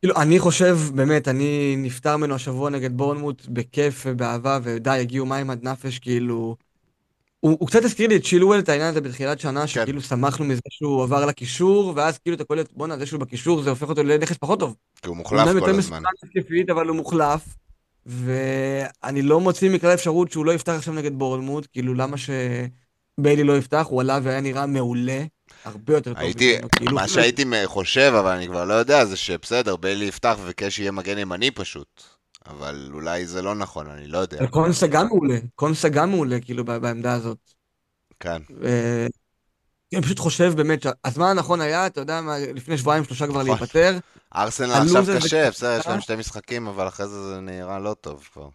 [0.00, 5.50] כאילו, אני חושב, באמת, אני נפטר ממנו השבוע נגד בורנמוט בכיף ובאהבה, ודי, הגיעו מים
[5.50, 6.56] עד נפש, כאילו...
[7.40, 10.60] הוא, הוא קצת הזכיר לי את צ'ילואל, את העניין הזה בתחילת שנה, שכאילו שמחנו מזה
[10.70, 14.36] שהוא עבר לקישור, ואז כאילו אתה קולט, בואנה, זה שהוא בקישור, זה הופך אותו לנכס
[14.36, 14.76] פחות טוב.
[15.02, 16.02] כי הוא הוא מוחלף אומנם כל יותר הזמן.
[16.02, 17.44] מסוכן התקפית, אבל הוא מוחלף,
[18.06, 23.58] ואני לא מוציא מכלל אפשרות שהוא לא יפתח עכשיו נגד בורנמוט, כאילו, למה שביילי לא
[23.58, 23.86] יפתח?
[23.90, 25.24] הוא עלה והיה נראה מעולה,
[25.64, 29.76] הרבה יותר טוב הייתי, כאילו, מה שהייתי חושב, אבל אני כבר לא יודע, זה שבסדר,
[29.76, 32.02] ביילי יפתח וקאש יהיה מגן ימני פשוט.
[32.46, 34.46] אבל אולי זה לא נכון, אני לא יודע.
[34.46, 37.38] קונסה גם מעולה, קונסה גם מעולה, כאילו, בעמדה הזאת.
[38.20, 38.42] כן.
[38.60, 39.06] ו-
[39.94, 43.58] אני פשוט חושב באמת שהזמן הנכון היה, אתה יודע מה, לפני שבועיים שלושה כבר נכון.
[43.58, 43.98] להיפטר.
[44.36, 48.28] ארסנל עכשיו קשה, בסדר, יש להם שתי משחקים, אבל אחרי זה זה נראה לא טוב
[48.32, 48.48] כבר.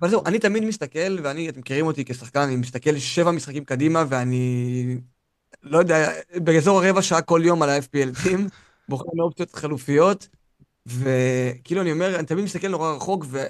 [0.00, 4.04] אבל זהו, אני תמיד מסתכל, ואני, אתם מכירים אותי כשחקן, אני מסתכל שבע משחקים קדימה,
[4.08, 4.96] ואני,
[5.62, 8.48] לא יודע, באזור הרבע שעה כל יום על ה-FPL טים,
[8.88, 10.28] בוחר מאופציות חלופיות,
[10.86, 13.44] וכאילו אני אומר, אני תמיד מסתכל נורא רחוק, ו...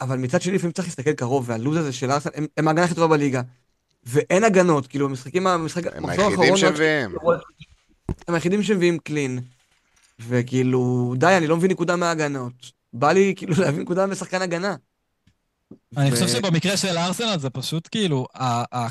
[0.00, 2.94] אבל מצד שני לפעמים צריך להסתכל קרוב, והלו"ז הזה של ארסנל, הם, הם ההגנה הכי
[2.94, 3.42] טובה בליגה.
[4.04, 7.14] ואין הגנות, כאילו, המשחקים, המשחק, הם היחידים שמביאים.
[8.28, 9.38] הם היחידים שמביאים קלין.
[10.28, 12.72] וכאילו, די, אני לא מבין נקודה מההגנות.
[12.92, 14.76] בא לי כאילו להביא נקודה משחקן הגנה.
[15.96, 18.26] אני חושב שבמקרה של ארסנל זה פשוט כאילו,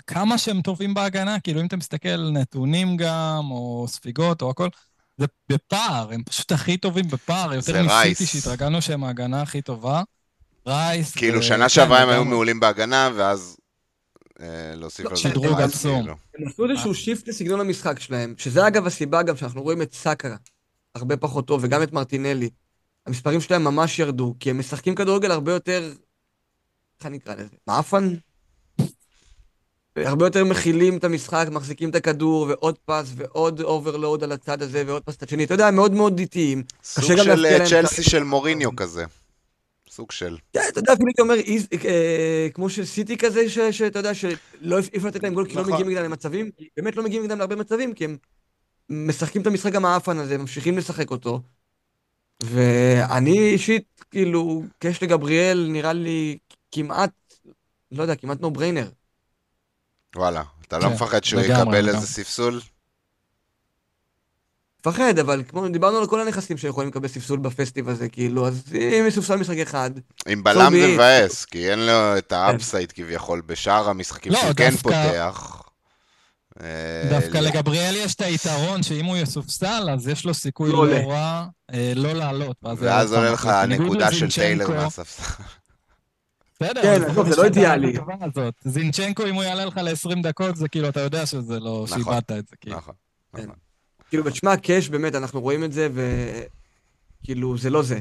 [0.08, 4.68] כמה שהם טובים בהגנה, כאילו אם אתה מסתכל נתונים גם, או ספיגות, או הכל,
[5.18, 8.26] זה בפער, הם פשוט הכי טובים בפער, יותר מסיטי.
[8.26, 10.02] שהתרגלנו שהם ההגנה הכי טובה.
[10.68, 11.16] רייס.
[11.16, 12.26] כאילו, שנה כן, שעברה הם היו.
[12.26, 13.58] מעולים בהגנה, ואז
[14.42, 16.00] אה, להוסיף על זה שדרוג את רייס, עצום.
[16.00, 16.16] כאילו.
[16.40, 20.36] הם עשו איזשהו shift לסגנון המשחק שלהם, שזה אגב הסיבה גם שאנחנו רואים את סאקה
[20.96, 22.50] הרבה פחות טוב, וגם את מרטינלי.
[23.08, 25.94] המספרים שלהם ממש ירדו, כי הם משחקים כדורגל הרבה יותר,
[27.06, 27.56] איך אני אקרא לזה?
[27.68, 28.16] מעפן?
[29.96, 34.84] הרבה יותר מכילים את המשחק, מחזיקים את הכדור, ועוד pass, ועוד overload על הצד הזה,
[34.88, 35.44] ועוד pass צד שני.
[35.44, 36.64] אתה יודע, מאוד מאוד איטיים.
[36.84, 38.04] סוג של אה, צ'לסי.
[38.04, 39.06] של מוריניו כזה.
[39.90, 40.38] סוג של.
[40.54, 41.36] כן, אתה יודע, אפילו הייתי אומר,
[41.86, 45.62] אה, כמו של סיטי כזה, שאתה יודע, שלא אי אפשר לתת להם גול, כי לא
[45.62, 45.74] נכון.
[45.74, 48.18] מגיעים נגדם למצבים, באמת לא מגיעים נגדם להרבה מצבים, כי הם
[48.90, 51.42] משחקים את המשחק המעפן הזה, ממשיכים לשחק אותו.
[52.44, 56.38] ואני אישית, כאילו, קש לגבריאל נראה לי
[56.72, 57.12] כמעט,
[57.92, 58.90] לא יודע, כמעט נו בריינר.
[60.16, 60.44] וואלה.
[60.68, 61.90] אתה לא כן, מפחד שהוא יקבל.
[61.90, 62.62] איזה ספסול?
[64.80, 69.06] מפחד, אבל כמו, דיברנו על כל הנכסים שיכולים לקבל ספסול בפסטיב הזה, כאילו, אז אם
[69.08, 69.92] יסופסל משחק אחד,
[70.28, 70.88] עם בלם זה.
[70.94, 75.62] מבאס, כי אין לו את ה upside כביכול בשאר המשחקים לא, שהוא כן פותח.
[76.62, 77.44] אה, דווקא לא.
[77.44, 80.96] לגבריאל יש את היתרון שאם הוא יסופסל, אז יש לו סיכוי לא לא.
[80.96, 82.58] רע אה, לא לעלות.
[82.78, 85.44] ואז עולה לך בניגוד נקודה של טיילר מהספסל.
[86.62, 87.94] בסדר, כן, עזוב, זה לא לך את אידיאלי.
[88.64, 92.04] זינצ'נקו, אם הוא יעלה לך ל-20 דקות, זה כאילו, אתה יודע שזה לא, נכון.
[92.04, 92.78] שאיבדת את זה, כאילו.
[92.78, 92.94] נכון.
[93.36, 93.44] כן.
[93.44, 93.56] נכון.
[94.10, 95.88] כאילו, ותשמע, קאש, באמת, אנחנו רואים את זה,
[97.24, 98.00] וכאילו, זה לא זה.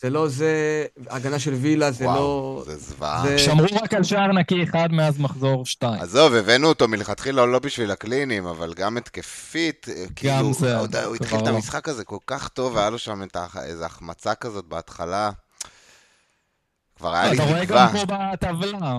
[0.00, 2.62] זה לא זה, הגנה של וילה זה וואו, לא...
[2.66, 3.22] זה זוועה.
[3.26, 6.02] זה- שמרו רק על שער נקי אחד מאז מחזור שתיים.
[6.02, 11.14] עזוב, הבאנו אותו מלכתחילה לא בשביל הקלינים, אבל גם התקפית, אה, כאילו, זה הוא, הוא
[11.16, 11.48] התחיל את לא.
[11.48, 13.22] המשחק הזה כל כך טוב, והיה לו שם
[13.62, 15.30] איזו החמצה כזאת בהתחלה.
[17.02, 17.90] כבר היה לי אתה רואה תקווה.
[17.92, 18.96] גם פה בטבלה,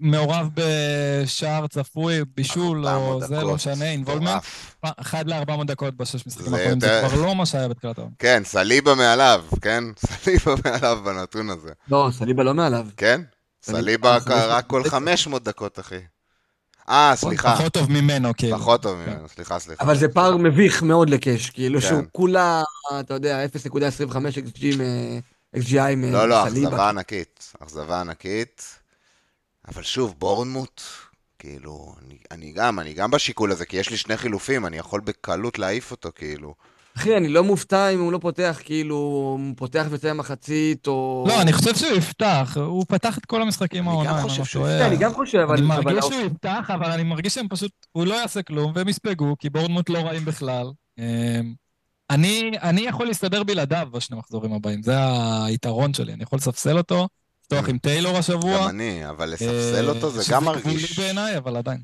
[0.00, 4.42] מעורב בשער צפוי, בישול, 400 או זה, לא משנה, אינבולמנט.
[4.82, 8.12] אחד ל-400 דקות בשש משחקים האחרונים, זה כבר לא מה שהיה בתחילת העונה.
[8.18, 9.84] כן, סליבה מעליו, כן?
[10.06, 11.72] סליבה מעליו בנתון הזה.
[11.90, 12.86] לא, סליבה לא מעליו.
[12.96, 13.20] כן?
[13.62, 14.92] סליבה חמש רק כל דקות.
[14.92, 15.98] 500 דקות, אחי.
[16.88, 17.56] אה, סליחה.
[17.56, 18.58] פחות טוב ממנו, כאילו.
[18.58, 19.84] פחות טוב ממנו, סליחה, סליחה.
[19.84, 21.86] אבל זה פער מביך מאוד לקאש, כאילו כן.
[21.88, 22.62] שהוא כולה,
[23.00, 24.64] אתה יודע, 0.25 XG
[25.54, 25.62] מ- XGI
[25.96, 26.12] מסליבה.
[26.12, 27.52] לא, לא, אכזבה ענקית.
[27.60, 28.62] אכזבה ענקית.
[29.68, 30.80] אבל שוב, בורנמוט,
[31.38, 35.00] כאילו, אני, אני גם, אני גם בשיקול הזה, כי יש לי שני חילופים, אני יכול
[35.00, 36.54] בקלות להעיף אותו, כאילו.
[36.96, 41.24] אחי, אני לא מופתע אם הוא לא פותח, כאילו, הוא פותח ויוצא מחצית, או...
[41.28, 44.62] לא, אני חושב שהוא יפתח, הוא פתח את כל המשחקים אני גם העונה, חושב שהוא
[44.62, 44.78] טועה.
[44.78, 45.56] כן, אני גם חושב, אבל...
[45.56, 49.34] אני מרגיש שהוא יפתח, אבל אני מרגיש שהם פשוט, הוא לא יעשה כלום, והם יספגו,
[49.38, 50.66] כי בורנמוט לא רעים בכלל.
[52.10, 54.94] אני, אני יכול להסתדר בלעדיו בשני מחזורים הבאים, זה
[55.44, 57.08] היתרון שלי, אני יכול לספסל אותו,
[57.42, 57.70] לפתוח Mm.
[57.70, 58.58] עם טיילור השבוע.
[58.62, 60.98] גם אני, אבל לספסל אה, אותו זה שזה גם גבולי מרגיש...
[60.98, 61.80] בעיניי, אבל עדיין.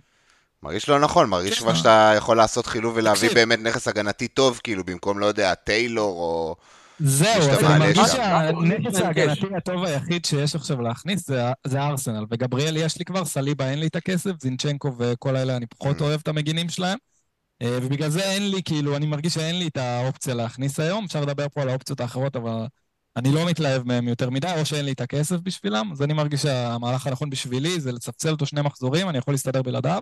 [0.63, 1.77] מרגיש לא נכון, מרגיש כן, כבר אה.
[1.77, 3.31] שאתה יכול לעשות חילוב ולהביא.
[3.35, 6.57] באמת נכס הגנתי טוב, כאילו, במקום, לא יודע, טיילור או...
[6.99, 7.99] זהו, אז אני מרגיש.
[8.13, 13.25] שהנכס כן, ההגנתי הטוב היחיד שיש עכשיו להכניס זה, זה ארסנל, וגבריאל יש לי כבר,
[13.25, 16.03] סליבה אין לי את הכסף, זינצ'נקו וכל האלה, אני פחות Mm.
[16.03, 16.99] אוהב את המגינים שלהם.
[17.63, 21.21] אה, ובגלל זה אין לי, כאילו, אני מרגיש שאין לי את האופציה להכניס היום, אפשר
[21.21, 22.67] לדבר פה על האופציות האחרות, אבל
[23.17, 26.43] אני לא מתלהב מהם יותר מדי, או שאין לי את הכסף בשבילם, אז אני מרגיש
[26.43, 30.01] שהמהלך הנכון בשבילי זה לצפצל אותו שני מחזורים, אני יכול להסתדר בלעדיו,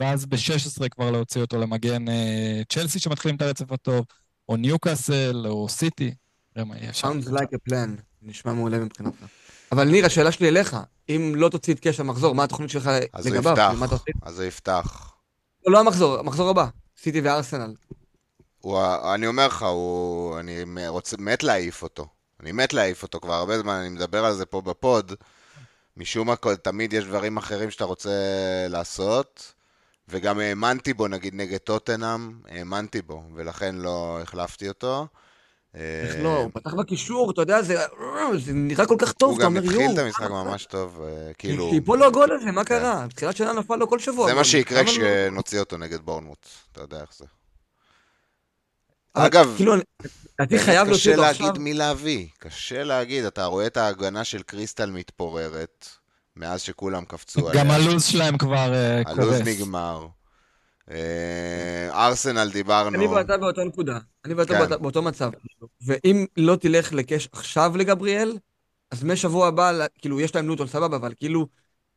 [0.00, 4.04] ואז ב-16 כבר להוציא אותו למגן אה, צ'לסי שמתחילים את הרצף הטוב,
[4.48, 6.14] או ניוקאסל, או סיטי,
[6.56, 7.08] נראה מה יהיה שם.
[7.08, 9.24] sounds like a plan, נשמע מעולה מבחינתך.
[9.72, 10.76] אבל ניר, השאלה שלי אליך,
[11.08, 13.52] אם לא תוציא את קאש המחזור, מה התוכנית שלך אז הוא לגביו?
[13.52, 14.10] יפתח, מה אתה עושה?
[14.22, 15.14] אז הוא יפתח.
[15.66, 16.66] לא, לא המחזור, המחזור הבא,
[17.02, 17.74] סיטי וארסנל.
[19.14, 22.06] אני אומר לך, הוא, אני רוצה, מת להעיף אותו.
[22.40, 25.12] אני מת להעיף אותו כבר הרבה זמן, אני מדבר על זה פה בפוד.
[25.96, 28.10] משום מה, תמיד יש דברים אחרים שאתה רוצה
[28.68, 29.52] לעשות,
[30.08, 35.06] וגם האמנתי בו, נגיד נגד טוטנאם, האמנתי בו, ולכן לא החלפתי אותו.
[35.74, 37.76] איך אה, לא, הוא פתח בקישור, אתה יודע, זה
[38.38, 39.92] זה נראה כל כך טוב, הוא אתה גם אומר, התחיל יואו.
[39.94, 41.70] את המשחק ממש טוב, אה, כאילו...
[41.72, 43.06] שיפול לו הגול הזה, מה קרה?
[43.06, 44.28] בתחילת שנה נפל לו כל שבוע.
[44.28, 44.34] זה.
[44.34, 44.86] מה שיקרה לא?
[44.86, 47.24] כשנוציא אותו נגד בורנמוט, אתה יודע איך זה.
[49.14, 49.82] אגב, כאילו, אני-
[50.40, 51.58] לדעתי חייב להוציא קשה להגיד.
[51.58, 55.88] מי להביא, קשה להגיד, אתה רואה את ההגנה של קריסטל מתפוררת,
[56.36, 57.64] מאז שכולם קפצו עליה.
[57.64, 59.48] גם הלו"ז שלהם כבר אה, הלו"ז קורס.
[59.48, 60.06] נגמר.
[60.90, 63.98] אה, ארסנל דיברנו, אני ואתה באותה נקודה.
[64.24, 64.82] אני ואתה כן.
[64.82, 65.30] באותו מצב.
[65.86, 68.38] ואם לא תלך לקאש עכשיו לגבריאל,
[68.90, 71.46] אז משבוע הבא, כאילו, יש להם לוטון, סבבה, אבל כאילו,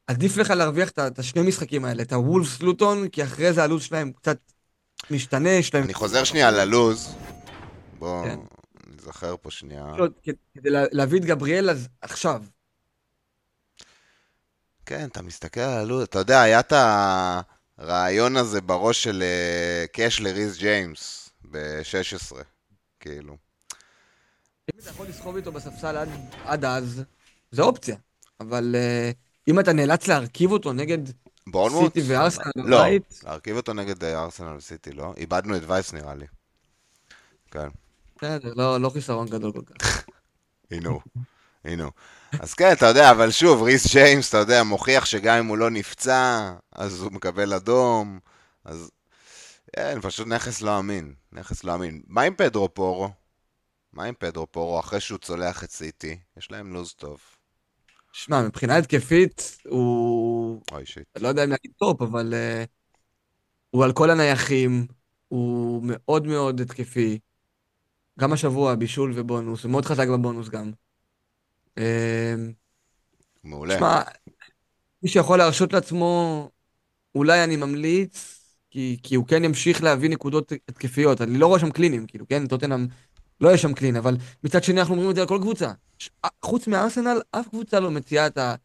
[0.07, 3.83] עדיף לך להרוויח את ה- השני משחקים האלה, את הוולפס לוטון, כי אחרי זה הלו"ז
[3.83, 4.37] שלהם קצת
[5.11, 5.83] משתנה, יש להם...
[5.83, 7.15] אני חוזר שנייה ללו"ז,
[7.99, 8.39] בואו כן.
[8.95, 9.85] נזכר פה שנייה.
[10.21, 12.41] כאילו, כדי לה- להביא את גבריאל, אז עכשיו.
[14.85, 16.73] כן, אתה מסתכל על הלו"ז, אתה יודע, היה את
[17.77, 22.35] הרעיון הזה בראש של אה, קאש לריס ג'יימס ב-16,
[22.99, 23.37] כאילו.
[24.73, 26.09] אם אתה יכול לסחוב איתו בספסל עד,
[26.45, 27.03] עד אז,
[27.51, 27.95] זה אופציה.
[28.39, 29.15] אבל uh,
[29.47, 30.97] אם אתה נאלץ להרכיב אותו נגד
[31.47, 31.93] בורנמוט?
[31.93, 35.13] סיטי וארסנל לא, בבית, להרכיב אותו נגד אה, ארסנל וסיטי, לא?
[35.17, 36.25] איבדנו את וייס נראה לי.
[37.51, 37.67] כן,
[38.17, 40.05] בסדר, לא, לא חיסרון גדול כל כך.
[40.71, 41.01] הנה הוא,
[41.65, 41.91] הנה הוא.
[42.39, 45.69] אז כן, אתה יודע, אבל שוב, ריס ג'יימס, אתה יודע, מוכיח שגם אם הוא לא
[45.69, 48.19] נפצע, אז הוא מקבל אדום,
[48.65, 48.91] אז...
[49.75, 52.01] כן, פשוט נכס לא אמין, נכס לא אמין.
[52.07, 53.09] מה עם פדרו פורו?
[53.93, 56.19] מה עם פדרו פורו אחרי שהוא צולח את סיטי?
[56.37, 57.19] יש להם לוז טוב.
[58.13, 60.61] שמע, מבחינה התקפית, הוא...
[60.71, 61.03] אוי shit.
[61.19, 62.67] לא יודע אם להגיד top, אבל אה,
[63.69, 64.87] הוא על כל הנייחים,
[65.27, 67.19] הוא מאוד מאוד התקפי.
[68.19, 70.71] גם השבוע, בישול ובונוס, הוא מאוד חזק בבונוס גם.
[71.77, 72.35] אה,
[73.43, 73.77] מעולה.
[73.77, 74.01] שמע,
[75.03, 76.49] מי שיכול להרשות לעצמו,
[77.15, 78.39] אולי אני ממליץ,
[78.71, 81.21] כי, כי הוא כן ימשיך להביא נקודות התקפיות.
[81.21, 82.47] אני לא רואה שם קלינים, כאילו, כן?
[82.47, 82.87] טוטנאם
[83.41, 85.71] לא יש שם קלין, אבל מצד שני אנחנו אומרים את זה על כל קבוצה.
[85.99, 86.09] ש-
[86.41, 88.55] חוץ מארסנל, אף קבוצה לא מציעה את, ה,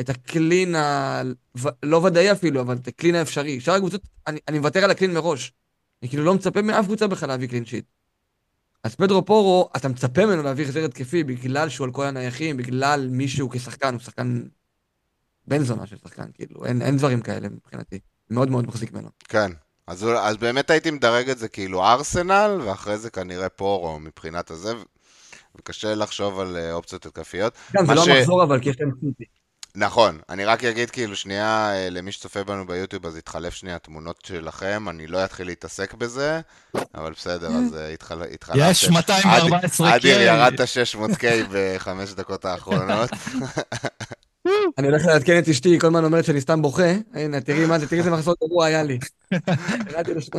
[0.00, 3.60] את הקלין הלא ודאי אפילו, אבל את הקלין האפשרי.
[3.60, 5.52] שאר הקבוצות, אני, אני מוותר על הקלין מראש.
[6.02, 7.84] אני כאילו לא מצפה מאף קבוצה בכלל להביא קלין שיט.
[8.84, 13.08] אז פדרו פורו, אתה מצפה ממנו להביא החזר התקפי בגלל שהוא על כל הנייחים, בגלל
[13.10, 14.42] מישהו כשחקן, הוא שחקן
[15.46, 17.98] בן זונה של שחקן, כאילו, אין, אין דברים כאלה מבחינתי.
[18.30, 19.08] מאוד מאוד מחזיק ממנו.
[19.28, 19.52] כן.
[19.86, 24.72] אז, אז באמת הייתי מדרג את זה כאילו ארסנל, ואחרי זה כנראה פורו מבחינת הזה,
[25.56, 27.54] וקשה לחשוב על אה, אופציות התקפיות.
[27.76, 28.08] גם זה לא ש...
[28.08, 29.24] המחזור אבל, כי יש להם סיטי.
[29.76, 34.16] נכון, אני רק אגיד כאילו שנייה אה, למי שצופה בנו ביוטיוב, אז יתחלף שנייה תמונות
[34.26, 36.40] שלכם, אני לא אתחיל להתעסק בזה,
[36.94, 38.50] אבל בסדר, אז אה, התחלפת.
[38.54, 39.96] יש 214K.
[39.96, 43.10] אדיר ירד את ה-600K בחמש דקות האחרונות.
[44.78, 46.92] אני הולך לעדכן את אשתי, כל הזמן אומרת שאני סתם בוכה.
[47.14, 48.98] הנה, תראי מה זה, תראי איזה מחזור גרוע היה לי.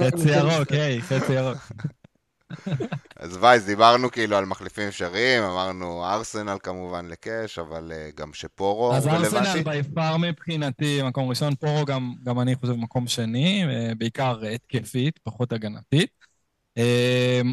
[0.07, 1.57] חצי ירוק, היי, חצי ירוק.
[3.15, 8.93] אז וייס, דיברנו כאילו על מחליפים אפשריים, אמרנו ארסנל כמובן לקאש, אבל uh, גם שפורו
[8.93, 14.45] אז ארסנל ביפר מבחינתי מקום ראשון, פורו גם, גם אני חושב מקום שני, uh, בעיקר
[14.45, 16.09] התקפית, פחות הגנתית.
[16.79, 16.81] Uh,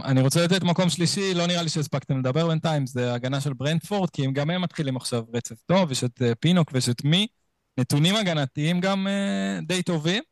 [0.05, 4.11] אני רוצה לתת מקום שלישי, לא נראה לי שהספקתם לדבר בינתיים, זה הגנה של ברנדפורד,
[4.11, 7.27] כי גם הם מתחילים עכשיו רצף טוב, יש את uh, פינוק ויש את מי.
[7.79, 9.07] נתונים הגנתיים גם
[9.67, 10.23] די טובים.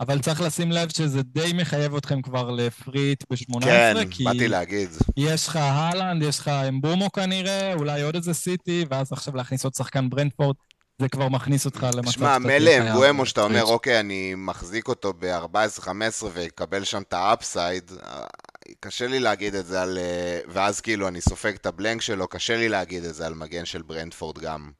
[0.00, 4.24] אבל צריך לשים לב שזה די מחייב אתכם כבר ל free hit ב-18, כן, כי...
[4.24, 4.88] כן, באתי להגיד.
[5.16, 9.74] יש לך הלנד, יש לך אמבומו כנראה, אולי עוד איזה סיטי, ואז עכשיו להכניס עוד
[9.74, 10.56] שחקן ברנטפורד,
[11.02, 16.24] זה כבר מכניס אותך למצב שמע, מילא אמבואמו שאתה אומר, אוקיי, אני מחזיק אותו ב-14-15
[16.32, 17.92] ואקבל שם את ה upside,
[18.80, 19.98] קשה לי להגיד את זה על...
[19.98, 23.34] אה, ואז כאילו אני סופג את ה blank שלו, קשה לי להגיד את זה על
[23.34, 24.70] מגן של ברנטפורד גם.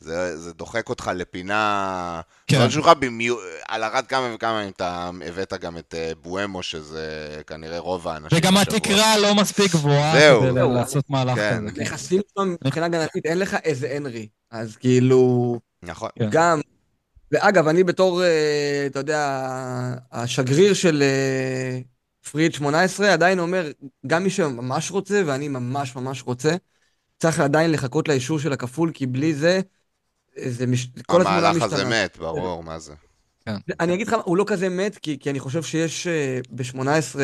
[0.00, 2.20] זה, זה דוחק אותך לפינה...
[2.46, 2.70] כן.
[2.70, 3.36] שלך במיו...
[3.68, 8.38] על הרד כמה וכמה אם אתה הבאת גם את uh, בואמו, שזה כנראה רוב האנשים
[8.38, 10.74] וגם התקרה לא מספיק גבוהה כדי זהו.
[10.74, 11.70] לעשות מהלך כן.
[11.70, 11.82] כזה.
[11.82, 14.28] נכסים שלו מבחינה הגנתית, אין לך איזה הנרי.
[14.50, 15.58] אז כאילו...
[15.82, 16.08] נכון.
[16.18, 16.28] כן.
[16.30, 16.60] גם...
[17.32, 19.44] ואגב, אני בתור, אה, אתה יודע,
[20.12, 21.80] השגריר של אה,
[22.30, 23.70] פריד 18, עדיין אומר,
[24.06, 26.56] גם מי שממש רוצה, ואני ממש ממש רוצה,
[27.18, 29.60] צריך עדיין לחכות לאישור של הכפול, כי בלי זה...
[30.48, 30.88] זה מש...
[31.06, 31.64] כל התמונה משתנה.
[31.64, 32.94] המהלך הזה מת, ברור, מה זה.
[33.46, 33.56] כן.
[33.80, 37.18] אני אגיד לך, הוא לא כזה מת, כי, כי אני חושב שיש uh, ב-18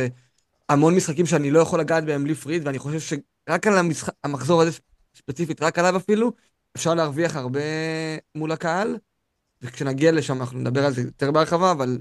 [0.69, 4.09] המון משחקים שאני לא יכול לגעת בהם בלי פריד, ואני חושב שרק על המשח...
[4.25, 4.71] המחזור הזה
[5.17, 6.33] ספציפית, רק עליו אפילו,
[6.77, 7.61] אפשר להרוויח הרבה
[8.35, 8.97] מול הקהל,
[9.63, 11.99] וכשנגיע לשם אנחנו נדבר על זה יותר בהרחבה, אבל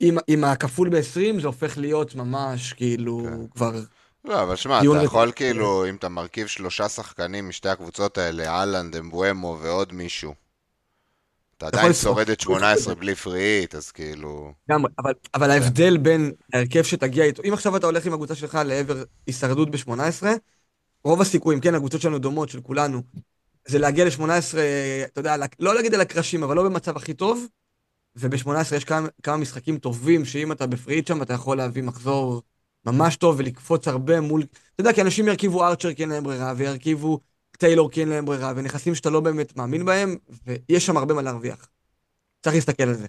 [0.00, 3.46] עם, עם הכפול ב-20 זה הופך להיות ממש כאילו כן.
[3.50, 3.80] כבר...
[4.24, 8.96] לא, אבל שמע, אתה יכול כאילו, אם אתה מרכיב שלושה שחקנים משתי הקבוצות האלה, אהלנד,
[8.96, 10.34] אמבואמו ועוד מישהו,
[11.58, 14.52] אתה עדיין שורד את 18 בלי פריט, אז כאילו...
[14.70, 18.58] גם, אבל, אבל ההבדל בין ההרכב שתגיע איתו, אם עכשיו אתה הולך עם הקבוצה שלך
[18.64, 20.26] לעבר הישרדות ב-18,
[21.04, 23.02] רוב הסיכויים, כן, הקבוצות שלנו דומות, של כולנו,
[23.68, 24.24] זה להגיע ל-18,
[25.04, 27.46] אתה יודע, לא להגיד על הקרשים, אבל לא במצב הכי טוב,
[28.16, 32.42] וב-18 יש כמה, כמה משחקים טובים, שאם אתה בפריט שם, אתה יכול להביא מחזור
[32.86, 34.42] ממש טוב ולקפוץ הרבה מול...
[34.42, 37.20] אתה יודע, כי אנשים ירכיבו ארצ'ר כי אין להם ברירה, וירכיבו
[37.58, 40.16] טיילור כי אין להם ברירה, ונכסים שאתה לא באמת מאמין בהם,
[40.46, 41.68] ויש שם הרבה מה להרוויח.
[42.42, 43.06] צריך להסתכל על זה.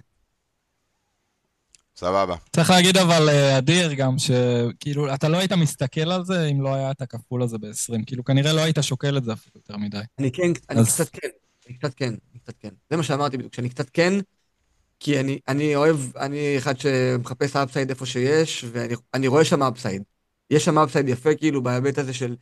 [1.95, 2.35] סבבה.
[2.55, 6.73] צריך להגיד אבל, אה, אדיר, גם שכאילו, אתה לא היית מסתכל על זה אם לא
[6.73, 8.05] היה את הכפול הזה ב-20.
[8.05, 10.01] כאילו, כנראה לא היית שוקל את זה אפילו יותר מדי.
[10.19, 11.27] אני כן, אני קצת כן,
[11.67, 12.69] אני קצת כן, אני קצת כן.
[12.89, 14.13] זה מה שאמרתי בדיוק, שאני קצת כן,
[15.03, 20.03] כי אני, אני אוהב, אני אחד שמחפש upside איפה שיש, ואני רואה שם upside.
[20.49, 22.35] יש שם upside יפה, כאילו, בהיבט הזה של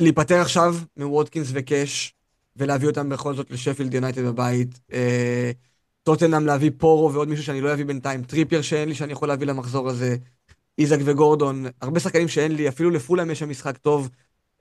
[0.00, 2.14] להיפטר עכשיו מווטקינס וקאש,
[2.56, 4.80] ולהביא אותם בכל זאת לשפילד יונייטד בבית.
[4.92, 5.50] אה,
[6.02, 9.46] טוטנאם להביא פורו ועוד מישהו שאני לא אביא בינתיים, טריפייר שאין לי שאני יכול להביא
[9.46, 10.16] למחזור הזה,
[10.78, 14.08] איזק וגורדון, הרבה שחקנים שאין לי, אפילו לפולם יש שם משחק טוב.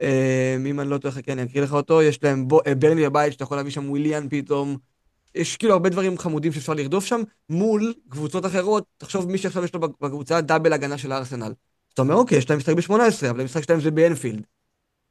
[0.01, 3.33] אה, אם אני לא טועה, כן, אני אקריא לך אותו, יש להם אה, ברנלי בבית
[3.33, 4.90] שאתה יכול להביא שם וויליאן פתאום.
[5.35, 9.73] יש כאילו הרבה דברים חמודים שאפשר לרדוף שם, מול קבוצות אחרות, תחשוב מי שעכשיו יש
[9.73, 11.53] לו בקבוצה דאבל הגנה של הארסנל.
[11.93, 14.41] אתה אומר, אוקיי, יש להם משחק ב-18, אבל המשחק שלהם זה באנפילד.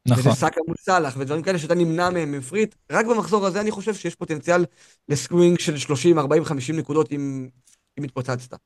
[0.06, 0.26] נכון.
[0.26, 2.74] וזה סאקה מול סאלח, ודברים כאלה שאתה נמנע מהם מפריט.
[2.92, 4.64] רק במחזור הזה אני חושב שיש פוטנציאל
[5.08, 7.48] לסקווינג של 30, 40, 50 נקודות אם,
[7.98, 8.56] אם התפוצצת.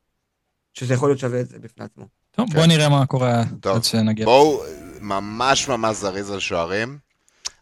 [0.74, 2.04] שזה יכול להיות שווה את זה בפני עצמו.
[2.30, 2.58] טוב, כן.
[2.58, 3.76] בוא נראה מה קורה טוב.
[3.76, 4.24] עד שנגיע.
[4.24, 4.62] בואו
[5.00, 6.98] ממש ממש זריז על שוערים.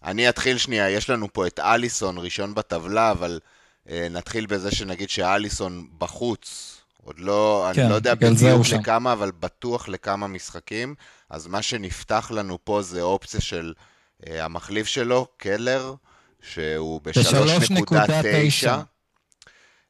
[0.04, 3.40] אני אתחיל שנייה, יש לנו פה את אליסון ראשון בטבלה, אבל
[3.86, 9.88] נתחיל בזה שנגיד שאליסון בחוץ, עוד לא, כן, אני לא יודע בדיוק לכמה, אבל בטוח
[9.88, 10.94] לכמה משחקים.
[11.30, 15.94] אז מה שנפתח לנו פה זה אופציה של uh, המחליף שלו, קלר,
[16.40, 18.68] שהוא ב-3.9.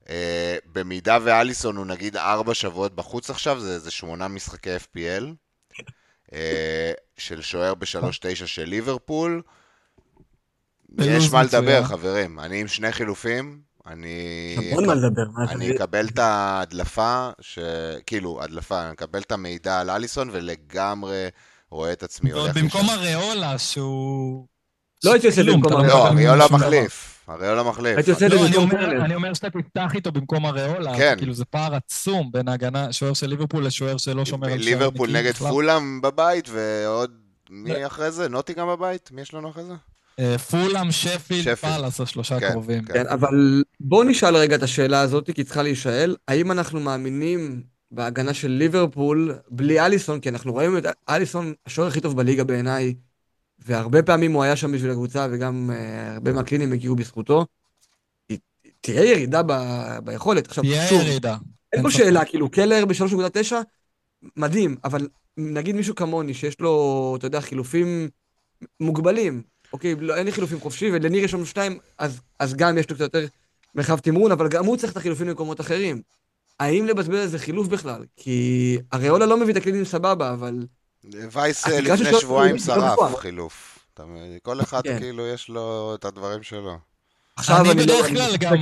[0.02, 0.09] Uh,
[0.73, 5.24] במידה ואליסון הוא נגיד 4 שבועות בחוץ עכשיו, זה איזה 8 משחקי FPL.
[5.24, 9.43] uh, אה, של שוער ב-3.9 של ליברפול.
[10.98, 12.39] יש מה לדבר, חברים.
[12.40, 14.56] אני עם שני חילופים, אני...
[14.59, 15.22] המון מה לדבר.
[15.48, 17.59] אני אקבל את ההדלפה, ש...
[18.06, 21.28] כאילו, הדלפה, אני אקבל את המידע על אליסון ולגמרי
[21.70, 22.92] רואה את עצמי ועוד הולך במקום לשם.
[22.92, 24.46] אריולה, שהוא...
[25.04, 25.94] לא הייתי עושה את זה כלום, במקום אריולה.
[25.94, 26.66] לא, אריולה ממנו שום דבר.
[26.66, 27.24] מחליף.
[27.28, 27.96] אריולה מחליף.
[27.96, 29.04] הייתי עושה את זה לא, אני במקום אומר, טרנר.
[29.04, 30.96] אני אומר שאתה תפתח איתו במקום אריולה.
[30.96, 31.14] כן.
[31.18, 35.10] כאילו זה פער עצום בין ההגנה, שוער של ליברפול לשוער שלא שומר על שער ליברפול
[35.10, 35.32] נגד.
[35.32, 37.10] פולאם בבית, ועוד...
[37.50, 37.86] מי לא.
[37.86, 38.28] אחרי זה?
[38.28, 39.10] נוטינגהam בבית?
[39.12, 39.74] מי יש לנו אחרי זה?
[40.18, 41.55] אה, פולאם, שפילד.
[41.55, 42.84] פאלאס, השלושה כן, הקרובים.
[42.84, 42.93] כן.
[42.93, 46.16] כן, אבל בואו נשאל רגע את השאלה הזאת, כי היא צריכה להישאל.
[46.28, 50.20] האם אנחנו מאמינים בהגנה של ליברפול בלי אליסון?
[50.20, 52.94] כי אנחנו רואים את אליסון, השוער הכי טוב בליגה בעיניי,
[53.59, 57.47] והרבה פעמים הוא היה שם בשביל הקבוצה, וגם אה, הרבה מהקלינים הגיעו בזכותו.
[58.80, 60.47] תהיה ירידה ב- ביכולת.
[60.47, 61.36] עכשיו, תהיה שוב, ירידה.
[61.72, 61.98] אין פה ספק.
[61.98, 63.52] שאלה, כאילו, קלר ב-3.9,
[64.36, 68.09] מדהים, אבל נגיד מישהו כמוני, שיש לו, אתה יודע, חילופים
[68.80, 69.43] מוגבלים,
[69.73, 72.97] אוקיי, לא, אין לי חילופים חופשי, ולניר יש לנו שניים, אז, אז גם יש לו
[72.97, 73.27] קצת יותר
[73.74, 76.03] מרחב תמרון, אבל גם הוא צריך את החילופים במקומות אחרים.
[76.61, 78.05] האם לבזבז על זה חילוף בכלל?
[78.16, 80.66] כי אריולה לא מביא את הקלינים סבבה, אבל...
[81.32, 83.16] וייס אה, לפני שבועיים לא שרף.
[83.16, 83.78] חילוף.
[84.43, 84.99] כל אחד כן.
[84.99, 86.78] כאילו יש לו את הדברים שלו.
[87.36, 88.57] עכשיו אני לא- בדרך אני כלל גם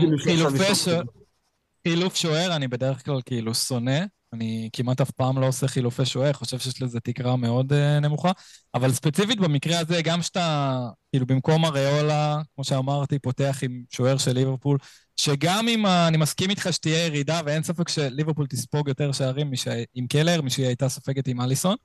[1.84, 4.00] חילופי שוער, אני בדרך כלל כאילו שונא.
[4.32, 8.30] אני כמעט אף פעם לא עושה חילופי שוער, חושב שיש לזה תקרה מאוד אה, נמוכה.
[8.74, 10.78] אבל ספציפית במקרה הזה, גם שאתה,
[11.12, 14.78] כאילו במקום אריולה, כמו שאמרתי, פותח עם שוער של ליברפול,
[15.16, 20.06] שגם אם אני מסכים איתך שתהיה ירידה, ואין ספק שליברפול תספוג יותר שערים מש- עם
[20.06, 21.76] קלר, משהיא הייתה סופגת עם אליסון.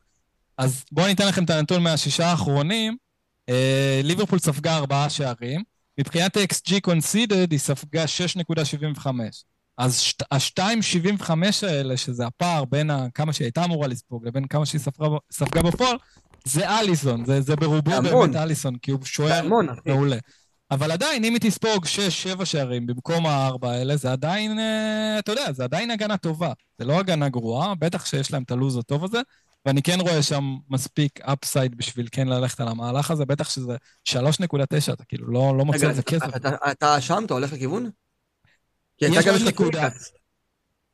[0.57, 2.97] אז בואו ניתן לכם את הנתון מהשישה האחרונים.
[3.49, 5.63] אה, ליברפול ספגה ארבעה שערים.
[5.99, 9.54] מבחינת ה-XG conceded היא ספגה 6.75.
[9.77, 11.31] אז שת- ה-2.75
[11.67, 15.97] האלה, שזה הפער בין כמה שהיא הייתה אמורה לספוג לבין כמה שהיא ספגה, ספגה בפועל,
[16.45, 18.31] זה אליסון, זה, זה ברובו זה המון.
[18.31, 19.67] באמת אליסון, כי הוא שוער המון.
[19.85, 20.17] מעולה.
[20.71, 21.85] אבל עדיין, אם היא תספוג
[22.39, 26.51] 6-7 שערים במקום הארבע האלה, זה עדיין, אה, אתה יודע, זה עדיין הגנה טובה.
[26.79, 29.19] זה לא הגנה גרועה, בטח שיש להם את הלו"ז הטוב הזה,
[29.65, 33.75] ואני כן רואה שם מספיק אפסייד בשביל כן ללכת על המהלך הזה, בטח שזה
[34.09, 36.35] 3.9, אתה כאילו לא, לא מוצא על זה אתה- כסף.
[36.35, 37.23] אתה- אתה שם?
[37.25, 37.89] אתה הולך לכיוון?
[38.97, 39.89] כי יש הייתה גם נקודה.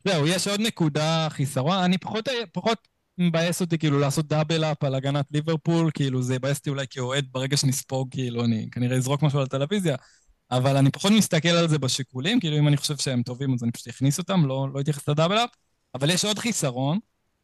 [0.06, 1.78] זהו, יש עוד נקודה חיסרון.
[1.78, 2.88] אני פחות, פחות
[3.18, 7.26] מבאס אותי כאילו לעשות דאבל אפ על הגנת ליברפול, כאילו זה יבאס אותי אולי כאוהד
[7.32, 9.95] ברגע שנספוג, כאילו אני כנראה אזרוק משהו על הטלוויזיה,
[10.52, 13.72] אבל אני פחות מסתכל על זה בשיקולים, כאילו אם אני חושב שהם טובים אז אני
[13.72, 15.49] פשוט אכניס אותם, לא, לא אתייחס לדאבל אפ,
[15.95, 16.99] אבל יש עוד חיסרון,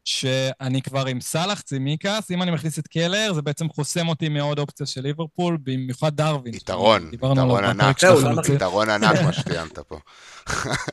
[0.08, 4.58] שאני כבר עם סאלח, צימיקס, אם אני מכניס את קלר, זה בעצם חוסם אותי מעוד
[4.58, 6.54] אופציה של ליברפול, במיוחד דרווין.
[6.54, 8.02] יתרון, יתרון ענק.
[8.54, 9.98] יתרון ענק מה שציינת פה.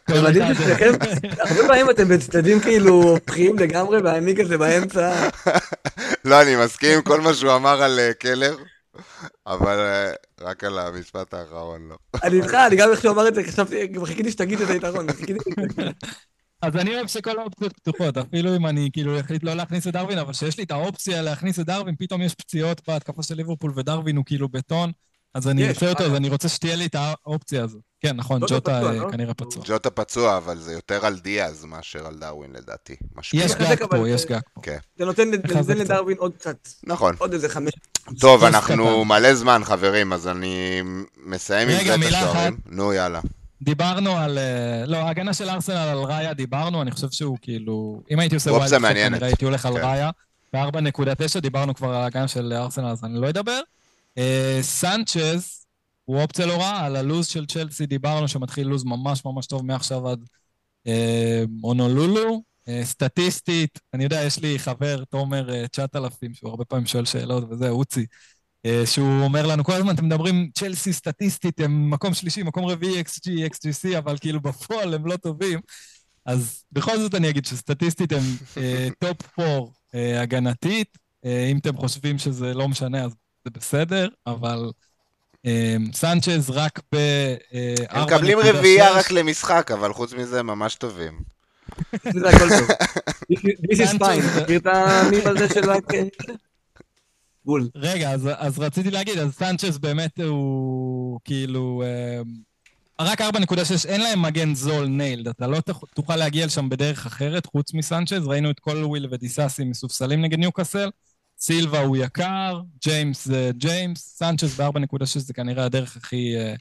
[0.09, 0.91] מדהים ששניכם,
[1.39, 5.29] הרבה פעמים אתם בצדדים כאילו פחיים לגמרי, ואני כזה באמצע.
[6.25, 8.55] לא, אני מסכים עם כל מה שהוא אמר על אה, קלר,
[9.47, 10.11] אבל אה,
[10.41, 11.95] רק על המשפט האחרון לא.
[12.23, 15.49] אני איתך, אני גם איך שהוא אמר את זה, חשבתי, חיכיתי שתגיד את היתרון, חיכיתי.
[16.65, 20.17] אז אני אוהב שכל האופציות פתוחות, אפילו אם אני כאילו החליט לא להכניס את דרווין,
[20.17, 24.17] אבל שיש לי את האופציה להכניס את דרווין, פתאום יש פציעות בהתקפה של ליברפול ודרווין
[24.17, 24.91] הוא כאילו בטון,
[25.33, 26.07] אז אני ארצה אותו, אה.
[26.07, 27.79] אז אני רוצה שתהיה לי את האופציה הזו.
[27.99, 29.11] כן, נכון, ג'וטה אה, לא?
[29.11, 29.63] כנראה פצוע.
[29.65, 32.95] ג'וטה פצוע, אבל זה יותר על דיאז מאשר על דרווין לדעתי.
[33.33, 34.61] יש גג פה, יש גג פה.
[34.97, 35.77] זה נותן לחזק נותן.
[35.77, 37.15] לדרווין עוד קצת, נכון.
[37.17, 37.73] עוד איזה חמש.
[38.19, 39.05] טוב, אנחנו.
[39.05, 40.81] מלא זמן, חברים, אז אני
[41.25, 42.57] מסיים עם זה את מילה השוערים.
[42.65, 43.19] נו, יאללה.
[43.61, 44.37] דיברנו על...
[44.37, 48.03] אה, לא, ההגנה של ארסנל על ראיה דיברנו, אני חושב שהוא כאילו...
[48.11, 49.11] אם הייתי עושה wild מעניינת.
[49.11, 49.83] כנראה הייתי הולך על כן.
[49.83, 50.09] ראיה.
[50.53, 53.59] ב-4.9 דיברנו כבר על ההגנה של ארסנל, אז אני לא אדבר.
[54.17, 55.65] אה, סנצ'ז
[56.05, 60.09] הוא אופציה לא רעה, על הלוז של צ'לסי דיברנו שמתחיל לוז ממש ממש טוב מעכשיו
[60.09, 60.19] עד
[61.63, 62.41] הונולולו.
[62.67, 67.43] אה, סטטיסטית, אני יודע, יש לי חבר, תומר אה, 9000, שהוא הרבה פעמים שואל שאלות
[67.49, 68.05] וזה, אוצי.
[68.65, 73.01] אה, שהוא אומר לנו כל הזמן, אתם מדברים, צ'לסי סטטיסטית, הם מקום שלישי, מקום רביעי,
[73.01, 75.59] XG, XGC, אבל כאילו בפועל הם לא טובים.
[76.25, 78.21] אז בכל זאת אני אגיד שסטטיסטית הם
[78.57, 79.51] אה, top 4
[79.95, 80.97] אה, הגנתית.
[81.25, 83.11] אה, אם אתם חושבים שזה לא משנה, אז
[83.45, 84.71] זה בסדר, אבל
[85.93, 86.95] סנצ'ז רק ב...
[87.53, 88.05] אה, הם 4.6.
[88.05, 91.19] מקבלים רביעייה רק למשחק, אבל חוץ מזה הם ממש טובים.
[92.13, 92.67] זה הכל טוב.
[93.71, 95.61] This is סנצ'ז fine, זה- מכיר את המים הזה של.
[97.45, 97.69] בול.
[97.75, 101.83] רגע, אז, אז רציתי להגיד, אז סנצ'ס באמת הוא כאילו...
[101.85, 102.21] אה,
[102.99, 103.27] רק 4.6,
[103.87, 108.27] אין להם מגן זול nailed, אתה לא תוכ- תוכל להגיע לשם בדרך אחרת חוץ מסנצ'ז,
[108.27, 110.89] ראינו את קולוויל ודיסאסי מסופסלים נגד ניוקאסל,
[111.39, 116.53] סילבה הוא יקר, ג'יימס זה ג'יימס, סנצ'ס ב-4.6 זה כנראה הדרך הכי אה,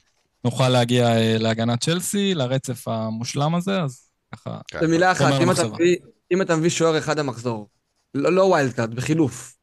[0.45, 4.57] נוכל להגיע אה, להגנת צ'לסי, לרצף המושלם הזה, אז ככה...
[4.81, 5.67] במילה אחת, אם אתה.
[5.67, 5.97] מביא-
[6.33, 7.69] אם אתה מביא שוער אחד המחזור,
[8.13, 9.55] לא לא wild card, בחילוף,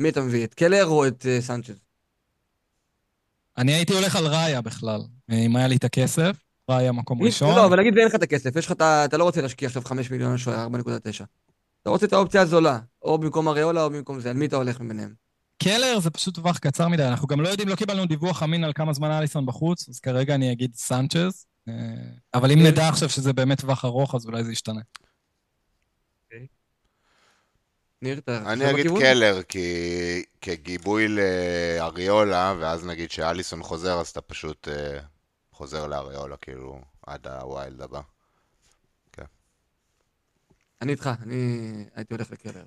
[0.00, 0.44] מי אתה מביא?
[0.44, 1.80] את קלר או את אה, סנצ'ז?
[3.58, 5.00] אני הייתי הולך על ראיה בכלל,
[5.30, 6.36] אה, אם היה לי את הכסף,
[6.70, 7.56] ראיה מקום ראשון.
[7.56, 9.04] לא, אבל נגיד ואין לך את הכסף, יש לך את ה...
[9.04, 11.24] אתה לא רוצה להשקיע עכשיו 5 מיליון שוער 4.9.
[11.82, 14.80] אתה רוצה את האופציה הזולה, או במקום אריולה או במקום זה, על מי אתה הולך
[14.80, 15.14] מביניהם?
[15.62, 18.72] קלר זה פשוט טווח קצר מדי, אנחנו גם לא יודעים, לא קיבלנו דיווח אמין על
[18.72, 21.46] כמה זמן אליסון בחוץ, אז כרגע אני אגיד סנצ'ז.
[21.68, 21.74] אה,
[22.34, 22.66] אבל אם כן.
[22.66, 24.80] נדע עכשיו שזה באמת טווח ארוך, אז אולי זה ישתנה.
[28.02, 29.00] ניר, אתה אני חושב אגיד בכיוון?
[29.00, 35.00] קלר, כי כגיבוי לאריולה, ואז נגיד שאליסון חוזר, אז אתה פשוט אה,
[35.52, 38.00] חוזר לאריולה, כאילו, עד ה wild הבא.
[40.82, 42.64] אני איתך, אני הייתי הולך לקלר.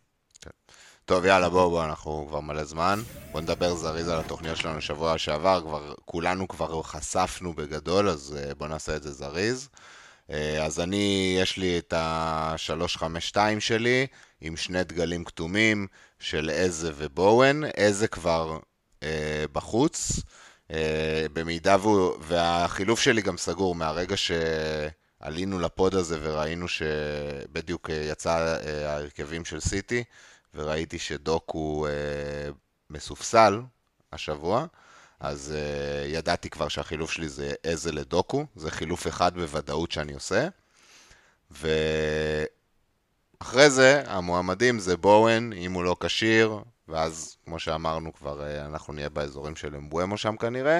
[1.05, 2.99] טוב, יאללה, בואו, בואו, אנחנו כבר מלא זמן.
[3.31, 8.55] בואו נדבר זריז על התוכניות שלנו שבוע שעבר, כבר, כולנו כבר חשפנו בגדול, אז אה,
[8.55, 9.69] בואו נעשה את זה זריז.
[10.29, 14.07] אה, אז אני, יש לי את ה-352 שלי,
[14.43, 15.87] עם שני דגלים כתומים
[16.19, 17.63] של איזה ובואן.
[17.63, 18.59] איזה כבר
[19.03, 20.19] אה, בחוץ,
[20.71, 28.57] אה, במידה והוא, והחילוף שלי גם סגור מהרגע שעלינו לפוד הזה וראינו שבדיוק אה, יצא
[28.65, 30.03] אה, ההרכבים של סיטי.
[30.55, 32.51] וראיתי שדוקו אה,
[32.89, 33.61] מסופסל
[34.13, 34.65] השבוע,
[35.19, 40.47] אז אה, ידעתי כבר שהחילוף שלי זה איזה לדוקו, זה חילוף אחד בוודאות שאני עושה.
[43.43, 48.93] ואחרי זה, המועמדים זה בואן, אם הוא לא כשיר, ואז, כמו שאמרנו כבר, אה, אנחנו
[48.93, 50.79] נהיה באזורים של אמבומו שם כנראה.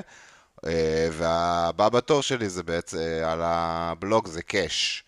[0.66, 5.04] אה, והבא בתור שלי זה בעצם, אה, על הבלוג זה קאש.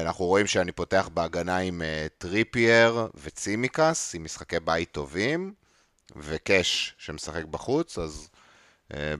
[0.00, 1.82] אנחנו רואים שאני פותח בהגנה עם
[2.18, 5.54] טריפייר וצימיקאס, עם משחקי בית טובים,
[6.16, 8.28] וקאש שמשחק בחוץ, אז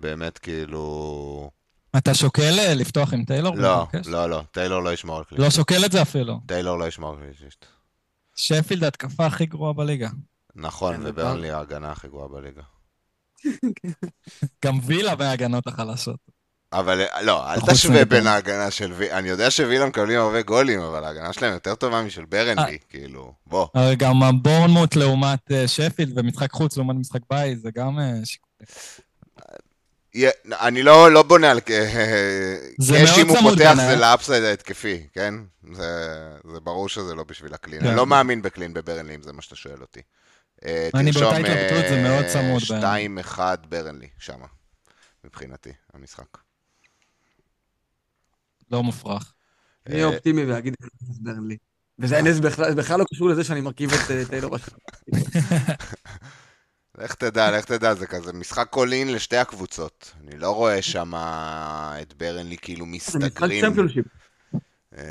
[0.01, 1.51] באמת כאילו...
[1.97, 3.57] אתה שוקל אה, לפתוח עם טיילור?
[3.57, 4.07] לא, מבקש?
[4.07, 5.41] לא, לא, טיילור לא ישמור על קליט.
[5.41, 6.41] לא שוקל את זה אפילו.
[6.47, 7.65] טיילור לא ישמור על קליט.
[8.37, 10.09] שפילד התקפה הכי גרועה בליגה.
[10.55, 12.63] נכון, כן, וברנלי ההגנה הכי גרועה בליגה.
[14.65, 16.17] גם וילה בהגנות החלשות.
[16.73, 18.05] אבל אה, לא, אל תשווה.
[18.05, 22.03] בין ההגנה של וילה, אני יודע שווילה מקבלים הרבה גולים, אבל ההגנה שלהם יותר טובה
[22.03, 23.69] משל ברנלי, כאילו, בוא.
[23.99, 28.51] גם הבורנמוט לעומת אה, שפילד ומשחק חוץ לעומת משחק בית, זה גם אה, שיקול.
[30.15, 30.31] יה-
[30.61, 31.61] אני לא, לא בונה על...
[32.81, 33.75] זה יש אם הוא פותח.
[33.77, 35.35] זה לאפסייד ההתקפי, כן?
[35.73, 36.19] זה,
[36.53, 37.81] זה ברור שזה לא בשביל הקלין.
[37.81, 37.87] כן.
[37.87, 40.01] אני לא מאמין בקלין בברנלי, אם זה מה שאתה שואל אותי.
[40.65, 43.25] אה, אני תרשום, באותה התלבטות, זה מאוד צמוד בעיניי.
[43.37, 43.39] 2-1
[43.69, 44.47] ברנלי, שמה,
[45.25, 46.39] מבחינתי, המשחק.
[48.71, 49.33] לא מופרך.
[49.87, 50.89] אני אה, אופטימי ואגיד את
[51.21, 51.57] ברנלי.
[51.99, 52.41] וזה
[52.75, 54.57] בכלל לא קשור לזה שאני מרכיב את אה, טיילור.
[57.01, 60.13] לך תדע, לך תדע, זה כזה משחק קולין לשתי הקבוצות.
[60.25, 61.13] אני לא רואה שם
[62.03, 63.65] את ברנלי כאילו מסתגרים.
[64.97, 65.03] אה,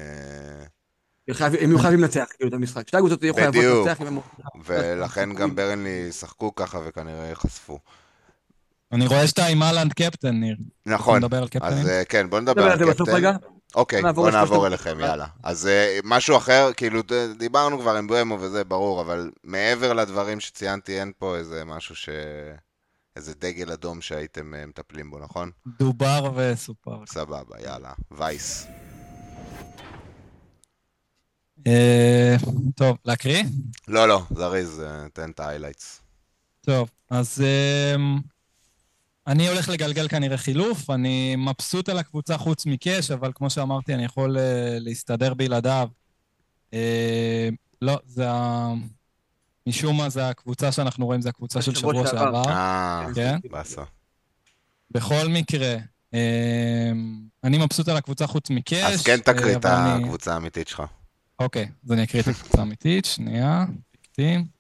[1.28, 2.88] הם יהיו חייבים לנצח כאילו את המשחק.
[2.88, 3.88] שתי הקבוצות יהיו חייבות בדיוק.
[3.88, 4.20] לנצח הם...
[4.66, 7.80] ולכן גם ברנלי ישחקו ככה וכנראה ייחשפו.
[8.92, 10.56] אני רואה שאתה עם אהלנד קפטן, ניר.
[10.86, 11.74] נכון, נדבר על קפטנים?
[11.74, 13.36] אז אה, כן, בוא נדבר על קפטן.
[13.76, 14.68] אוקיי, נעבור בוא נעבור.
[14.68, 15.26] אליכם, יאללה.
[15.44, 17.02] אז אה, משהו אחר, כאילו,
[17.38, 22.10] דיברנו כבר אמבומו וזה ברור, אבל מעבר לדברים שציינתי, אין פה איזה משהו ש...
[23.16, 25.52] איזה דגל אדום שהייתם אה, מטפלים בו, נכון?
[25.80, 27.06] דובר וסופר.
[27.06, 27.94] סבבה, יאללה.
[28.12, 28.68] וייס.
[31.68, 32.36] אה,
[32.76, 33.44] טוב, להקריא?
[33.88, 34.84] לא, לא, זריז,
[35.14, 36.02] תן את ה highlights.
[36.62, 37.44] טוב, אז
[37.96, 38.20] אמ,
[39.30, 44.06] אני הולך לגלגל כנראה חילוף, אני מבסוט על הקבוצה חוץ מקאש, אבל כמו שאמרתי, אני
[44.06, 45.90] יכול אה, להסתדר בלעדיו.
[46.74, 47.50] אה,
[47.82, 48.74] לא, זה ה...
[49.68, 52.50] משום מה זה הקבוצה שאנחנו רואים, זה הקבוצה של שבוע שעבר.
[52.50, 53.38] אה, כן?
[53.50, 53.82] באסה.
[54.92, 55.76] בכל מקרה,
[56.14, 56.20] אמ,
[57.44, 58.94] אני מבסוט על הקבוצה חוץ מקאש.
[58.94, 60.84] אז כן תקריא את הקבוצה האמיתית שלך.
[61.40, 64.59] אוקיי, אז אני אקריא את הקבוצה האמיתית, שנייה, פיקטים.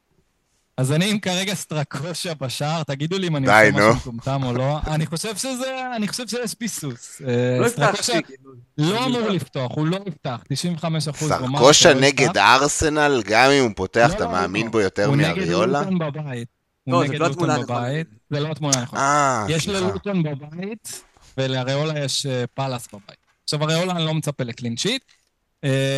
[0.80, 3.72] אז אני עם כרגע סטרקושה בשער, תגידו לי אם אני עושה.
[3.72, 4.80] משהו מטומטם או לא.
[4.88, 7.22] אני חושב שזה, אני חושב שיש ביסוס.
[7.28, 8.34] אה, לא סטרקושה הבטחתי.
[8.78, 14.08] לא אמור לפתוח, הוא לא יפתח, 95 אחוז סרקושה נגד ארסנל, גם אם הוא פותח,
[14.10, 14.72] לא, אתה לא, מאמין לא.
[14.72, 15.80] בו יותר הוא נגד מאריולה?
[15.80, 16.48] לוטון בבית.
[16.88, 17.50] לא, הוא נגד לא לוטון.
[17.62, 18.08] בבית.
[18.30, 19.02] זה לא התמונה הנכונה.
[19.02, 19.68] אה, יש.
[19.68, 21.04] ללוטון בבית,
[21.38, 23.20] ולאריולה יש אה, פאלאס בבית.
[23.44, 25.02] עכשיו, אריולה אני לא מצפה לקלין שיט.
[25.02, 25.19] אה,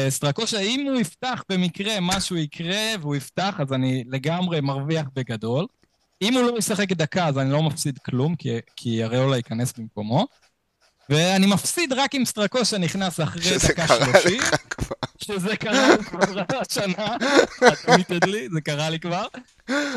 [0.09, 5.65] סטרקושה, אם הוא יפתח במקרה, משהו יקרה והוא יפתח, אז אני לגמרי מרוויח בגדול.
[6.21, 10.27] אם הוא לא ישחק דקה, אז אני לא מפסיד כלום, כי, כי אריולה ייכנס במקומו.
[11.11, 14.41] ואני מפסיד רק אם סטרקושה נכנס אחרי שזה דקה קרה שלושים.
[14.41, 14.95] לך כבר.
[15.17, 16.19] שזה קרה לי כבר
[16.61, 17.15] השנה,
[18.27, 19.25] לי, זה קרה לי כבר.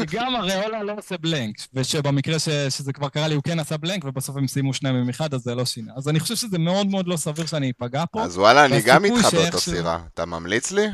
[0.00, 4.04] שגם הריאולה לא עושה בלנק, ושבמקרה ש, שזה כבר קרה לי הוא כן עשה בלנק,
[4.04, 5.92] ובסוף הם סיימו שניים עם אחד, אז זה לא שינה.
[5.96, 8.22] אז אני חושב שזה מאוד מאוד לא סביר שאני אפגע פה.
[8.22, 9.98] אז וואלה, אני גם איתך באותו שאיכשהו- סירה.
[10.14, 10.86] אתה ממליץ לי?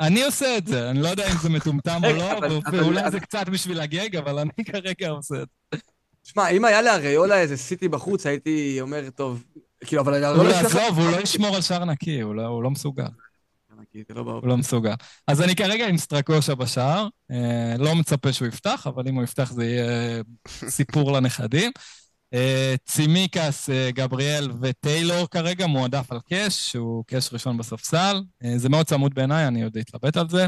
[0.00, 2.40] אני עושה את זה, אני לא יודע אם זה מטומטם או לא,
[2.72, 5.78] ואולי זה קצת בשביל הגג, אבל אני כרגע עושה את זה.
[6.26, 9.44] שמע, אם היה לאריולה איזה סיטי בחוץ, הייתי אומר, טוב,
[9.84, 10.76] כאילו, אבל הוא לא יש לך...
[10.76, 13.02] עזוב, הוא לא ישמור על שער נקי, הוא לא- לא מסוגל.
[13.02, 14.16] לא.
[14.16, 14.94] הוא לא מסוגל.
[15.26, 19.52] אז אני כרגע עם סטרקושה בשער, אה, לא מצפה שהוא יפתח, אבל אם הוא יפתח
[19.52, 21.70] זה יהיה סיפור לנכדים.
[22.34, 28.22] אה, צימיקס, אה, גבריאל וטיילור כרגע מועדף על קאש, שהוא קאש ראשון בספסל.
[28.56, 30.46] זה מאוד צמוד בעיניי, אני עוד אתלבט על זה.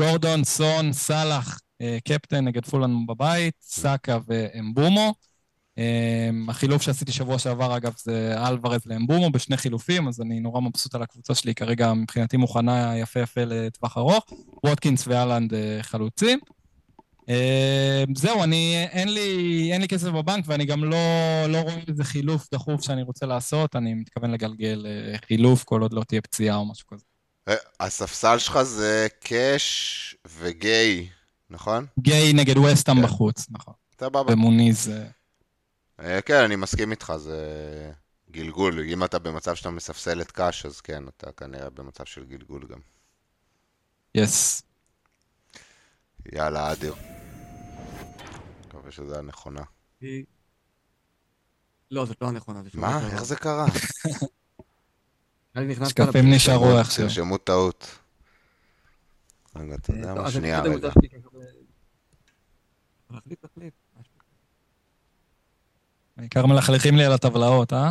[0.00, 1.58] גורדון, סון, סאלח,
[2.04, 5.14] קפטן נגד פולן בבית, סאקה ואמבומו.
[5.78, 10.94] אה, החילוף שעשיתי שבוע שעבר, אגב, זה אלוורז לאמבומו בשני חילופים, אז אני נורא מבסוט
[10.94, 14.24] על הקבוצה שלי, כרגע מבחינתי מוכנה יפה יפה לטווח ארוך.
[14.64, 16.38] ווטקינס ואלנד אה, חלוצים.
[17.28, 20.96] אה, זהו, אני, אין לי, אין לי כסף בבנק ואני גם לא,
[21.48, 24.86] לא רואה איזה חילוף דחוף שאני רוצה לעשות, אני מתכוון לגלגל
[25.26, 27.04] חילוף כל עוד לא תהיה פציעה או משהו כזה.
[27.80, 31.08] הספסל שלך זה קאש וגיי,
[31.50, 31.86] נכון?
[31.98, 33.02] גיי נגד וסטאם כן.
[33.02, 33.74] בחוץ, נכון.
[34.00, 34.32] סבבה.
[34.32, 34.88] ומוניז...
[34.88, 35.06] אה,
[36.00, 37.42] אה, כן, אני מסכים איתך, זה
[38.30, 38.80] גלגול.
[38.80, 42.78] אם אתה במצב שאתה מספסל את קאש, אז כן, אתה כנראה במצב של גלגול גם.
[44.14, 44.62] יס.
[46.32, 46.94] יאללה, אדיר.
[48.66, 49.62] מקווה שזה הנכונה.
[50.00, 50.24] היא-
[51.90, 52.62] לא, זאת לא הנכונה.
[52.62, 53.00] זה מה?
[53.06, 53.24] איך דבר.
[53.24, 53.66] זה קרה?
[55.88, 57.04] שקפים נשארו איכשהו.
[57.04, 57.98] תרשמו טעות.
[59.56, 60.30] רגע, אתה יודע טוב, מה?
[60.30, 60.88] שנייה, רגע.
[66.16, 67.90] העיקר מלכלכים לי על הטבלאות, אה?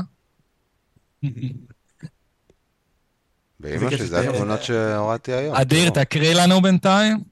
[3.59, 5.55] באמא שלי, זה התמונות שהורדתי היום.
[5.55, 5.89] אדיר.
[5.89, 7.23] תקריא לנו בינתיים,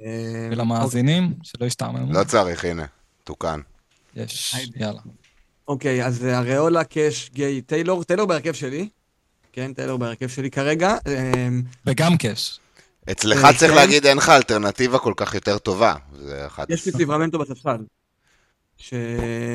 [0.00, 2.12] אה, ולמאזינים, שלא ישתעממו.
[2.12, 2.86] לא צריך, הנה,
[3.24, 3.60] תוקן.
[4.16, 4.80] יש, היידה.
[4.80, 5.00] יאללה.
[5.68, 8.88] אוקיי, אז אה, אריולה, קאש, גיי, טיילור, טיילור בהרכב שלי.
[9.52, 10.96] כן, טיילור בהרכב שלי כרגע.
[11.06, 11.48] אה,
[11.86, 12.60] וגם קאש.
[13.10, 13.76] אצלך אה, צריך כן.
[13.76, 15.94] להגיד, אין לך אלטרנטיבה כל כך יותר טובה.
[16.14, 17.76] זה אחת יש לי ליברמנטו בספסל.
[18.76, 18.94] ש...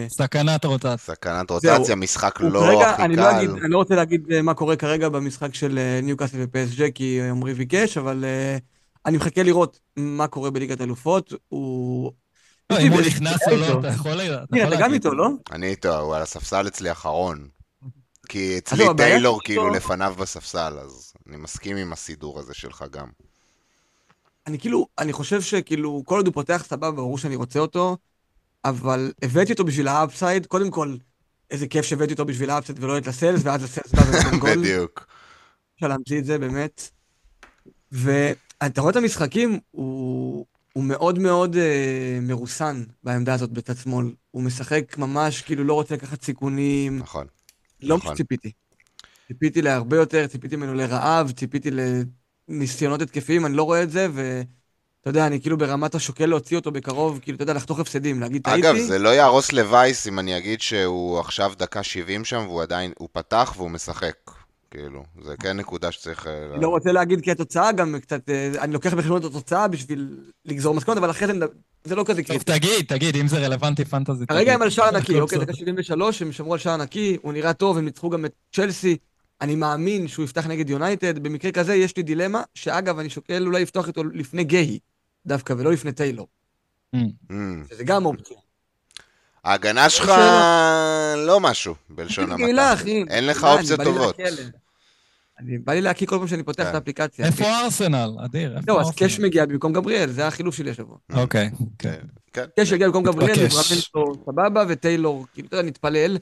[0.10, 0.98] סכנת רוטציה.
[0.98, 1.78] סכנת זהו.
[1.78, 3.58] רוטציה, משחק לא כרגע, הכי אני לא, אגיד, קל.
[3.60, 7.54] אני לא רוצה להגיד אה, מה קורה כרגע במשחק של אה, ניוקאסל ופסג'ה, כי עמרי
[7.54, 8.26] ביקש, אבל
[9.06, 11.34] אני מחכה לראות מה קורה בליגת אלופות.
[11.48, 12.12] הוא...
[12.70, 13.48] לא, אם הוא נכנס.
[13.52, 14.94] או לא, אתה יכול לה- אתה גם להגיד.
[14.94, 15.30] איתו, לא?
[15.52, 17.48] אני איתו, הוא על הספסל אצלי אחרון.
[18.30, 23.08] כי אצלי טיילור כאילו לפניו בספסל, אז אני מסכים עם הסידור הזה שלך גם.
[24.48, 27.98] אני כאילו, אני חושב שכאילו, כל עוד הוא פותח סבבה, ברור שאני רוצה אותו,
[28.66, 30.96] אבל הבאתי אותו בשביל ה upside, קודם כל,
[31.52, 34.58] איזה כיף שהבאתי אותו בשביל ה upside ולא את לסלס, ואז לסלס בא ונותן גול.
[34.58, 35.08] בדיוק.
[35.76, 36.90] אפשר להמציא את זה, באמת.
[37.92, 44.12] ואתה רואה את המשחקים, הוא, הוא מאוד מאוד אה, מרוסן בעמדה הזאת בצד שמאל.
[44.32, 47.28] הוא משחק ממש כאילו לא רוצה לקחת סיכונים, נכון.
[47.82, 48.16] לא נכון.
[48.16, 48.52] שציפיתי.
[49.28, 51.70] ציפיתי להרבה יותר, ציפיתי ממנו לרעב, ציפיתי
[52.50, 56.72] לניסיונות התקפיים, אני לא רואה את זה, ואתה יודע, אני כאילו ברמת השוקל להוציא אותו
[56.72, 58.70] בקרוב, כאילו, אתה יודע, לחתוך הפסדים, להגיד, טעיתי.
[58.70, 62.92] אגב, זה לא יהרוס לווייס אם אני אגיד שהוא עכשיו דקה 70 שם, והוא עדיין,
[62.98, 64.16] הוא פתח והוא משחק.
[64.72, 66.28] כאילו, זה כן נקודה שצריך...
[66.28, 69.68] אה, אני לא רוצה להגיד כי התוצאה גם קצת, אה, אני לוקח בחשבון את התוצאה
[69.68, 71.34] בשביל לגזור מסקנות, אבל אחרי זה
[71.84, 72.44] זה לא כזה קריטי.
[72.46, 74.28] תגיד, תגיד, אם זה רלוונטי פנטזי.
[74.28, 74.54] כרגע תגיד.
[74.54, 75.40] הם על שער נקי, אוקיי.
[75.40, 78.98] דקה 73, הם שמרו על שער נקי, הוא נראה טוב, הם ניצחו גם את צ'לסי.
[79.42, 83.62] אני מאמין שהוא יפתח נגד יונייטד, במקרה כזה יש לי דילמה, שאגב, אני שוקל אולי
[83.62, 84.80] לפתוח איתו לפני גיי,
[85.26, 86.28] דווקא, ולא לפני טיילור,
[86.96, 87.00] Mm.
[87.32, 87.34] Mm.
[87.70, 88.38] שזה גם אופציה.
[89.44, 90.12] ההגנה שלך
[91.28, 92.74] לא משהו, בלשון המעטה.
[92.74, 93.04] אחי.
[93.10, 94.16] אין לך אני אופציות טובות.
[95.40, 96.70] אני בא לי להקיא כל פעם שאני פותח כן.
[96.70, 97.26] את האפליקציה.
[97.26, 98.10] איפה ארסנל?
[98.26, 98.92] אדיר, זהו, אז?
[98.96, 100.98] קאש מגיע במקום גבריאל, זה החילוף שלי השבוע.
[101.14, 102.02] אוקיי, כן, כן.
[102.34, 102.46] כן.
[102.56, 103.36] קאש יגיע במקום גבריאל.
[103.38, 106.18] ליברמנטו סבבה, וטיילור, כאילו, אתה יודע, נתפלל.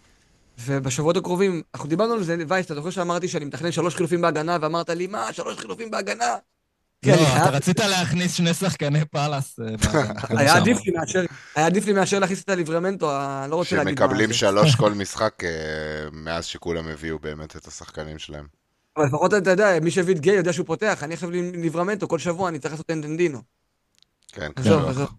[0.59, 4.57] ובשבועות הקרובים, אנחנו דיברנו על זה, וייס, אתה זוכר שאמרתי שאני מתכנן שלוש חילופים בהגנה,
[4.61, 6.35] ואמרת לי, מה, שלוש חילופים בהגנה?
[7.01, 9.59] כן, לא, אני אתה רצית להכניס שני שחקני פאלאס.
[9.59, 10.55] אה, בהגנה, היה.
[10.55, 11.25] עדיף לי מאשר,
[11.55, 14.33] היה עדיף לי מאשר להכניס את הליברמנטו, אני לא רוצה להגיד מה שמקבלים זה.
[14.33, 15.49] שלוש כל משחק אה,
[16.11, 18.45] מאז שכולם הביאו באמת את השחקנים שלהם.
[18.97, 22.07] אבל לפחות אתה יודע, מי שהביא את גיי יודע שהוא פותח, אני עכשיו עם ליברמנטו,
[22.07, 23.41] כל שבוע אני צריך לעשות אנדנדינו.
[24.31, 24.61] כן, כן.
[24.61, 25.09] עזוב.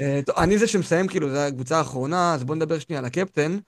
[0.00, 3.58] אה, אני זה שמסיים, כאילו, זו הקבוצה האחרונה, אז בוא נדבר שנייה על הקפטן.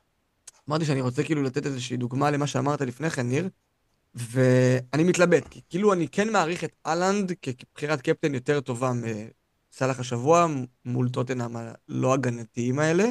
[0.71, 3.49] אמרתי שאני רוצה כאילו לתת איזושהי דוגמה למה שאמרת לפני כן, ניר,
[4.15, 10.47] ואני מתלבט, כי כאילו אני כן מעריך את אהלנד כבחירת קפטן יותר טובה מסאלח השבוע,
[10.85, 13.05] מול טוטנאם הלא הגנתיים האלה,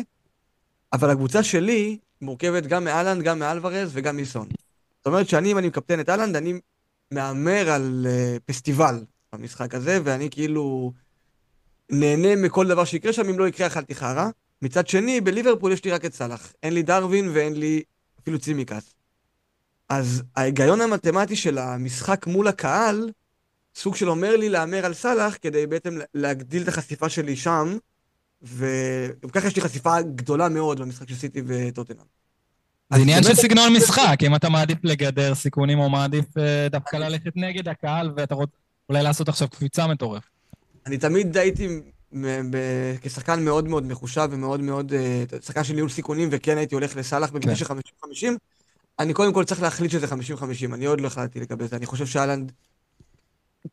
[0.94, 4.48] אבל הקבוצה שלי מורכבת גם מאהלנד, גם מאלוורז וגם מסון.
[4.98, 6.54] זאת אומרת שאני, אם אני מקפטן את אהלנד, אני
[7.12, 9.04] מהמר על אה, פסטיבל
[9.34, 10.94] במשחק הזה, ואני כאילו
[11.92, 14.30] נהנה מכל דבר שיקרה שם, אם לא יקרה אכלתי חרא.
[14.62, 16.54] מצד שני, בליברפול יש לי רק את סאלח.
[16.64, 17.84] אין לי דרווין ואין לי
[18.22, 18.94] אפילו צימקס.
[19.90, 23.12] אז ההיגיון המתמטי של המשחק מול הקהל,
[23.76, 27.78] סוג של אומר לי להמר על סאלח, כדי בעצם להגדיל את החשיפה שלי שם,
[28.42, 32.06] וגם ככה יש לי חשיפה גדולה מאוד במשחק של סיטי וטוטנאם.
[32.94, 37.32] זה עניין של סגנון משחק, אם אתה מעדיף לגדר סיכונים או מעדיף אה, דווקא ללכת
[37.36, 38.54] נגד הקהל ואתה רוצה
[38.90, 40.30] אולי לעשות עכשיו קפיצה מטורפת.
[40.86, 41.68] אני תמיד הייתי
[43.02, 47.30] כשחקן מאוד מאוד מחושב ומאוד מאוד, אה, שחקן של ניהול סיכונים, וכן הייתי הולך לסאלח
[47.30, 47.56] במקרה.
[47.56, 48.38] של 50-50.
[49.00, 51.76] אני קודם כל צריך להחליט שזה 50-50, אני עוד לא החלטתי לגבי זה.
[51.76, 52.52] אני חושב שאלנד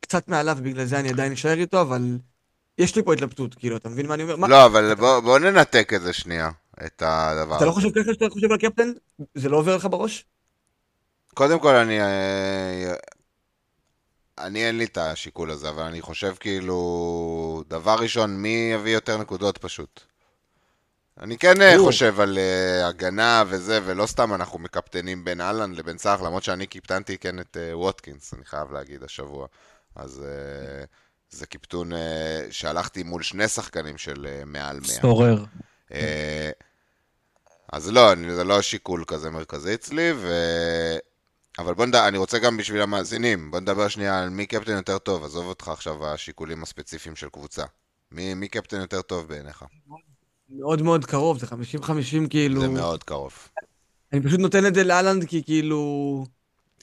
[0.01, 2.19] קצת מעליו, בגלל זה אני עדיין אשאר איתו, אבל
[2.79, 4.49] יש לי פה התלבטות, כאילו, אתה מבין מה אני אומר?
[4.49, 6.51] לא, אבל בוא, ננתק את זה שנייה,
[6.87, 7.81] את הדבר אתה לא הזה.
[7.81, 8.93] חושב ככה שאתה חושב על קפטן?
[9.35, 10.25] זה לא עובר לך בראש?
[11.35, 11.99] קודם כל, אני...
[14.39, 17.63] אה, אני אין לי את השיקול הזה, אבל אני חושב כאילו...
[17.69, 20.01] דבר ראשון, מי יביא יותר נקודות פשוט?
[21.21, 21.87] אני כן אה, ברור.
[21.87, 26.67] חושב על אה, הגנה וזה, ולא סתם אנחנו מקפטנים בין אהלן לבין סאלח, למרות שאני
[26.67, 29.47] קיפטנתי כן את אה, ווטקינס, אני חייב להגיד, השבוע.
[29.95, 30.85] אז אה,
[31.31, 31.99] זה קיפטון אה,
[32.51, 34.89] שהלכתי מול שני שחקנים של אה, מעל 100.
[34.89, 35.45] סורר.
[35.93, 36.51] אה,
[37.73, 40.29] אז לא, אני- זה לא שיקול כזה מרכזי אצלי, ו...
[41.59, 44.99] אבל בוא נדבר, אני רוצה גם בשביל המאזינים, בוא נדבר שנייה על מי קפטן יותר
[44.99, 47.65] טוב, עזוב אותך עכשיו השיקולים הספציפיים של קבוצה.
[48.13, 49.65] מי, מי קפטן יותר טוב בעיניך?
[50.51, 52.61] מאוד מאוד קרוב, זה 50-50 כאילו.
[52.61, 53.49] זה מאוד קרוב.
[54.13, 56.25] אני פשוט נותן את זה לאלנד כי כאילו...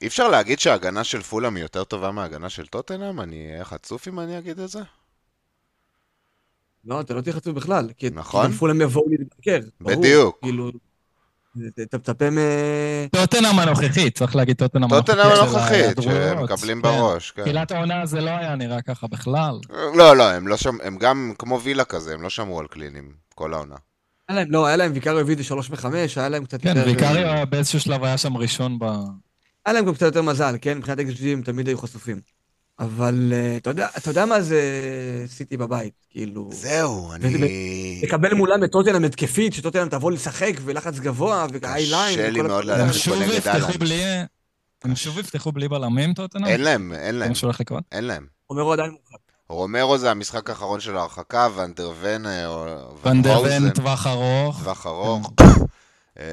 [0.01, 3.21] אי אפשר להגיד שההגנה של פולאם היא יותר טובה מההגנה של טוטנאם?
[3.21, 4.79] אני אהיה חצוף אם אני אגיד את זה?
[6.85, 7.89] לא, אתה לא תהיה חצוף בכלל.
[7.97, 8.51] כי נכון.
[8.51, 9.59] כי פולאם יבואו להתבקר.
[9.81, 9.95] ברור.
[9.95, 10.39] בדיוק.
[10.41, 10.71] כאילו,
[11.81, 12.37] אתה מצפה מ...
[13.11, 15.05] טוטנאם הנוכחית, צריך להגיד טוטנאם הנוכחית.
[15.05, 16.01] טוטנאם הנוכחית.
[16.01, 16.87] שמקבלים כן.
[16.87, 17.41] בראש, כן.
[17.41, 19.59] תחילת העונה זה לא היה נראה ככה בכלל.
[19.95, 23.13] לא, לא, הם לא שם, הם גם כמו וילה כזה, הם לא שמרו על קלינים
[23.35, 23.75] כל העונה.
[24.29, 25.85] היה להם, לא, היה להם ויקריו הביא את זה 3 ו-5,
[26.15, 26.83] היה להם קצת כן, יותר...
[26.85, 28.83] ויקריו באיזשהו שלב היה שם ראשון ב...
[29.65, 30.77] היה להם גם קצת יותר מזל, כן?
[30.77, 30.97] מבחינת
[31.33, 32.19] הם תמיד היו חשופים.
[32.79, 34.61] אבל אה, אתה יודע, אתה יודע מה זה
[35.27, 36.49] סיטי בבית, כאילו...
[36.51, 38.01] זהו, אני...
[38.03, 42.13] לקבל מולם את טוטנאם התקפית, שטוטנאם תבוא לשחק ולחץ גבוה והיי ליין.
[42.13, 42.93] קשה לי מאוד ללכת.
[42.93, 44.25] שוב נגד אהלן.
[44.83, 46.45] הם שוב יפתחו בלי בלמים טוטנאם?
[46.45, 47.83] אין להם, אין זה להם, מה שהולך לקרות?
[47.91, 48.25] אין להם.
[48.49, 49.17] רומרו עדיין מורחק.
[49.49, 52.65] רומרו זה המשחק האחרון של ההרחקה, ואן דה ון אה, או
[53.03, 54.59] ון דר בן טווח ארוך.
[54.59, 55.33] טווח ארוך.
[56.19, 56.23] אמ,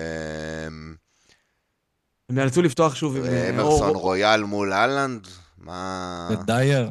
[2.31, 3.25] הם יאלצו לפתוח שוב עם...
[3.25, 5.27] אה, אמרסון רויאל מול האלנד?
[5.61, 6.28] מה...
[6.31, 6.91] ודייר.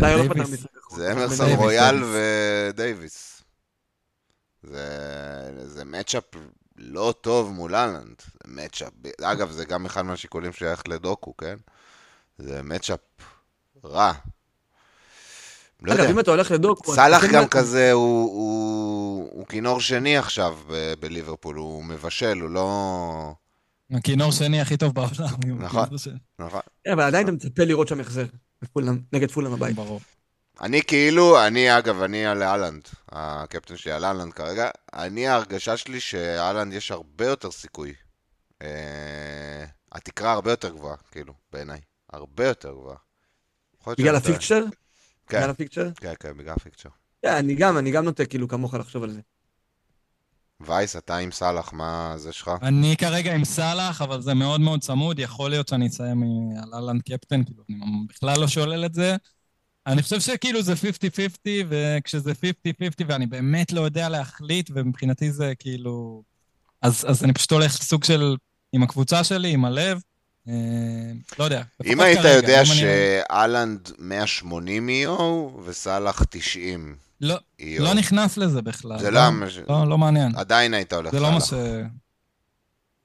[0.00, 0.44] דייר לא.
[0.96, 2.12] זה אמרסון דייוויס, רויאל דייוויס.
[2.72, 3.42] ודייוויס.
[4.62, 6.24] זה, זה matchup
[6.76, 8.22] לא טוב מול אהלנד.
[8.32, 8.92] זה מצ'אפ,
[9.22, 11.56] אגב, זה גם אחד מהשיקולים ללכת לדוקו, כן?
[12.38, 13.00] זה מצ'אפ
[13.84, 14.12] רע.
[15.82, 16.10] לא אגב, יודע.
[16.12, 16.94] אם אתה הולך לדוקו...
[16.94, 23.34] סאלח גם כזה, הוא, הוא, הוא כינור שני עכשיו ב- בליברפול, הוא מבשל, הוא לא...
[23.92, 25.10] הכינור שני הכי טוב בעולם.
[25.58, 25.88] נכון.
[26.38, 26.60] נכון.
[26.84, 28.24] כן, אבל עדיין אתה מצפה לראות שם החזר.
[29.12, 29.76] נגד פולאם הבית.
[29.76, 30.00] ברור.
[30.60, 36.00] אני כאילו, אני אגב, אני על אהלנד, הקפטן שלי על אהלנד כרגע, אני ההרגשה שלי
[36.00, 37.94] שאהלנד יש הרבה יותר סיכוי.
[38.62, 41.80] אה, התקרה הרבה יותר גבוהה, כאילו, בעיניי.
[42.12, 42.96] הרבה יותר גבוהה.
[43.86, 44.16] בגלל.
[44.16, 44.64] הפיקצ'ר?
[45.26, 45.88] כן, בגלל הפיקצ'ר?
[45.96, 46.88] כן, כן, בגלל הפיקצ'ר.
[47.22, 49.20] כן, אני גם, אני גם נוטה כאילו כמוך לחשוב על זה.
[50.60, 52.50] וייס, אתה עם סאלח, מה זה שלך?
[52.62, 55.18] אני כרגע עם סאלח, אבל זה מאוד מאוד צמוד.
[55.18, 57.78] יכול להיות שאני אסיים אה, על אהלן קפטן, כאילו, אני
[58.08, 59.16] בכלל לא שולל את זה.
[59.86, 60.76] אני חושב שכאילו זה 50-50,
[61.68, 62.34] וכשזה 50-50
[63.06, 66.22] ואני באמת לא יודע להחליט, ומבחינתי זה כאילו...
[66.82, 68.36] אז, אז אני פשוט הולך סוג של...
[68.72, 70.00] עם הקבוצה שלי, עם הלב.
[70.48, 70.52] אה,
[71.38, 71.62] לא יודע.
[71.84, 75.10] אם היית כרגע, יודע אני- שאלנד 180 EO
[75.64, 77.36] וסאלח 90 לא,
[77.78, 78.98] לא נכנס לזה בכלל.
[78.98, 80.36] זה לא מה ש- לא, לא מעניין.
[80.36, 81.40] עדיין היית הולך זה לא מה.
[81.40, 81.52] ש...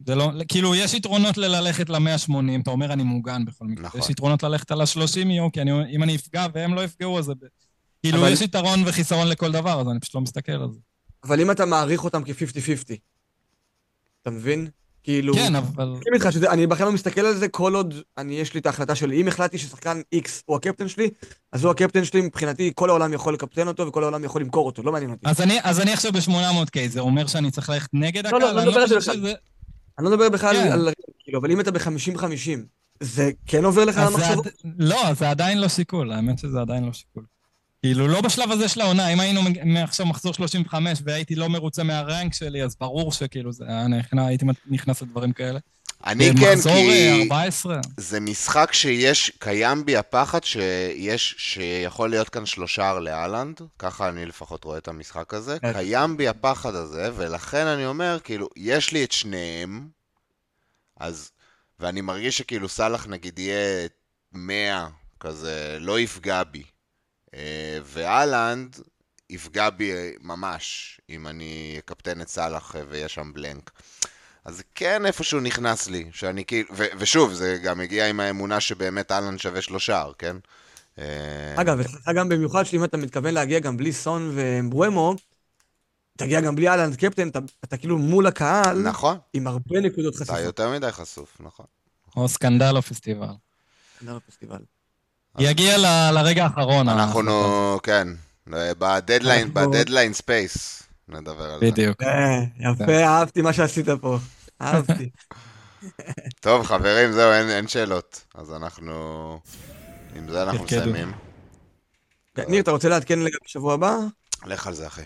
[0.05, 2.31] זה לא, כאילו, יש יתרונות ללכת ל-180,
[2.61, 3.85] אתה אומר אני מוגן בכל מקרה.
[3.85, 3.99] נכון.
[4.01, 7.25] יש יתרונות ללכת על ה-30 יום, כי אני, אם אני אפגע והם לא יפגעו, אז
[7.25, 7.33] זה...
[8.01, 10.79] כאילו, אבל- יש יתרון וחיסרון לכל דבר, אז אני פשוט לא מסתכל על זה.
[11.23, 12.93] אבל אם אתה מעריך אותם כ-50-50,
[14.21, 14.67] אתה מבין?
[15.03, 15.33] כאילו...
[15.33, 15.85] כן, אבל...
[15.85, 18.65] מסכים איתך שזה, אני בכלל לא מסתכל על זה כל עוד אני, יש לי את
[18.65, 19.21] ההחלטה שלי.
[19.21, 21.09] אם החלטתי ששחקן X הוא הקפטן שלי,
[21.51, 24.83] אז הוא הקפטן שלי, מבחינתי כל העולם יכול לקפטן אותו וכל העולם יכול למכור אותו,
[24.83, 25.29] לא מעניין אותי.
[25.29, 28.41] אז אני, אז אני עכשיו ב-800K, זה אומר שאני צריך ללכת נגד לא, הקהל?
[28.41, 29.21] לא, לא אני מדבר על זה חושב בכלל.
[29.21, 29.33] שזה...
[29.99, 30.71] אני לא מדבר בכלל כן.
[30.71, 30.89] על...
[31.23, 32.59] כאילו, אבל אם אתה ב-50-50,
[32.99, 34.47] זה כן עובר לך למחשבות?
[34.77, 37.23] לא, זה עדיין לא שיקול, האמת שזה עדיין לא שיקול.
[37.83, 42.33] כאילו, לא בשלב הזה של העונה, אם היינו מעכשיו מחזור 35 והייתי לא מרוצה מהרנק
[42.33, 45.59] שלי, אז ברור שכאילו זה נכנע, הייתי נכנס לדברים כאלה.
[46.05, 47.79] אני כן, אה, כי 14.
[47.97, 54.63] זה משחק שיש, קיים בי הפחד שיש, שיכול להיות כאן שלושה לאלנד, ככה אני לפחות
[54.63, 55.73] רואה את המשחק הזה, כן.
[55.73, 59.87] קיים בי הפחד הזה, ולכן אני אומר, כאילו, יש לי את שניהם,
[60.99, 61.31] אז,
[61.79, 63.87] ואני מרגיש שכאילו סאלח נגיד יהיה
[64.33, 64.87] 100,
[65.19, 66.63] כזה, לא יפגע בי,
[67.33, 68.79] אה, ואלנד
[69.29, 69.91] יפגע בי
[70.21, 73.71] ממש, אם אני אקפטן את סאלח אה, ויהיה שם בלנק.
[74.45, 78.59] אז זה כן איפשהו נכנס לי, שאני כאילו, ו- ושוב, זה גם הגיע עם האמונה
[78.59, 80.37] שבאמת אהלן שווה שלושה, כן?
[80.99, 85.15] אה, אגב, אצלך גם במיוחד שאם אתה מתכוון להגיע גם בלי סון וברמו,
[86.17, 90.23] תגיע גם בלי האלנד קפטן, אתה, אתה כאילו מול הקהל, נכון, עם הרבה נקודות אתה
[90.23, 90.39] חשיפה.
[90.39, 91.65] יותר מדי חשוף, נכון.
[92.15, 93.27] או סקנדל או פסטיבל.
[94.01, 94.59] לא בפסטיבל.
[95.39, 96.89] יגיע ל- לרגע האחרון.
[96.89, 98.07] אנחנו, כן,
[98.47, 101.65] ב deadline, ב deadline space, נדבר על זה.
[101.71, 102.03] בדיוק.
[102.03, 104.17] אה, יפה, אהבתי מה שעשית פה.
[104.61, 105.09] אהבתי.
[106.39, 108.25] טוב, חברים, זהו, אין, אין שאלות.
[108.35, 109.39] אז אנחנו...
[110.15, 110.63] עם זה אנחנו.
[110.63, 111.11] מסיימים.
[112.47, 113.97] ניר, אתה רוצה לעדכן לגבי שבוע הבא?
[114.45, 115.01] לך על זה, אחי.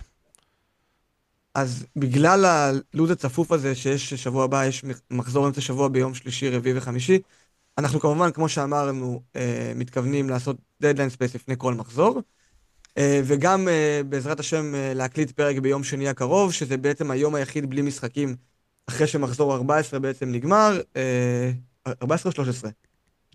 [1.55, 6.77] אז בגלל הלו"ז הצפוף הזה שיש שבוע הבא, יש מחזור אמצע שבוע ביום שלישי, רביעי
[6.77, 7.19] וחמישי,
[7.77, 12.21] אנחנו כמובן, כמו שאמרנו, אה, מתכוונים לעשות deadline space לפני כל מחזור,
[12.97, 17.69] אה, וגם אה, בעזרת השם אה, להקליט פרק ביום שני הקרוב, שזה בעצם היום היחיד
[17.69, 18.35] בלי משחקים,
[18.89, 21.51] אחרי שמחזור 14 בעצם נגמר, אה,
[22.01, 22.71] 14 או 13?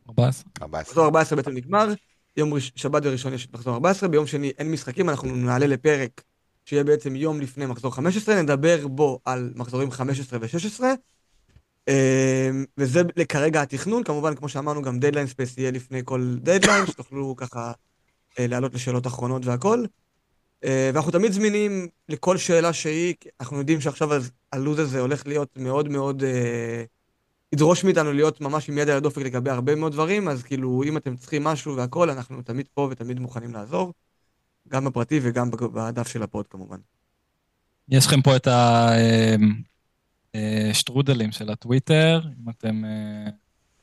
[0.09, 0.45] 14.
[0.63, 0.91] 14.
[0.91, 1.93] מחזור 14 בעצם נגמר,
[2.37, 6.23] יום ראש, שבת וראשון יש את מחזור 14, ביום שני אין משחקים, אנחנו נעלה לפרק
[6.65, 10.83] שיהיה בעצם יום לפני מחזור 15, נדבר בו על מחזורים 15 ו-16,
[12.79, 17.73] וזה כרגע התכנון, כמובן כמו שאמרנו גם deadline space יהיה לפני כל דדליין, שתוכלו ככה
[18.39, 19.85] אה, לעלות לשאלות אחרונות והכל.
[20.65, 24.11] אה, ואנחנו תמיד זמינים לכל שאלה שהיא, אנחנו יודעים שעכשיו
[24.53, 26.23] הלו"ז הזה הולך להיות מאוד מאוד...
[26.23, 26.85] אה,
[27.53, 30.97] ידרוש מאיתנו להיות ממש עם יד על הדופק לגבי הרבה מאוד דברים, אז כאילו, אם
[30.97, 33.93] אתם צריכים משהו והכל, אנחנו תמיד פה ותמיד מוכנים לעזור,
[34.69, 36.77] גם בפרטי וגם בדף של ה pod כמובן.
[37.89, 38.49] יש לכם פה את
[40.71, 43.31] השטרודלים של הטוויטר, אם אתם אה,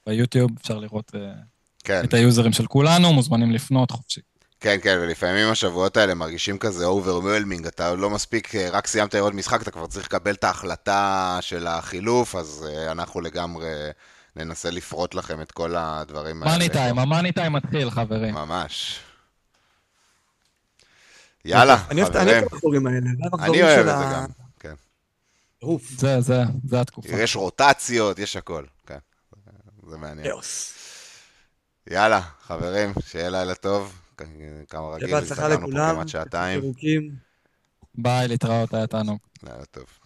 [0.07, 1.31] ביוטיוב, אפשר לראות אה,
[1.83, 4.21] כן, את היוזרים של כולנו, מוזמנים לפנות חופשי.
[4.59, 9.33] כן, כן, ולפעמים השבועות האלה מרגישים כזה overwhelming, אתה לא מספיק, אה, רק סיימת לראות
[9.33, 13.69] משחק, אתה כבר צריך לקבל את ההחלטה של החילוף, אז אה, אנחנו לגמרי
[14.35, 16.51] ננסה לפרוט לכם את כל הדברים האלה.
[16.51, 18.33] מאני טיים, המאני טיים מתחיל, חברים.
[18.33, 18.99] ממש.
[21.45, 23.09] יאללה, אני אוהב אני חברים, אוהב את המחזורים האלה,
[23.39, 24.48] אני אוהב את זה גם.
[25.59, 25.89] טירוף.
[25.97, 27.09] זה, זה, זה התקופה.
[27.09, 28.97] יש רוטציות, יש הכל, כן.
[29.89, 30.27] זה מעניין.
[30.27, 30.73] כאוס.
[31.89, 34.01] יאללה, חברים, שיהיה לילה טוב.
[34.67, 35.71] כמה רגיל, הסתכלנו פה.
[35.71, 36.73] כמעט שעתיים.
[37.95, 39.19] ביי, להתראות, היה תענוג.
[39.43, 39.98] לילה טוב.